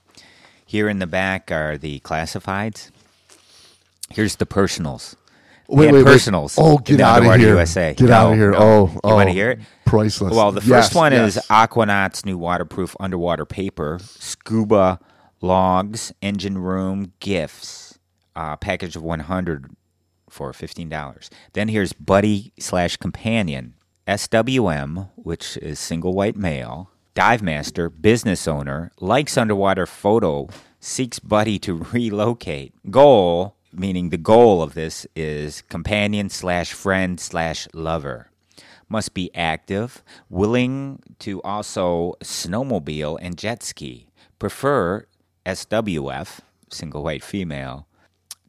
Here 0.66 0.90
in 0.90 0.98
the 0.98 1.06
back 1.06 1.50
are 1.50 1.78
the 1.78 2.00
classifieds. 2.00 2.90
Here's 4.10 4.36
the 4.36 4.44
personals. 4.44 5.16
We 5.68 5.76
Wait, 5.86 5.86
wait, 5.92 6.04
wait. 6.04 6.12
personals. 6.12 6.56
Oh, 6.58 6.76
get 6.78 7.00
out 7.00 7.24
of 7.24 7.40
here! 7.40 7.48
USA. 7.54 7.94
Get 7.94 8.10
out 8.10 8.32
of 8.32 8.36
here! 8.38 8.50
no. 8.52 8.58
Oh, 8.58 8.86
you 8.92 9.00
oh, 9.02 9.14
want 9.14 9.28
to 9.28 9.32
hear 9.32 9.50
it? 9.52 9.60
Priceless. 9.86 10.34
Well, 10.34 10.52
the 10.52 10.60
Yes, 10.60 10.88
first 10.88 10.94
one 10.94 11.12
yes. 11.12 11.36
is 11.38 11.42
Aquanaut's 11.46 12.26
new 12.26 12.36
waterproof 12.36 12.94
underwater 13.00 13.46
paper, 13.46 13.98
scuba 14.02 15.00
logs, 15.46 16.12
engine 16.20 16.58
room 16.58 17.12
gifts, 17.20 17.98
uh, 18.34 18.56
package 18.56 18.96
of 18.96 19.02
100 19.02 19.70
for 20.28 20.52
$15. 20.52 21.28
Then 21.52 21.68
here's 21.68 21.92
Buddy 21.92 22.52
slash 22.58 22.96
Companion, 22.96 23.74
SWM, 24.06 25.08
which 25.14 25.56
is 25.58 25.78
single 25.78 26.12
white 26.12 26.36
male, 26.36 26.90
dive 27.14 27.42
master, 27.42 27.88
business 27.88 28.46
owner, 28.46 28.92
likes 29.00 29.38
underwater 29.38 29.86
photo, 29.86 30.48
seeks 30.80 31.18
Buddy 31.18 31.58
to 31.60 31.74
relocate. 31.92 32.74
Goal, 32.90 33.56
meaning 33.72 34.10
the 34.10 34.18
goal 34.18 34.62
of 34.62 34.74
this 34.74 35.06
is 35.14 35.62
companion 35.62 36.28
slash 36.28 36.72
friend 36.72 37.18
slash 37.20 37.68
lover 37.72 38.30
must 38.88 39.14
be 39.14 39.34
active, 39.34 40.02
willing 40.30 41.02
to 41.18 41.42
also 41.42 42.14
snowmobile 42.22 43.18
and 43.20 43.36
jet 43.36 43.62
ski. 43.62 44.06
Prefer 44.38 45.06
SWF, 45.46 46.40
single 46.70 47.02
white 47.04 47.22
female, 47.22 47.86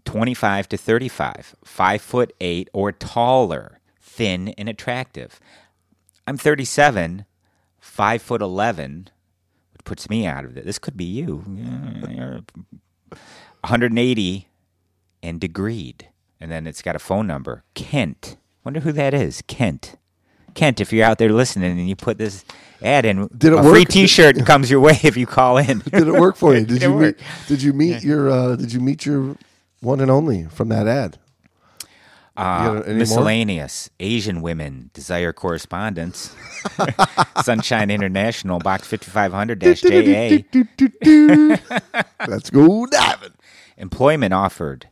25 0.05 0.67
to 0.69 0.77
35, 0.77 1.55
5 1.63 2.01
foot 2.01 2.33
8 2.41 2.69
or 2.73 2.91
taller, 2.91 3.79
thin 4.01 4.49
and 4.57 4.67
attractive. 4.67 5.39
I'm 6.25 6.37
37, 6.37 7.25
5 7.79 8.21
foot 8.21 8.41
11, 8.41 9.09
which 9.73 9.83
puts 9.83 10.09
me 10.09 10.25
out 10.25 10.43
of 10.43 10.57
it. 10.57 10.65
This 10.65 10.79
could 10.79 10.97
be 10.97 11.05
you. 11.05 11.43
You're 12.09 12.41
180 13.61 14.47
and 15.21 15.39
degreed. 15.39 16.01
And 16.39 16.51
then 16.51 16.67
it's 16.67 16.81
got 16.81 16.95
a 16.95 16.99
phone 16.99 17.27
number. 17.27 17.63
Kent. 17.73 18.37
Wonder 18.63 18.81
who 18.81 18.91
that 18.91 19.13
is. 19.13 19.41
Kent. 19.47 19.97
Kent, 20.57 20.81
if 20.81 20.91
you're 20.91 21.05
out 21.05 21.19
there 21.19 21.31
listening 21.31 21.77
and 21.79 21.87
you 21.87 21.95
put 21.95 22.17
this 22.17 22.43
ad 22.81 23.05
in, 23.05 23.27
Did 23.37 23.53
it 23.53 23.59
a 23.59 23.63
free? 23.63 23.85
T-shirt 23.95 24.43
comes 24.45 24.71
your 24.71 24.79
way 24.79 24.99
if 25.03 25.15
you 25.15 25.27
call 25.27 25.57
in. 25.57 25.79
Did 25.91 26.07
it 26.07 26.13
work 26.19 26.35
for 26.35 26.55
you? 26.55 26.65
Did 26.65 26.77
It 26.81 26.89
you 26.89 26.95
meet? 26.95 27.15
Did 27.47 27.61
you 27.61 27.73
meet 27.73 28.03
your? 28.03 28.29
Uh, 28.29 28.55
did 28.55 28.73
you 28.73 28.79
meet 28.79 29.05
your 29.05 29.37
one 29.81 29.99
and 30.01 30.09
only 30.09 30.45
from 30.45 30.69
that 30.69 30.87
ad? 30.87 31.19
Uh, 32.35 32.81
any 32.85 32.93
more? 32.93 32.99
miscellaneous 32.99 33.89
Asian 33.99 34.41
women 34.41 34.89
desire 34.93 35.31
correspondence. 35.31 36.35
Sunshine 37.43 37.89
International, 37.91 38.59
box 38.59 38.87
5500 38.87 39.61
JA. 39.61 40.43
Let's 42.27 42.49
go 42.49 42.85
diving. 42.87 43.33
Employment 43.77 44.33
offered. 44.33 44.87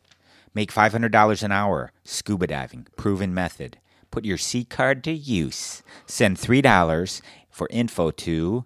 Make 0.54 0.72
$500 0.72 1.42
an 1.42 1.52
hour. 1.52 1.92
Scuba 2.04 2.46
diving. 2.46 2.86
Proven 2.96 3.34
method. 3.34 3.78
Put 4.16 4.24
your 4.24 4.38
C 4.38 4.64
card 4.64 5.04
to 5.04 5.12
use. 5.12 5.82
Send 6.06 6.38
$3 6.38 7.20
for 7.50 7.68
info 7.70 8.10
to 8.12 8.64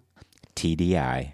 TDI. 0.55 1.33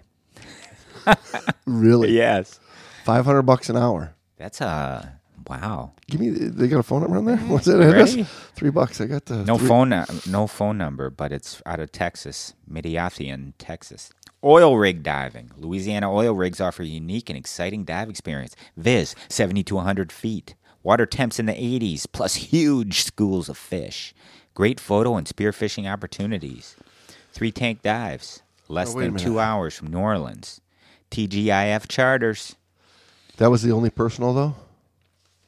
Really? 1.66 2.10
Yes. 2.16 2.58
Five 3.04 3.24
hundred 3.26 3.42
bucks 3.42 3.70
an 3.70 3.76
hour. 3.76 4.16
That's 4.36 4.60
a 4.60 5.20
wow. 5.48 5.92
Give 6.10 6.20
me. 6.20 6.30
They 6.30 6.66
got 6.66 6.80
a 6.80 6.82
phone 6.82 7.02
number 7.02 7.16
on 7.18 7.26
there. 7.26 7.36
What's 7.46 7.66
that? 7.66 7.80
address? 7.80 8.16
Three 8.56 8.70
bucks. 8.70 9.00
I 9.00 9.06
got 9.06 9.26
the 9.26 9.44
No 9.44 9.56
three- 9.56 9.68
phone, 9.68 9.92
uh, 9.92 10.04
no 10.28 10.48
phone 10.48 10.76
number, 10.78 11.10
but 11.10 11.30
it's 11.32 11.62
out 11.64 11.78
of 11.78 11.92
Texas, 11.92 12.54
Midlothian, 12.66 13.54
Texas. 13.56 14.10
Oil 14.42 14.76
rig 14.76 15.04
diving. 15.04 15.52
Louisiana 15.56 16.12
oil 16.12 16.34
rigs 16.34 16.60
offer 16.60 16.82
a 16.82 16.86
unique 16.86 17.30
and 17.30 17.38
exciting 17.38 17.84
dive 17.84 18.10
experience. 18.10 18.56
Viz, 18.76 19.14
70 19.28 19.62
to 19.62 19.76
100 19.76 20.10
feet. 20.10 20.56
Water 20.88 21.04
temps 21.04 21.38
in 21.38 21.44
the 21.44 21.52
80s, 21.52 22.06
plus 22.10 22.36
huge 22.36 23.02
schools 23.04 23.50
of 23.50 23.58
fish. 23.58 24.14
Great 24.54 24.80
photo 24.80 25.16
and 25.16 25.26
spearfishing 25.26 25.86
opportunities. 25.86 26.76
Three 27.30 27.52
tank 27.52 27.82
dives, 27.82 28.40
less 28.68 28.96
Oh, 28.96 29.00
than 29.00 29.14
two 29.14 29.38
hours 29.38 29.74
from 29.76 29.88
New 29.88 29.98
Orleans. 29.98 30.62
TGIF 31.10 31.88
charters. 31.88 32.56
That 33.36 33.50
was 33.50 33.62
the 33.62 33.70
only 33.70 33.90
personal 33.90 34.32
though. 34.32 34.54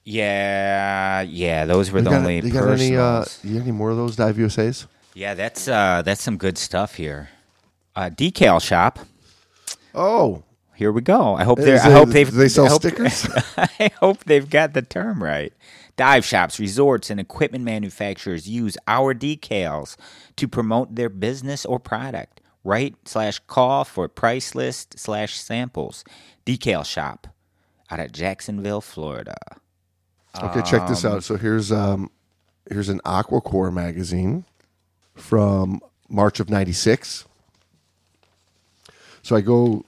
Yeah, 0.05 1.23
yeah, 1.23 1.65
those 1.65 1.91
were 1.91 2.01
You 2.01 2.05
the 2.05 2.11
got, 2.11 2.19
only 2.19 2.37
you 2.41 2.51
got 2.53 2.69
any? 2.79 2.95
Uh, 2.95 3.25
you 3.43 3.55
got 3.55 3.63
any 3.63 3.73
more 3.73 3.89
of 3.89 3.97
those 3.97 4.17
dive 4.17 4.39
USA's? 4.39 4.87
Yeah, 5.15 5.33
that's 5.33 5.67
uh, 5.67 6.03
that's 6.05 6.23
some 6.23 6.37
good 6.37 6.59
stuff 6.59 6.97
here. 6.97 7.31
Uh, 7.97 8.11
decal 8.11 8.61
shop. 8.61 8.99
Oh, 9.95 10.43
Here 10.81 10.93
we 10.93 11.03
go. 11.03 11.35
I 11.35 11.45
hope 11.45 11.59
they. 11.59 11.79
I 11.79 11.91
hope 11.91 12.09
they've. 12.09 12.33
they 12.33 12.49
sell 12.49 12.65
I 12.65 12.69
hope- 12.71 12.81
stickers? 12.81 13.29
I 13.59 13.91
hope 14.01 14.25
they've 14.25 14.49
got 14.49 14.73
the 14.73 14.81
term 14.81 15.23
right. 15.23 15.53
Dive 15.99 16.25
shops, 16.25 16.59
resorts, 16.59 17.11
and 17.11 17.21
equipment 17.21 17.65
manufacturers 17.65 18.49
use 18.49 18.79
our 18.89 19.15
decals 19.15 19.99
to 20.37 20.49
promote 20.49 20.95
their 20.95 21.11
business 21.11 21.67
or 21.67 21.79
product. 21.79 22.41
Write 22.65 22.95
slash 23.05 23.41
call 23.41 23.85
for 23.85 24.09
price 24.09 24.55
list 24.55 24.99
slash 24.99 25.39
samples. 25.39 26.03
Decal 26.47 26.87
shop 26.87 27.27
out 27.91 28.01
of 28.01 28.11
Jacksonville, 28.13 28.81
Florida. 28.81 29.37
Okay, 30.43 30.63
check 30.63 30.89
this 30.89 31.05
out. 31.05 31.23
So 31.25 31.37
here's 31.37 31.71
um 31.71 32.11
here's 32.71 32.89
an 32.89 33.01
aquaCORPS 33.05 33.75
magazine 33.75 34.47
from 35.15 35.83
March 36.09 36.41
of 36.41 36.49
'96. 36.49 37.27
So 39.23 39.37
I 39.37 39.43
go. 39.43 39.85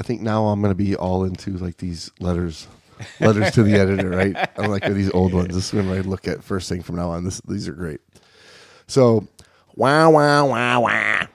I 0.00 0.02
think 0.02 0.22
now 0.22 0.46
I'm 0.46 0.62
going 0.62 0.70
to 0.70 0.74
be 0.74 0.96
all 0.96 1.24
into 1.24 1.58
like 1.58 1.76
these 1.76 2.10
letters, 2.18 2.66
letters 3.20 3.52
to 3.52 3.62
the 3.62 3.74
editor, 3.74 4.08
right? 4.08 4.34
I'm 4.56 4.70
like 4.70 4.84
these 4.84 5.10
old 5.12 5.34
ones. 5.34 5.54
This 5.54 5.66
is 5.66 5.74
when 5.74 5.90
I 5.90 6.00
look 6.00 6.26
at 6.26 6.42
first 6.42 6.70
thing 6.70 6.82
from 6.82 6.96
now 6.96 7.10
on. 7.10 7.24
This 7.24 7.40
these 7.42 7.68
are 7.68 7.74
great. 7.74 8.00
So, 8.86 9.28
wow, 9.76 10.10
wow, 10.10 10.46
wow, 10.46 10.80
wow. 10.80 11.28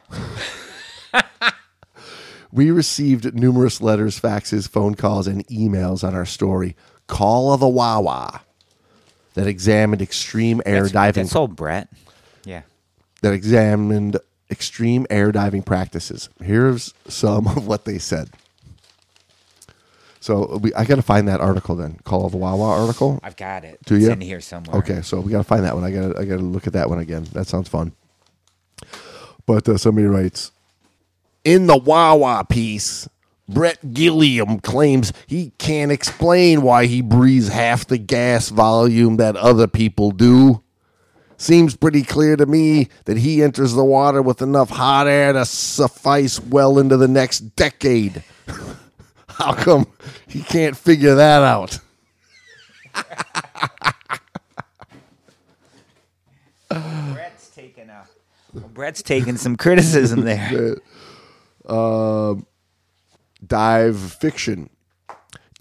We 2.51 2.72
received 2.72 3.36
numerous 3.36 3.82
letters, 3.82 4.20
faxes, 4.20 4.68
phone 4.68 4.95
calls, 4.95 5.28
and 5.28 5.45
emails 5.47 6.03
on 6.03 6.16
our 6.16 6.26
story, 6.26 6.76
Call 7.05 7.53
of 7.53 7.59
the 7.59 7.68
Wawa, 7.68 8.41
that 9.34 9.45
examined 9.45 10.01
extreme 10.01 10.61
air 10.66 10.84
That's, 10.84 10.93
diving 10.93 11.24
That's 11.26 11.36
old 11.36 11.55
Bret. 11.55 11.89
Yeah. 12.45 12.61
that 13.22 13.34
examined 13.34 14.18
extreme 14.49 15.05
air 15.09 15.32
diving 15.32 15.63
practices. 15.63 16.30
Here's 16.41 16.93
some 17.07 17.45
of 17.47 17.68
what 17.68 17.86
they 17.86 17.97
said. 17.97 18.30
So 20.26 20.57
we, 20.57 20.73
I 20.73 20.86
got 20.86 20.95
to 20.95 21.03
find 21.03 21.28
that 21.28 21.39
article 21.39 21.76
then, 21.76 21.99
Call 22.03 22.26
of 22.26 22.32
the 22.32 22.39
Wawa 22.39 22.82
article. 22.82 23.19
I've 23.21 23.38
got 23.38 23.63
it. 23.63 23.78
Do 23.86 23.93
it's 23.93 24.05
ya? 24.07 24.13
in 24.13 24.21
here 24.21 24.41
somewhere. 24.41 24.80
Okay, 24.80 25.03
so 25.03 25.19
we 25.19 25.32
got 25.32 25.38
to 25.38 25.43
find 25.43 25.63
that 25.63 25.76
one. 25.76 25.84
I 25.84 25.91
got 25.91 26.13
to 26.13 26.19
I 26.19 26.26
got 26.26 26.38
to 26.38 26.41
look 26.41 26.65
at 26.65 26.73
that 26.73 26.89
one 26.89 26.97
again. 26.97 27.26
That 27.34 27.45
sounds 27.45 27.69
fun. 27.69 27.91
But 29.45 29.69
uh, 29.69 29.78
somebody 29.78 30.07
writes 30.07 30.51
in 31.43 31.67
the 31.67 31.78
Wawa 31.78 32.43
piece. 32.49 33.07
Bret 33.47 33.93
Gilliam 33.93 34.59
claims 34.61 35.13
he 35.28 35.51
can't 35.59 35.91
explain 35.91 36.63
why 36.63 36.88
he 36.88 37.03
breathes 37.03 37.49
half 37.49 37.86
the 37.86 37.99
gas 37.99 38.49
volume 38.49 39.17
that 39.17 39.36
other 39.36 39.67
people 39.67 40.09
do. 40.09 40.63
Seems 41.38 41.78
pretty 41.78 42.01
clear 42.01 42.36
to 42.36 42.47
me 42.47 42.89
that 43.03 43.17
he 43.17 43.43
enters 43.43 43.76
the 43.76 43.86
water 43.86 44.23
with 44.23 44.41
enough 44.41 44.71
hot 44.71 45.05
air 45.05 45.34
to 45.34 45.45
suffice 45.45 46.39
well 46.39 46.80
into 46.80 46.97
the 46.97 47.07
next 47.07 47.55
decade. 47.55 48.23
How 49.38 49.54
come 49.54 49.88
he 50.28 50.42
can't 50.42 50.78
figure 50.78 51.16
that 51.16 51.44
out? 51.44 51.80
Bret's 56.70 57.50
taking 57.50 57.90
a. 57.90 58.08
Bret's 58.74 59.02
taking 59.02 59.38
some 59.38 59.56
criticism 59.56 60.22
there. 60.22 60.78
Um, 61.68 62.46
dive 63.44 63.98
fiction. 64.00 64.70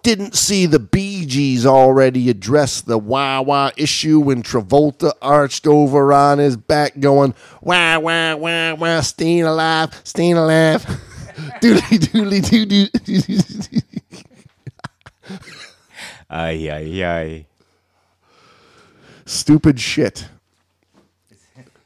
didn't 0.03 0.35
see 0.35 0.67
the 0.67 0.79
Bee 0.79 1.25
Gees 1.25 1.65
already 1.65 2.29
address 2.29 2.83
the 2.83 2.99
wah 2.99 3.41
wah 3.41 3.71
issue 3.79 4.21
when 4.21 4.43
Travolta 4.43 5.13
arched 5.23 5.67
over 5.67 6.13
on 6.13 6.37
his 6.37 6.59
back 6.59 7.01
going, 7.01 7.33
wah 7.63 7.99
wah 7.99 8.37
wah 8.37 8.75
wah, 8.75 9.01
staying 9.01 9.45
alive, 9.45 9.99
staying 10.05 10.37
alive. 10.37 10.85
doodly 11.61 11.99
doodly 11.99 12.41
doodly. 12.41 13.83
Ay, 16.31 16.69
ay, 16.71 17.05
ay. 17.05 17.47
Stupid 19.25 19.81
shit. 19.81 20.29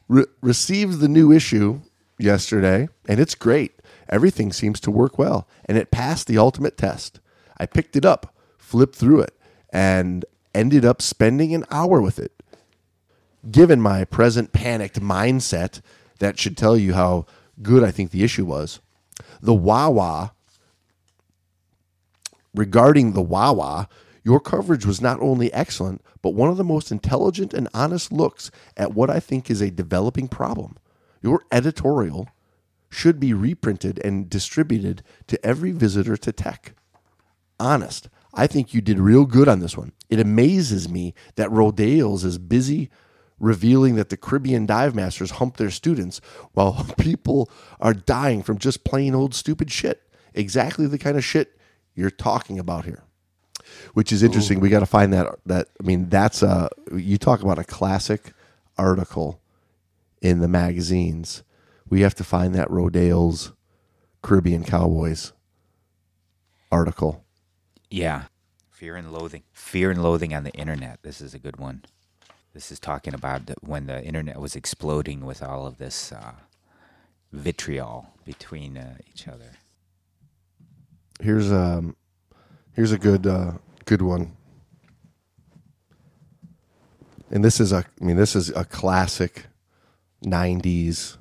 Re- 0.07 0.25
received 0.41 0.99
the 0.99 1.07
new 1.07 1.31
issue 1.31 1.81
yesterday, 2.17 2.89
and 3.07 3.19
it's 3.19 3.35
great. 3.35 3.73
Everything 4.09 4.51
seems 4.51 4.79
to 4.81 4.91
work 4.91 5.19
well, 5.19 5.47
and 5.65 5.77
it 5.77 5.91
passed 5.91 6.27
the 6.27 6.37
ultimate 6.37 6.77
test. 6.77 7.19
I 7.57 7.65
picked 7.65 7.95
it 7.95 8.05
up, 8.05 8.33
flipped 8.57 8.95
through 8.95 9.21
it, 9.21 9.37
and 9.71 10.25
ended 10.55 10.83
up 10.83 11.01
spending 11.01 11.53
an 11.53 11.65
hour 11.69 12.01
with 12.01 12.17
it. 12.17 12.31
Given 13.51 13.79
my 13.79 14.03
present 14.03 14.51
panicked 14.51 14.99
mindset, 14.99 15.81
that 16.19 16.39
should 16.39 16.57
tell 16.57 16.75
you 16.75 16.93
how 16.93 17.25
good 17.61 17.83
I 17.83 17.91
think 17.91 18.11
the 18.11 18.23
issue 18.23 18.45
was. 18.45 18.79
The 19.41 19.53
Wawa, 19.53 20.33
regarding 22.53 23.13
the 23.13 23.21
Wawa, 23.21 23.87
your 24.23 24.39
coverage 24.39 24.85
was 24.85 25.01
not 25.01 25.19
only 25.21 25.51
excellent, 25.53 26.01
but 26.21 26.33
one 26.33 26.49
of 26.49 26.57
the 26.57 26.63
most 26.63 26.91
intelligent 26.91 27.53
and 27.53 27.69
honest 27.73 28.11
looks 28.11 28.51
at 28.75 28.93
what 28.93 29.09
I 29.09 29.19
think 29.19 29.49
is 29.49 29.61
a 29.61 29.71
developing 29.71 30.27
problem. 30.27 30.77
Your 31.21 31.43
editorial 31.51 32.27
should 32.89 33.19
be 33.19 33.33
reprinted 33.33 33.99
and 34.03 34.29
distributed 34.29 35.03
to 35.27 35.43
every 35.45 35.71
visitor 35.71 36.17
to 36.17 36.31
tech. 36.31 36.73
Honest, 37.59 38.09
I 38.33 38.47
think 38.47 38.73
you 38.73 38.81
did 38.81 38.99
real 38.99 39.25
good 39.25 39.47
on 39.47 39.59
this 39.59 39.77
one. 39.77 39.91
It 40.09 40.19
amazes 40.19 40.89
me 40.89 41.13
that 41.35 41.51
Rodale's 41.51 42.23
is 42.23 42.37
busy 42.37 42.89
revealing 43.39 43.95
that 43.95 44.09
the 44.09 44.17
Caribbean 44.17 44.65
dive 44.65 44.95
masters 44.95 45.31
hump 45.31 45.57
their 45.57 45.69
students 45.69 46.21
while 46.53 46.85
people 46.99 47.49
are 47.79 47.93
dying 47.93 48.43
from 48.43 48.57
just 48.57 48.83
plain 48.83 49.15
old 49.15 49.33
stupid 49.33 49.71
shit. 49.71 50.03
Exactly 50.33 50.87
the 50.87 50.97
kind 50.97 51.17
of 51.17 51.23
shit 51.23 51.57
you're 51.95 52.09
talking 52.09 52.59
about 52.59 52.85
here. 52.85 53.03
Which 53.93 54.11
is 54.11 54.23
interesting. 54.23 54.59
We 54.59 54.69
got 54.69 54.79
to 54.79 54.85
find 54.87 55.13
that 55.13 55.27
that 55.45 55.67
I 55.81 55.85
mean 55.85 56.09
that's 56.09 56.41
a 56.41 56.69
you 56.91 57.17
talk 57.17 57.43
about 57.43 57.59
a 57.59 57.63
classic 57.63 58.33
article 58.77 59.41
in 60.21 60.39
the 60.39 60.47
magazines. 60.47 61.43
We 61.87 62.01
have 62.01 62.15
to 62.15 62.23
find 62.23 62.55
that 62.55 62.69
Rodale's 62.69 63.51
Caribbean 64.21 64.63
Cowboys 64.63 65.33
article. 66.71 67.23
Yeah. 67.89 68.23
Fear 68.69 68.95
and 68.95 69.11
loathing. 69.11 69.43
Fear 69.51 69.91
and 69.91 70.01
loathing 70.01 70.33
on 70.33 70.43
the 70.43 70.51
internet. 70.51 71.03
This 71.03 71.21
is 71.21 71.33
a 71.33 71.39
good 71.39 71.57
one. 71.57 71.83
This 72.59 72.73
is 72.73 72.79
talking 72.81 73.13
about 73.13 73.45
the, 73.45 73.55
when 73.61 73.85
the 73.85 74.03
internet 74.03 74.37
was 74.37 74.53
exploding 74.53 75.25
with 75.25 75.41
all 75.41 75.65
of 75.65 75.77
this 75.77 76.11
uh, 76.11 76.33
vitriol 77.31 78.07
between 78.25 78.77
uh, 78.77 78.97
each 79.09 79.29
other. 79.29 79.51
Here's 81.21 81.53
um 81.53 81.95
here's 82.73 82.91
a 82.91 82.97
good 82.97 83.25
uh 83.25 83.53
good 83.85 84.01
one. 84.01 84.35
And 87.31 87.45
this 87.45 87.61
is 87.61 87.71
a 87.71 87.85
I 88.01 88.03
mean 88.03 88.17
this 88.17 88.35
is 88.35 88.49
a 88.49 88.65
classic 88.65 89.45
90s 90.25 91.15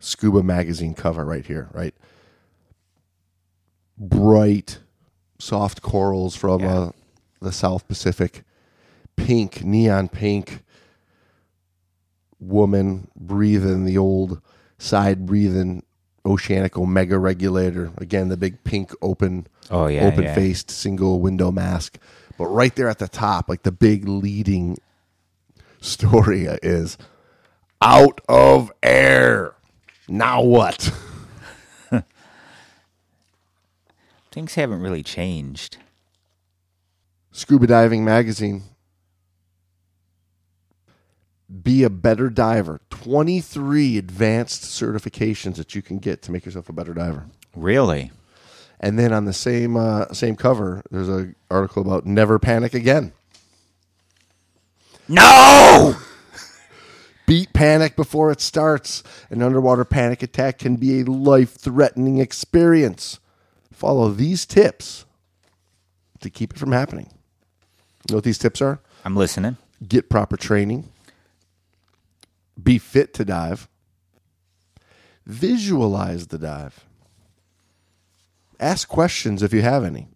scuba 0.00 0.42
magazine 0.42 0.94
cover 0.94 1.24
right 1.24 1.46
here, 1.46 1.68
right? 1.72 1.94
Bright 3.96 4.80
soft 5.38 5.80
corals 5.80 6.34
from 6.34 6.62
Yeah. 6.62 6.76
uh, 6.76 6.92
the 7.40 7.52
South 7.52 7.86
Pacific. 7.86 8.42
Pink, 9.18 9.64
neon 9.64 10.08
pink 10.08 10.62
woman 12.40 13.08
breathing 13.16 13.84
the 13.84 13.98
old 13.98 14.40
side 14.78 15.26
breathing 15.26 15.82
oceanic 16.24 16.76
omega 16.78 17.18
regulator. 17.18 17.90
Again, 17.98 18.28
the 18.28 18.36
big 18.36 18.62
pink 18.64 18.92
open 19.02 19.46
Oh, 19.70 19.86
yeah, 19.86 20.06
open 20.06 20.24
yeah. 20.24 20.34
faced 20.34 20.70
single 20.70 21.20
window 21.20 21.50
mask. 21.50 21.98
But 22.38 22.46
right 22.46 22.74
there 22.74 22.88
at 22.88 22.98
the 22.98 23.08
top, 23.08 23.48
like 23.48 23.64
the 23.64 23.72
big 23.72 24.08
leading 24.08 24.78
story 25.80 26.44
is 26.62 26.96
out 27.82 28.20
of 28.28 28.70
air. 28.82 29.54
Now 30.08 30.42
what? 30.42 30.92
Things 34.32 34.54
haven't 34.54 34.80
really 34.80 35.02
changed. 35.02 35.78
Scuba 37.32 37.66
Diving 37.66 38.04
Magazine. 38.04 38.62
Be 41.62 41.82
a 41.82 41.90
better 41.90 42.28
diver. 42.28 42.80
23 42.90 43.96
advanced 43.96 44.62
certifications 44.62 45.56
that 45.56 45.74
you 45.74 45.82
can 45.82 45.98
get 45.98 46.20
to 46.22 46.32
make 46.32 46.44
yourself 46.44 46.68
a 46.68 46.72
better 46.72 46.92
diver. 46.92 47.26
Really? 47.56 48.10
And 48.80 48.98
then 48.98 49.12
on 49.12 49.24
the 49.24 49.32
same 49.32 49.76
uh, 49.76 50.12
same 50.12 50.36
cover, 50.36 50.82
there's 50.90 51.08
an 51.08 51.34
article 51.50 51.82
about 51.82 52.06
never 52.06 52.38
panic 52.38 52.74
again. 52.74 53.12
No! 55.08 55.96
Beat 57.26 57.52
panic 57.52 57.96
before 57.96 58.30
it 58.30 58.40
starts. 58.40 59.02
An 59.30 59.42
underwater 59.42 59.84
panic 59.84 60.22
attack 60.22 60.58
can 60.58 60.76
be 60.76 61.00
a 61.00 61.04
life-threatening 61.04 62.18
experience. 62.18 63.20
Follow 63.72 64.10
these 64.10 64.46
tips 64.46 65.04
to 66.20 66.30
keep 66.30 66.52
it 66.52 66.58
from 66.58 66.72
happening. 66.72 67.10
You 68.08 68.14
know 68.14 68.16
what 68.16 68.24
these 68.24 68.38
tips 68.38 68.62
are? 68.62 68.80
I'm 69.04 69.16
listening. 69.16 69.56
Get 69.86 70.08
proper 70.08 70.36
training. 70.36 70.88
Be 72.60 72.78
fit 72.78 73.14
to 73.14 73.24
dive. 73.24 73.68
Visualize 75.26 76.28
the 76.28 76.38
dive. 76.38 76.84
Ask 78.60 78.88
questions 78.88 79.42
if 79.42 79.52
you 79.52 79.62
have 79.62 79.84
any. 79.84 80.08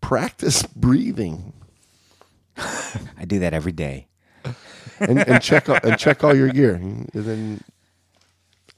Practice 0.00 0.62
breathing 0.64 1.52
I 3.18 3.24
do 3.26 3.38
that 3.40 3.54
every 3.54 3.72
day. 3.72 4.08
and, 5.00 5.18
and 5.26 5.42
check 5.42 5.68
all, 5.68 5.78
and 5.82 5.98
check 5.98 6.24
all 6.24 6.34
your 6.34 6.48
gear. 6.48 6.74
And 6.74 7.08
then 7.12 7.60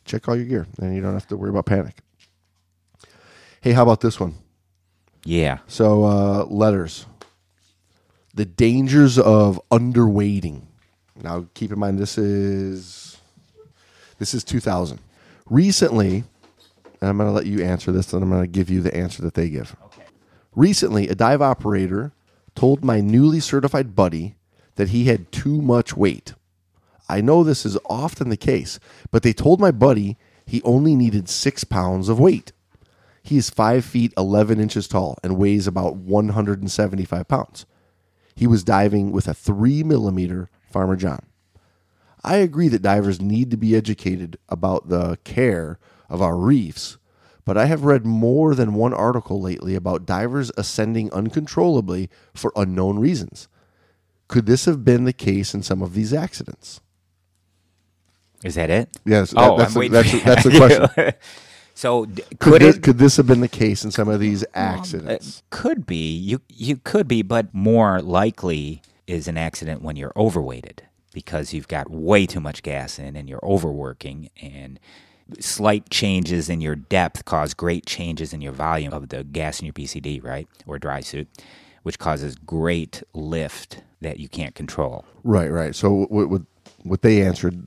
check 0.05 0.28
all 0.28 0.36
your 0.36 0.46
gear. 0.46 0.66
Then 0.78 0.94
you 0.94 1.01
don't 1.01 1.14
have 1.14 1.28
to 1.28 1.36
worry 1.36 1.51
about 1.51 1.66
panic. 1.66 1.96
Hey, 3.61 3.72
how 3.72 3.82
about 3.82 4.01
this 4.01 4.18
one? 4.20 4.34
Yeah. 5.24 5.59
So 5.66 6.05
uh, 6.05 6.44
letters. 6.44 7.07
The 8.34 8.44
dangers 8.44 9.18
of 9.18 9.61
underweighting. 9.70 10.62
Now 11.22 11.46
keep 11.54 11.72
in 11.72 11.78
mind 11.78 11.98
this 11.98 12.18
is 12.18 13.18
this 14.18 14.34
is 14.34 14.44
2000. 14.44 14.98
Recently, 15.46 16.24
and 17.00 17.08
I'm 17.10 17.16
going 17.16 17.28
to 17.28 17.32
let 17.32 17.46
you 17.46 17.62
answer 17.62 17.92
this, 17.92 18.12
and 18.12 18.22
I'm 18.22 18.30
going 18.30 18.42
to 18.42 18.48
give 18.48 18.68
you 18.68 18.82
the 18.82 18.94
answer 18.94 19.22
that 19.22 19.34
they 19.34 19.48
give. 19.48 19.76
Okay. 19.86 20.02
Recently, 20.54 21.08
a 21.08 21.14
dive 21.14 21.40
operator 21.40 22.12
told 22.54 22.84
my 22.84 23.00
newly 23.00 23.40
certified 23.40 23.94
buddy 23.94 24.34
that 24.74 24.88
he 24.88 25.04
had 25.04 25.30
too 25.30 25.62
much 25.62 25.96
weight. 25.96 26.34
I 27.08 27.20
know 27.20 27.42
this 27.42 27.64
is 27.64 27.78
often 27.88 28.28
the 28.28 28.36
case, 28.36 28.78
but 29.10 29.22
they 29.22 29.32
told 29.32 29.60
my 29.60 29.70
buddy 29.70 30.18
he 30.44 30.62
only 30.62 30.94
needed 30.94 31.28
six 31.28 31.64
pounds 31.64 32.08
of 32.08 32.18
weight. 32.18 32.52
He 33.22 33.36
is 33.36 33.50
five 33.50 33.84
feet 33.84 34.12
eleven 34.16 34.60
inches 34.60 34.88
tall 34.88 35.18
and 35.22 35.36
weighs 35.38 35.66
about 35.66 35.96
175 35.96 37.28
pounds. 37.28 37.66
He 38.34 38.46
was 38.46 38.64
diving 38.64 39.12
with 39.12 39.28
a 39.28 39.34
three 39.34 39.82
millimeter 39.82 40.50
Farmer 40.70 40.96
John. 40.96 41.20
I 42.24 42.36
agree 42.36 42.68
that 42.68 42.82
divers 42.82 43.20
need 43.20 43.50
to 43.52 43.56
be 43.56 43.76
educated 43.76 44.38
about 44.48 44.88
the 44.88 45.18
care 45.24 45.78
of 46.08 46.20
our 46.20 46.36
reefs, 46.36 46.98
but 47.44 47.56
I 47.56 47.66
have 47.66 47.84
read 47.84 48.04
more 48.04 48.54
than 48.54 48.74
one 48.74 48.92
article 48.92 49.40
lately 49.40 49.74
about 49.74 50.04
divers 50.06 50.50
ascending 50.56 51.12
uncontrollably 51.12 52.10
for 52.34 52.52
unknown 52.56 52.98
reasons. 52.98 53.48
Could 54.26 54.46
this 54.46 54.64
have 54.66 54.84
been 54.84 55.04
the 55.04 55.12
case 55.12 55.54
in 55.54 55.62
some 55.62 55.80
of 55.80 55.94
these 55.94 56.12
accidents? 56.12 56.80
Is 58.44 58.54
that 58.56 58.70
it? 58.70 58.90
Yes, 59.04 59.32
Oh, 59.36 59.56
that's, 59.56 59.74
I'm 59.74 59.80
waiting 59.80 59.92
that's, 59.92 60.12
the- 60.12 60.18
that's 60.20 60.44
the 60.44 60.50
question. 60.56 61.12
so 61.74 62.04
d- 62.06 62.22
Could 62.38 62.38
could 62.38 62.62
this, 62.62 62.76
it? 62.76 62.82
could 62.82 62.98
this 62.98 63.16
have 63.16 63.26
been 63.26 63.40
the 63.40 63.48
case 63.48 63.84
in 63.84 63.90
some 63.90 64.08
of 64.08 64.20
these 64.20 64.42
It 64.42 64.50
uh, 64.54 64.58
accidents? 64.58 65.42
could 65.50 65.86
be. 65.86 66.14
You 66.16 66.40
you 66.48 66.76
could 66.76 67.08
be, 67.08 67.22
but 67.22 67.52
more 67.54 68.00
likely 68.02 68.82
is 69.09 69.26
an 69.26 69.38
accident 69.38 69.82
when 69.82 69.96
you're 69.96 70.12
overweighted 70.16 70.82
because 71.12 71.52
you've 71.52 71.66
got 71.66 71.90
way 71.90 72.26
too 72.26 72.40
much 72.40 72.62
gas 72.62 72.98
in 72.98 73.16
and 73.16 73.28
you're 73.28 73.44
overworking 73.44 74.30
and 74.40 74.78
slight 75.40 75.90
changes 75.90 76.48
in 76.48 76.61
your 76.61 76.76
depth 76.76 77.24
cause 77.24 77.54
great 77.54 77.86
changes 77.86 78.32
in 78.32 78.40
your 78.40 78.52
volume 78.52 78.92
of 78.92 79.09
the 79.09 79.24
gas 79.24 79.61
in 79.61 79.66
your 79.66 79.72
BCD, 79.72 80.22
right? 80.22 80.46
Or 80.66 80.78
dry 80.78 81.00
suit, 81.00 81.28
which 81.82 81.98
causes 81.98 82.36
great 82.36 83.02
lift 83.14 83.82
that 84.00 84.20
you 84.20 84.28
can't 84.28 84.54
control. 84.54 85.04
Right, 85.24 85.50
right. 85.50 85.74
So 85.74 86.06
what 86.09 86.28
what, 86.28 86.42
what 86.82 87.02
they 87.02 87.22
answered 87.22 87.66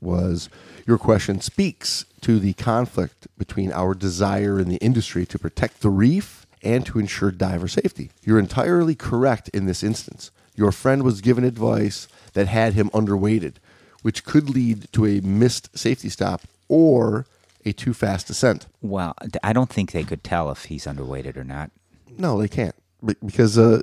was 0.00 0.48
your 0.86 0.98
question 0.98 1.40
speaks 1.40 2.04
to 2.20 2.38
the 2.38 2.52
conflict 2.52 3.26
between 3.36 3.72
our 3.72 3.94
desire 3.94 4.60
in 4.60 4.68
the 4.68 4.76
industry 4.76 5.26
to 5.26 5.38
protect 5.38 5.80
the 5.80 5.90
reef 5.90 6.46
and 6.62 6.86
to 6.86 6.98
ensure 6.98 7.30
diver 7.30 7.66
safety. 7.66 8.10
You're 8.22 8.38
entirely 8.38 8.94
correct 8.94 9.48
in 9.48 9.66
this 9.66 9.82
instance. 9.82 10.30
Your 10.62 10.70
friend 10.70 11.02
was 11.02 11.20
given 11.20 11.42
advice 11.42 12.06
that 12.34 12.46
had 12.46 12.74
him 12.74 12.88
underweighted, 12.90 13.54
which 14.02 14.24
could 14.24 14.48
lead 14.48 14.86
to 14.92 15.04
a 15.04 15.20
missed 15.20 15.76
safety 15.76 16.08
stop 16.08 16.42
or 16.68 17.26
a 17.64 17.72
too 17.72 17.92
fast 17.92 18.28
descent. 18.28 18.68
Well, 18.80 19.16
I 19.42 19.52
don't 19.52 19.68
think 19.68 19.90
they 19.90 20.04
could 20.04 20.22
tell 20.22 20.52
if 20.52 20.66
he's 20.66 20.84
underweighted 20.84 21.36
or 21.36 21.42
not. 21.42 21.72
No, 22.16 22.40
they 22.40 22.46
can't 22.46 22.76
because 23.04 23.58
uh, 23.58 23.80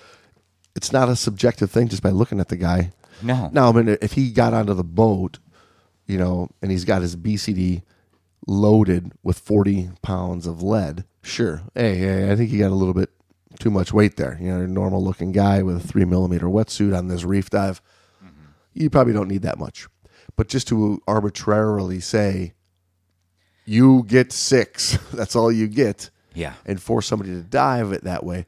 it's 0.76 0.92
not 0.92 1.08
a 1.08 1.16
subjective 1.16 1.70
thing 1.70 1.88
just 1.88 2.02
by 2.02 2.10
looking 2.10 2.40
at 2.40 2.48
the 2.48 2.56
guy. 2.56 2.92
No. 3.22 3.48
Now, 3.50 3.70
I 3.70 3.72
mean, 3.72 3.96
if 4.02 4.12
he 4.12 4.32
got 4.32 4.52
onto 4.52 4.74
the 4.74 4.84
boat, 4.84 5.38
you 6.06 6.18
know, 6.18 6.50
and 6.60 6.70
he's 6.70 6.84
got 6.84 7.00
his 7.00 7.16
BCD 7.16 7.84
loaded 8.46 9.12
with 9.22 9.38
40 9.38 9.92
pounds 10.02 10.46
of 10.46 10.62
lead, 10.62 11.06
sure. 11.22 11.62
Hey, 11.74 11.96
hey, 11.96 12.30
I 12.30 12.36
think 12.36 12.50
he 12.50 12.58
got 12.58 12.70
a 12.70 12.74
little 12.74 12.92
bit 12.92 13.08
too 13.58 13.70
much 13.70 13.92
weight 13.92 14.16
there. 14.16 14.38
You 14.40 14.48
know, 14.48 14.60
a 14.62 14.66
normal 14.66 15.02
looking 15.02 15.32
guy 15.32 15.62
with 15.62 15.76
a 15.76 15.86
three 15.86 16.04
millimeter 16.04 16.46
wetsuit 16.46 16.96
on 16.96 17.08
this 17.08 17.24
reef 17.24 17.50
dive, 17.50 17.80
mm-hmm. 18.24 18.46
you 18.74 18.90
probably 18.90 19.12
don't 19.12 19.28
need 19.28 19.42
that 19.42 19.58
much. 19.58 19.86
But 20.36 20.48
just 20.48 20.68
to 20.68 21.00
arbitrarily 21.06 22.00
say, 22.00 22.54
you 23.64 24.04
get 24.04 24.32
six, 24.32 24.98
that's 25.12 25.36
all 25.36 25.52
you 25.52 25.68
get, 25.68 26.10
Yeah. 26.34 26.54
and 26.66 26.80
force 26.80 27.06
somebody 27.06 27.30
to 27.30 27.42
dive 27.42 27.92
it 27.92 28.04
that 28.04 28.24
way 28.24 28.46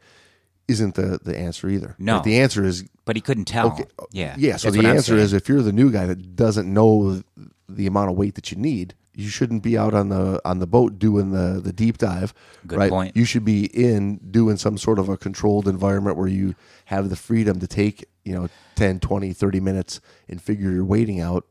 isn't 0.66 0.94
the, 0.94 1.18
the 1.22 1.36
answer 1.36 1.68
either. 1.68 1.94
No. 1.98 2.16
But 2.16 2.24
the 2.24 2.40
answer 2.40 2.64
is 2.64 2.84
But 3.04 3.16
he 3.16 3.22
couldn't 3.22 3.44
tell. 3.44 3.68
Okay. 3.72 3.84
Yeah. 4.12 4.34
yeah. 4.38 4.56
So 4.56 4.70
the 4.70 4.86
answer 4.86 5.16
is 5.16 5.32
if 5.32 5.48
you're 5.48 5.62
the 5.62 5.72
new 5.72 5.90
guy 5.90 6.06
that 6.06 6.36
doesn't 6.36 6.72
know 6.72 7.22
the 7.68 7.86
amount 7.86 8.10
of 8.10 8.16
weight 8.16 8.34
that 8.36 8.50
you 8.50 8.56
need, 8.56 8.94
you 9.14 9.28
shouldn't 9.28 9.62
be 9.62 9.78
out 9.78 9.94
on 9.94 10.08
the 10.08 10.40
on 10.44 10.58
the 10.58 10.66
boat 10.66 10.98
doing 10.98 11.30
the 11.30 11.60
the 11.60 11.72
deep 11.72 11.98
dive. 11.98 12.34
Good 12.66 12.78
right? 12.78 12.90
point. 12.90 13.16
You 13.16 13.24
should 13.24 13.44
be 13.44 13.66
in 13.66 14.16
doing 14.30 14.56
some 14.56 14.76
sort 14.76 14.98
of 14.98 15.08
a 15.08 15.16
controlled 15.16 15.68
environment 15.68 16.16
where 16.16 16.28
you 16.28 16.54
have 16.86 17.10
the 17.10 17.16
freedom 17.16 17.60
to 17.60 17.66
take, 17.66 18.04
you 18.24 18.34
know, 18.34 18.48
10, 18.76 19.00
20, 19.00 19.32
30 19.32 19.60
minutes 19.60 20.00
and 20.28 20.42
figure 20.42 20.70
your 20.70 20.84
weighting 20.84 21.20
out 21.20 21.46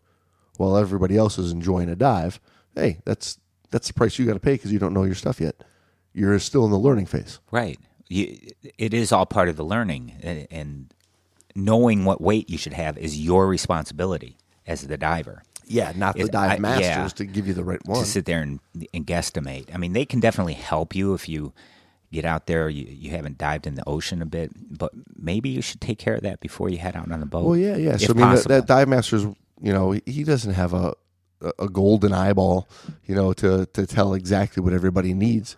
while 0.57 0.77
everybody 0.77 1.17
else 1.17 1.37
is 1.37 1.51
enjoying 1.51 1.89
a 1.89 1.95
dive. 1.95 2.39
Hey, 2.75 2.99
that's 3.05 3.39
that's 3.71 3.87
the 3.87 3.93
price 3.93 4.19
you 4.19 4.25
got 4.25 4.33
to 4.33 4.39
pay 4.39 4.53
because 4.53 4.71
you 4.71 4.79
don't 4.79 4.93
know 4.93 5.03
your 5.03 5.15
stuff 5.15 5.39
yet. 5.39 5.63
You're 6.13 6.37
still 6.39 6.65
in 6.65 6.71
the 6.71 6.77
learning 6.77 7.07
phase. 7.07 7.39
Right. 7.49 7.79
You, 8.07 8.37
it 8.77 8.93
is 8.93 9.11
all 9.11 9.25
part 9.25 9.49
of 9.49 9.55
the 9.55 9.63
learning, 9.63 10.19
and, 10.21 10.47
and 10.51 10.93
knowing 11.55 12.05
what 12.05 12.21
weight 12.21 12.49
you 12.49 12.57
should 12.57 12.73
have 12.73 12.97
is 12.97 13.19
your 13.19 13.47
responsibility 13.47 14.37
as 14.67 14.85
the 14.85 14.97
diver. 14.97 15.43
Yeah, 15.67 15.93
not 15.95 16.15
the 16.15 16.27
dive 16.27 16.51
I- 16.51 16.59
masters 16.59 16.85
yeah. 16.85 17.07
to 17.07 17.25
give 17.25 17.47
you 17.47 17.53
the 17.53 17.63
right 17.63 17.79
one. 17.85 17.99
to 17.99 18.05
sit 18.05 18.25
there 18.25 18.41
and, 18.41 18.59
and 18.93 19.05
guesstimate. 19.05 19.73
I 19.73 19.77
mean, 19.77 19.93
they 19.93 20.05
can 20.05 20.19
definitely 20.19 20.53
help 20.53 20.95
you 20.95 21.13
if 21.13 21.27
you 21.29 21.53
get 22.11 22.25
out 22.25 22.47
there. 22.47 22.69
You, 22.69 22.85
you 22.89 23.11
haven't 23.11 23.37
dived 23.37 23.67
in 23.67 23.75
the 23.75 23.83
ocean 23.87 24.21
a 24.21 24.25
bit, 24.25 24.51
but 24.55 24.91
maybe 25.15 25.49
you 25.49 25.61
should 25.61 25.81
take 25.81 25.97
care 25.97 26.15
of 26.15 26.21
that 26.21 26.39
before 26.39 26.69
you 26.69 26.77
head 26.77 26.95
out 26.95 27.11
on 27.11 27.19
the 27.19 27.25
boat. 27.25 27.45
Well, 27.45 27.57
yeah, 27.57 27.75
yeah. 27.75 27.97
So 27.97 28.13
I 28.13 28.17
mean, 28.17 28.35
that, 28.35 28.47
that 28.47 28.67
dive 28.67 28.87
master's, 28.87 29.23
you 29.23 29.73
know, 29.73 29.97
he 30.05 30.23
doesn't 30.23 30.53
have 30.53 30.73
a 30.73 30.93
a 31.59 31.67
golden 31.67 32.13
eyeball, 32.13 32.69
you 33.05 33.15
know, 33.15 33.33
to 33.33 33.65
to 33.67 33.85
tell 33.85 34.13
exactly 34.13 34.63
what 34.63 34.73
everybody 34.73 35.13
needs. 35.13 35.57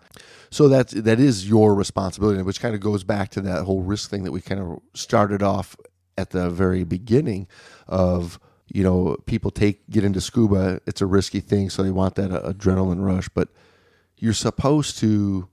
So 0.50 0.68
that's 0.68 0.92
that 0.92 1.20
is 1.20 1.48
your 1.48 1.74
responsibility, 1.74 2.42
which 2.42 2.60
kind 2.60 2.74
of 2.74 2.80
goes 2.80 3.04
back 3.04 3.30
to 3.30 3.40
that 3.42 3.64
whole 3.64 3.82
risk 3.82 4.10
thing 4.10 4.24
that 4.24 4.32
we 4.32 4.40
kind 4.40 4.60
of 4.60 4.80
started 4.94 5.42
off 5.42 5.76
at 6.18 6.30
the 6.30 6.50
very 6.50 6.84
beginning 6.84 7.46
of 7.86 8.38
you 8.72 8.82
know 8.82 9.16
people 9.26 9.50
take 9.50 9.88
get 9.88 10.04
into 10.04 10.20
scuba 10.20 10.80
it's 10.86 11.00
a 11.00 11.06
risky 11.06 11.40
thing 11.40 11.70
so 11.70 11.82
they 11.82 11.90
want 11.90 12.14
that 12.16 12.30
uh, 12.30 12.52
adrenaline 12.52 13.04
rush. 13.04 13.28
But 13.28 13.48
you're 14.18 14.32
supposed 14.32 14.98
to 14.98 15.48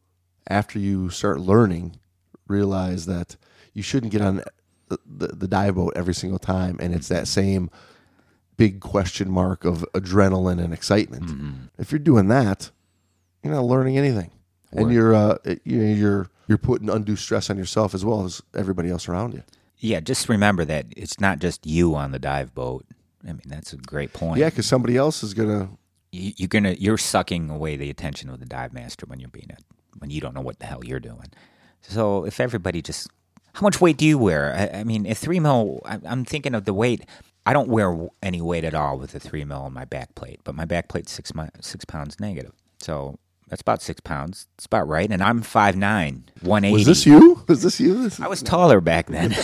after 0.50 0.80
you 0.80 1.10
start 1.10 1.40
learning 1.40 2.00
realize 2.48 3.06
that 3.06 3.36
you 3.74 3.82
shouldn't 3.82 4.12
get 4.12 4.22
on 4.22 4.44
the, 4.90 5.00
the, 5.06 5.28
the 5.28 5.48
dive 5.48 5.76
boat 5.76 5.94
every 5.96 6.14
single 6.14 6.40
time 6.40 6.78
and 6.80 6.94
it's 6.94 7.08
that 7.08 7.28
same 7.28 7.70
big 8.58 8.80
question 8.82 9.32
mark 9.32 9.66
of 9.66 9.86
adrenaline 9.94 10.64
and 10.64 10.74
excitement. 10.74 11.70
If 11.78 11.92
you're 11.92 12.00
doing 12.00 12.28
that 12.28 12.70
you're 13.44 13.54
not 13.54 13.66
learning 13.66 13.98
anything. 13.98 14.32
And 14.72 14.92
you're 14.92 15.14
uh, 15.14 15.38
you 15.64 15.78
know, 15.78 15.94
you're 15.94 16.30
you're 16.48 16.58
putting 16.58 16.90
undue 16.90 17.16
stress 17.16 17.50
on 17.50 17.58
yourself 17.58 17.94
as 17.94 18.04
well 18.04 18.24
as 18.26 18.42
everybody 18.56 18.90
else 18.90 19.08
around 19.08 19.34
you. 19.34 19.44
Yeah, 19.78 20.00
just 20.00 20.30
remember 20.30 20.66
that 20.66 20.88
it's 20.96 21.20
not 21.20 21.40
just 21.40 21.66
you 21.68 21.94
on 21.94 22.12
the 22.12 22.20
dive 22.20 22.56
boat. 22.56 22.86
I 23.24 23.28
mean, 23.34 23.42
that's 23.46 23.74
a 23.74 23.78
great 23.78 24.14
point. 24.14 24.40
yeah 24.40 24.50
because 24.50 24.66
somebody 24.66 24.98
else 24.98 25.24
is 25.24 25.34
gonna 25.34 25.70
you, 26.12 26.34
you're 26.38 26.48
gonna 26.48 26.74
you're 26.74 26.98
sucking 26.98 27.50
away 27.50 27.76
the 27.76 27.90
attention 27.90 28.30
of 28.30 28.40
the 28.40 28.46
dive 28.46 28.74
master 28.74 29.06
when 29.08 29.20
you're 29.20 29.30
being 29.30 29.50
it 29.50 29.64
when 30.00 30.10
you 30.10 30.20
don't 30.22 30.34
know 30.34 30.42
what 30.42 30.60
the 30.60 30.66
hell 30.66 30.84
you're 30.84 31.00
doing. 31.00 31.28
So 31.82 32.26
if 32.26 32.40
everybody 32.40 32.82
just 32.82 33.08
how 33.54 33.62
much 33.62 33.80
weight 33.80 33.98
do 33.98 34.06
you 34.06 34.18
wear? 34.18 34.54
I, 34.56 34.80
I 34.80 34.84
mean, 34.84 35.06
a 35.06 35.14
three 35.14 35.40
mil. 35.40 35.82
I, 35.86 36.00
I'm 36.06 36.26
thinking 36.26 36.56
of 36.56 36.66
the 36.66 36.74
weight. 36.74 37.06
I 37.46 37.54
don't 37.54 37.68
wear 37.70 38.08
any 38.22 38.42
weight 38.42 38.64
at 38.64 38.74
all 38.74 38.98
with 38.98 39.14
a 39.16 39.20
three 39.20 39.44
mil 39.46 39.60
on 39.62 39.74
my 39.74 39.86
back 39.86 40.16
plate, 40.16 40.40
but 40.44 40.56
my 40.56 40.66
back 40.66 40.88
plate's 40.88 41.12
six 41.12 41.36
mi- 41.36 41.50
six 41.62 41.86
pounds 41.86 42.20
negative. 42.20 42.54
So 42.80 43.20
that's 43.54 43.62
about 43.62 43.84
six 43.84 44.02
pounds. 44.02 44.48
It's 44.56 44.66
about 44.66 44.88
right. 44.88 45.12
And 45.12 45.22
I'm 45.22 45.44
five 45.44 45.76
nine, 45.76 46.24
one 46.42 46.64
eighty. 46.66 46.74
was 46.74 46.86
this 46.88 47.06
you 47.06 47.44
was 47.48 47.62
this 47.62 47.80
you 47.80 48.02
This- 48.02 48.20
I 48.20 48.28
was 48.28 48.42
taller 48.42 48.82
back 48.82 49.06
then. 49.10 49.36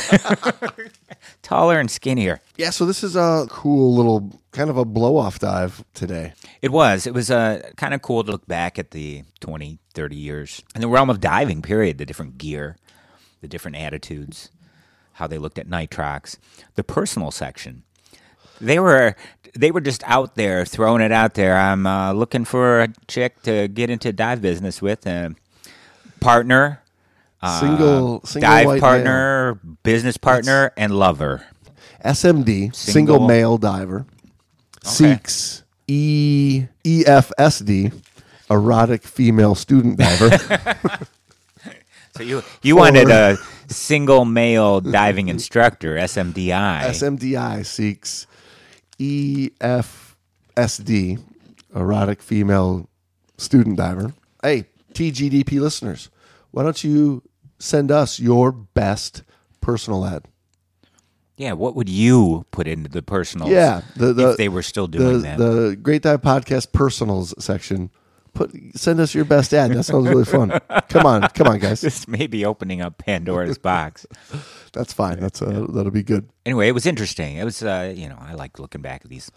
taller 1.44 1.80
and 1.80 1.92
skinnier. 1.92 2.42
yeah 2.58 2.72
so 2.72 2.86
this 2.88 3.04
is 3.04 3.16
a 3.16 3.46
cool 3.52 3.94
little 3.94 4.42
kind 4.52 4.72
of 4.72 4.78
a 4.78 4.86
blow 4.86 5.16
off 5.18 5.38
dive 5.38 5.84
today 5.94 6.34
It 6.64 6.72
was. 6.72 7.06
It 7.06 7.14
was 7.14 7.30
uh, 7.30 7.70
kind 7.78 7.94
of 7.94 8.02
cool 8.02 8.24
to 8.24 8.32
look 8.32 8.48
back 8.48 8.80
at 8.80 8.92
the 8.92 9.24
20, 9.42 9.78
30 9.94 10.16
years 10.16 10.64
in 10.74 10.82
the 10.82 10.88
realm 10.88 11.12
of 11.12 11.22
diving, 11.22 11.62
period. 11.62 12.00
The 12.00 12.06
different 12.08 12.40
gear, 12.40 12.78
the 13.42 13.48
different 13.48 13.78
attitudes, 13.78 14.50
how 15.14 15.28
they 15.28 15.38
looked 15.38 15.60
at 15.60 15.68
nitrox, 15.70 16.40
the 16.74 16.84
personal 16.84 17.30
section. 17.30 17.84
They 18.62 18.80
were 18.80 19.16
they 19.56 19.72
were 19.72 19.82
just 19.82 20.04
out 20.06 20.36
there 20.36 20.66
throwing 20.66 21.02
it 21.02 21.12
out 21.12 21.34
there. 21.34 21.58
I'm 21.58 21.86
uh, 21.88 22.14
looking 22.14 22.46
for 22.46 22.82
a 22.82 22.88
chick 23.08 23.42
to 23.44 23.68
get 23.68 23.90
into 23.90 24.12
dive 24.14 24.42
business 24.42 24.82
with, 24.82 25.06
a 25.08 25.36
partner, 26.20 26.82
uh, 27.42 27.60
single 27.60 28.22
single 28.26 28.50
dive 28.50 28.66
white 28.66 28.74
male. 28.74 28.82
partner, 28.82 29.60
business 29.84 30.18
partner, 30.18 30.72
and 30.78 30.94
lover. 30.94 31.46
SMD, 32.04 32.74
single, 32.74 32.74
Single- 32.74 33.28
male 33.28 33.58
diver, 33.58 34.06
seeks 34.84 35.64
E 35.88 36.66
EFSD, 36.84 37.94
erotic 38.50 39.04
female 39.04 39.56
student 39.56 39.98
diver. 39.98 40.78
So 42.16 42.24
you 42.24 42.44
you 42.62 42.76
wanted 42.76 43.10
a 43.10 43.38
single 43.68 44.26
male 44.26 44.82
diving 44.82 45.30
instructor, 45.30 45.96
SMDI. 45.96 46.82
SMDI 46.90 47.66
seeks 47.66 48.26
E 48.26 48.29
EFSD, 49.00 50.14
erotic 51.76 52.22
female 52.22 52.90
student 53.38 53.78
diver. 53.78 54.14
Hey, 54.44 54.66
TGDP 54.94 55.60
listeners, 55.60 56.10
why 56.52 56.64
don't 56.64 56.84
you 56.84 57.24
send 57.58 57.92
us 57.92 58.20
your 58.20 58.52
best 58.52 59.24
personal 59.62 60.06
ad? 60.06 60.26
yeah, 61.40 61.54
what 61.54 61.74
would 61.74 61.88
you 61.88 62.46
put 62.52 62.68
into 62.68 62.90
the 62.90 63.02
personal? 63.02 63.48
Yeah, 63.48 63.82
the, 63.96 64.12
the, 64.12 64.32
if 64.32 64.38
they 64.38 64.50
were 64.50 64.62
still 64.62 64.88
doing 64.88 65.14
the, 65.14 65.18
that. 65.20 65.38
the 65.38 65.78
Great 65.82 66.02
Dive 66.02 66.22
Podcast 66.22 66.74
personals 66.74 67.34
section. 67.40 67.90
Put 68.40 68.56
send 68.74 69.02
us 69.02 69.14
your 69.14 69.26
best 69.26 69.54
ad. 69.54 69.72
That 69.74 69.84
sounds 69.84 70.08
really 70.08 70.24
fun. 70.24 70.58
Come 70.88 71.06
on, 71.06 71.24
come 71.24 71.48
on, 71.48 71.60
guys. 71.60 71.82
this 71.82 72.08
may 72.08 72.26
be 72.26 72.46
opening 72.46 72.80
up 72.80 72.98
Pandora's 72.98 73.58
box. 73.72 74.06
That's 74.72 74.94
fine. 74.94 75.20
That's 75.20 75.42
uh, 75.42 75.68
that'll 75.68 75.92
be 75.92 76.04
good. 76.04 76.30
Anyway, 76.46 76.70
it 76.70 76.72
was 76.72 76.86
interesting. 76.86 77.36
It 77.36 77.44
was, 77.44 77.62
uh, 77.62 77.94
you 77.94 78.08
know, 78.08 78.18
I 78.18 78.36
like 78.36 78.58
looking 78.58 78.82
back 78.82 79.02
at 79.04 79.10
these. 79.10 79.30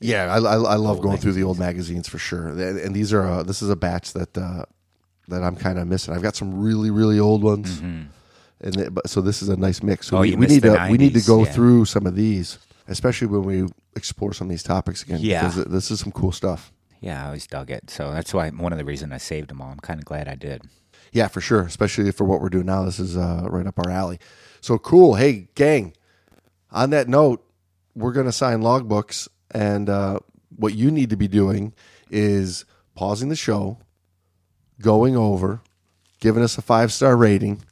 Yeah, 0.00 0.24
I, 0.24 0.38
I, 0.38 0.54
I 0.56 0.74
love 0.74 1.00
going 1.00 1.18
through 1.18 1.34
the 1.34 1.44
old 1.44 1.60
magazines 1.60 2.08
for 2.08 2.18
sure. 2.18 2.48
And, 2.48 2.80
and 2.80 2.96
these 2.96 3.12
are 3.12 3.24
uh, 3.24 3.42
this 3.44 3.62
is 3.62 3.70
a 3.70 3.76
batch 3.76 4.12
that 4.14 4.36
uh, 4.36 4.64
that 5.28 5.44
I'm 5.44 5.54
kind 5.54 5.78
of 5.78 5.86
missing. 5.86 6.12
I've 6.12 6.22
got 6.22 6.34
some 6.34 6.60
really 6.60 6.90
really 6.90 7.20
old 7.20 7.44
ones, 7.44 7.78
and 7.78 8.74
they, 8.74 8.88
but, 8.88 9.08
so 9.08 9.20
this 9.20 9.40
is 9.40 9.50
a 9.50 9.56
nice 9.56 9.84
mix. 9.84 10.08
So 10.08 10.16
Mm-hmm. 10.16 10.18
Oh, 10.18 10.22
we, 10.22 10.34
we 10.34 10.46
need 10.48 10.62
to 10.64 10.88
we 10.90 10.98
need 10.98 11.14
to 11.14 11.24
go 11.24 11.44
yeah. 11.44 11.52
through 11.52 11.84
some 11.84 12.08
of 12.08 12.16
these, 12.16 12.58
especially 12.88 13.28
when 13.28 13.44
we 13.44 13.68
explore 13.94 14.32
some 14.32 14.48
of 14.48 14.50
these 14.50 14.64
topics 14.64 15.04
again. 15.04 15.20
Yeah. 15.22 15.46
because 15.46 15.64
this 15.66 15.92
is 15.92 16.00
some 16.00 16.10
cool 16.10 16.32
stuff. 16.32 16.72
Yeah, 17.00 17.22
I 17.22 17.26
always 17.26 17.46
dug 17.46 17.70
it. 17.70 17.90
So 17.90 18.12
that's 18.12 18.34
why 18.34 18.50
one 18.50 18.72
of 18.72 18.78
the 18.78 18.84
reasons 18.84 19.12
I 19.12 19.18
saved 19.18 19.50
them 19.50 19.60
all. 19.60 19.70
I'm 19.70 19.78
kind 19.78 20.00
of 20.00 20.04
glad 20.04 20.28
I 20.28 20.34
did. 20.34 20.62
Yeah, 21.12 21.28
for 21.28 21.40
sure. 21.40 21.62
Especially 21.62 22.10
for 22.12 22.24
what 22.24 22.40
we're 22.40 22.48
doing 22.48 22.66
now. 22.66 22.84
This 22.84 22.98
is 22.98 23.16
uh, 23.16 23.46
right 23.48 23.66
up 23.66 23.78
our 23.78 23.90
alley. 23.90 24.18
So 24.60 24.78
cool. 24.78 25.14
Hey, 25.14 25.48
gang. 25.54 25.94
On 26.70 26.90
that 26.90 27.08
note, 27.08 27.44
we're 27.94 28.12
going 28.12 28.26
to 28.26 28.32
sign 28.32 28.60
logbooks. 28.60 29.28
And 29.50 29.88
uh, 29.88 30.18
what 30.56 30.74
you 30.74 30.90
need 30.90 31.10
to 31.10 31.16
be 31.16 31.28
doing 31.28 31.72
is 32.10 32.64
pausing 32.94 33.28
the 33.28 33.36
show, 33.36 33.78
going 34.80 35.16
over, 35.16 35.60
giving 36.20 36.42
us 36.42 36.58
a 36.58 36.62
five 36.62 36.92
star 36.92 37.16
rating, 37.16 37.62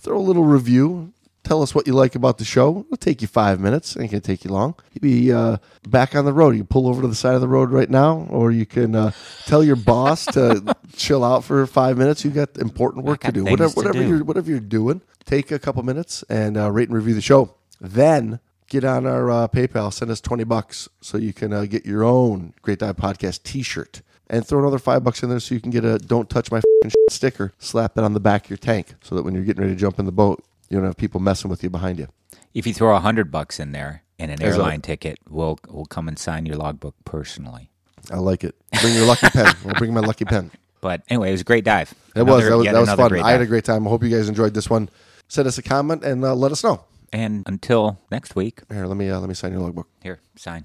throw 0.00 0.18
a 0.18 0.20
little 0.20 0.44
review, 0.44 1.12
Tell 1.48 1.62
us 1.62 1.74
what 1.74 1.86
you 1.86 1.94
like 1.94 2.14
about 2.14 2.36
the 2.36 2.44
show. 2.44 2.80
It'll 2.80 2.98
take 2.98 3.22
you 3.22 3.26
five 3.26 3.58
minutes. 3.58 3.96
Ain't 3.96 4.10
gonna 4.10 4.20
take 4.20 4.44
you 4.44 4.50
long. 4.50 4.74
You'll 4.92 5.00
be 5.00 5.32
uh, 5.32 5.56
back 5.88 6.14
on 6.14 6.26
the 6.26 6.32
road. 6.34 6.50
You 6.50 6.58
can 6.58 6.66
pull 6.66 6.86
over 6.86 7.00
to 7.00 7.08
the 7.08 7.14
side 7.14 7.34
of 7.34 7.40
the 7.40 7.48
road 7.48 7.70
right 7.70 7.88
now, 7.88 8.26
or 8.28 8.50
you 8.50 8.66
can 8.66 8.94
uh, 8.94 9.12
tell 9.46 9.64
your 9.64 9.74
boss 9.74 10.26
to 10.26 10.76
chill 10.94 11.24
out 11.24 11.44
for 11.44 11.66
five 11.66 11.96
minutes. 11.96 12.22
You 12.22 12.32
got 12.32 12.58
important 12.58 13.06
work 13.06 13.22
to 13.22 13.32
do. 13.32 13.44
Whatever, 13.44 13.72
whatever 13.72 13.98
do. 13.98 14.06
you're 14.06 14.24
whatever 14.24 14.50
you're 14.50 14.60
doing, 14.60 15.00
take 15.24 15.50
a 15.50 15.58
couple 15.58 15.82
minutes 15.84 16.22
and 16.28 16.58
uh, 16.58 16.70
rate 16.70 16.90
and 16.90 16.96
review 16.98 17.14
the 17.14 17.22
show. 17.22 17.54
Then 17.80 18.40
get 18.68 18.84
on 18.84 19.06
our 19.06 19.30
uh, 19.30 19.48
PayPal. 19.48 19.90
Send 19.90 20.10
us 20.10 20.20
twenty 20.20 20.44
bucks 20.44 20.90
so 21.00 21.16
you 21.16 21.32
can 21.32 21.54
uh, 21.54 21.64
get 21.64 21.86
your 21.86 22.04
own 22.04 22.52
Great 22.60 22.80
Dive 22.80 22.96
Podcast 22.96 23.42
T-shirt. 23.42 24.02
And 24.28 24.46
throw 24.46 24.58
another 24.58 24.78
five 24.78 25.02
bucks 25.02 25.22
in 25.22 25.30
there 25.30 25.40
so 25.40 25.54
you 25.54 25.62
can 25.62 25.70
get 25.70 25.86
a 25.86 25.98
"Don't 25.98 26.28
touch 26.28 26.52
my 26.52 26.60
fing 26.60 26.90
shit" 26.90 27.10
sticker. 27.10 27.54
Slap 27.58 27.94
that 27.94 28.04
on 28.04 28.12
the 28.12 28.20
back 28.20 28.44
of 28.44 28.50
your 28.50 28.58
tank 28.58 28.96
so 29.00 29.14
that 29.14 29.22
when 29.22 29.32
you're 29.32 29.44
getting 29.44 29.62
ready 29.62 29.72
to 29.72 29.80
jump 29.80 29.98
in 29.98 30.04
the 30.04 30.12
boat, 30.12 30.44
you 30.68 30.76
don't 30.78 30.86
have 30.86 30.96
people 30.96 31.20
messing 31.20 31.50
with 31.50 31.62
you 31.62 31.70
behind 31.70 31.98
you. 31.98 32.08
If 32.54 32.66
you 32.66 32.74
throw 32.74 32.94
a 32.96 33.00
hundred 33.00 33.30
bucks 33.30 33.58
in 33.60 33.72
there 33.72 34.02
and 34.18 34.30
an 34.30 34.42
a- 34.42 34.44
airline 34.46 34.80
ticket, 34.80 35.18
we'll 35.28 35.58
we'll 35.68 35.86
come 35.86 36.08
and 36.08 36.18
sign 36.18 36.46
your 36.46 36.56
logbook 36.56 36.94
personally. 37.04 37.70
I 38.10 38.16
like 38.18 38.42
it. 38.44 38.54
Bring 38.80 38.94
your 38.94 39.06
lucky 39.06 39.28
pen. 39.30 39.54
I'll 39.66 39.74
bring 39.74 39.92
my 39.94 40.00
lucky 40.00 40.24
pen. 40.24 40.50
But 40.80 41.02
anyway, 41.08 41.30
it 41.30 41.32
was 41.32 41.40
a 41.40 41.44
great 41.44 41.64
dive. 41.64 41.92
It 42.14 42.22
was 42.22 42.44
Another- 42.44 42.50
that 42.50 42.56
was, 42.58 42.64
yet 42.66 42.72
that 42.74 42.78
was 42.78 42.88
another 42.88 43.02
fun. 43.02 43.08
great 43.10 43.24
I 43.24 43.30
had 43.32 43.40
a 43.40 43.44
dive. 43.44 43.48
great 43.48 43.64
time. 43.64 43.84
I 43.84 43.90
hope 43.90 44.04
you 44.04 44.10
guys 44.10 44.28
enjoyed 44.28 44.54
this 44.54 44.70
one. 44.70 44.88
Send 45.26 45.48
us 45.48 45.58
a 45.58 45.62
comment 45.62 46.04
and 46.04 46.24
uh, 46.24 46.36
let 46.36 46.52
us 46.52 46.62
know. 46.62 46.84
And 47.12 47.42
until 47.48 47.98
next 48.12 48.36
week, 48.36 48.60
Here, 48.70 48.86
let 48.86 48.96
me 48.96 49.10
uh, 49.10 49.18
let 49.18 49.28
me 49.28 49.34
sign 49.34 49.50
your 49.50 49.60
logbook. 49.62 49.88
here, 50.04 50.20
sign. 50.36 50.64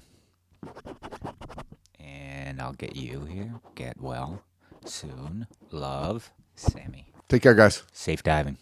And 1.98 2.60
I'll 2.62 2.74
get 2.74 2.94
you 2.94 3.24
here. 3.24 3.54
Get 3.74 4.00
well 4.00 4.44
soon. 4.84 5.48
Love, 5.72 6.30
Sammy. 6.54 7.08
Take 7.28 7.42
care, 7.42 7.54
guys. 7.54 7.82
Safe 7.92 8.22
diving. 8.22 8.56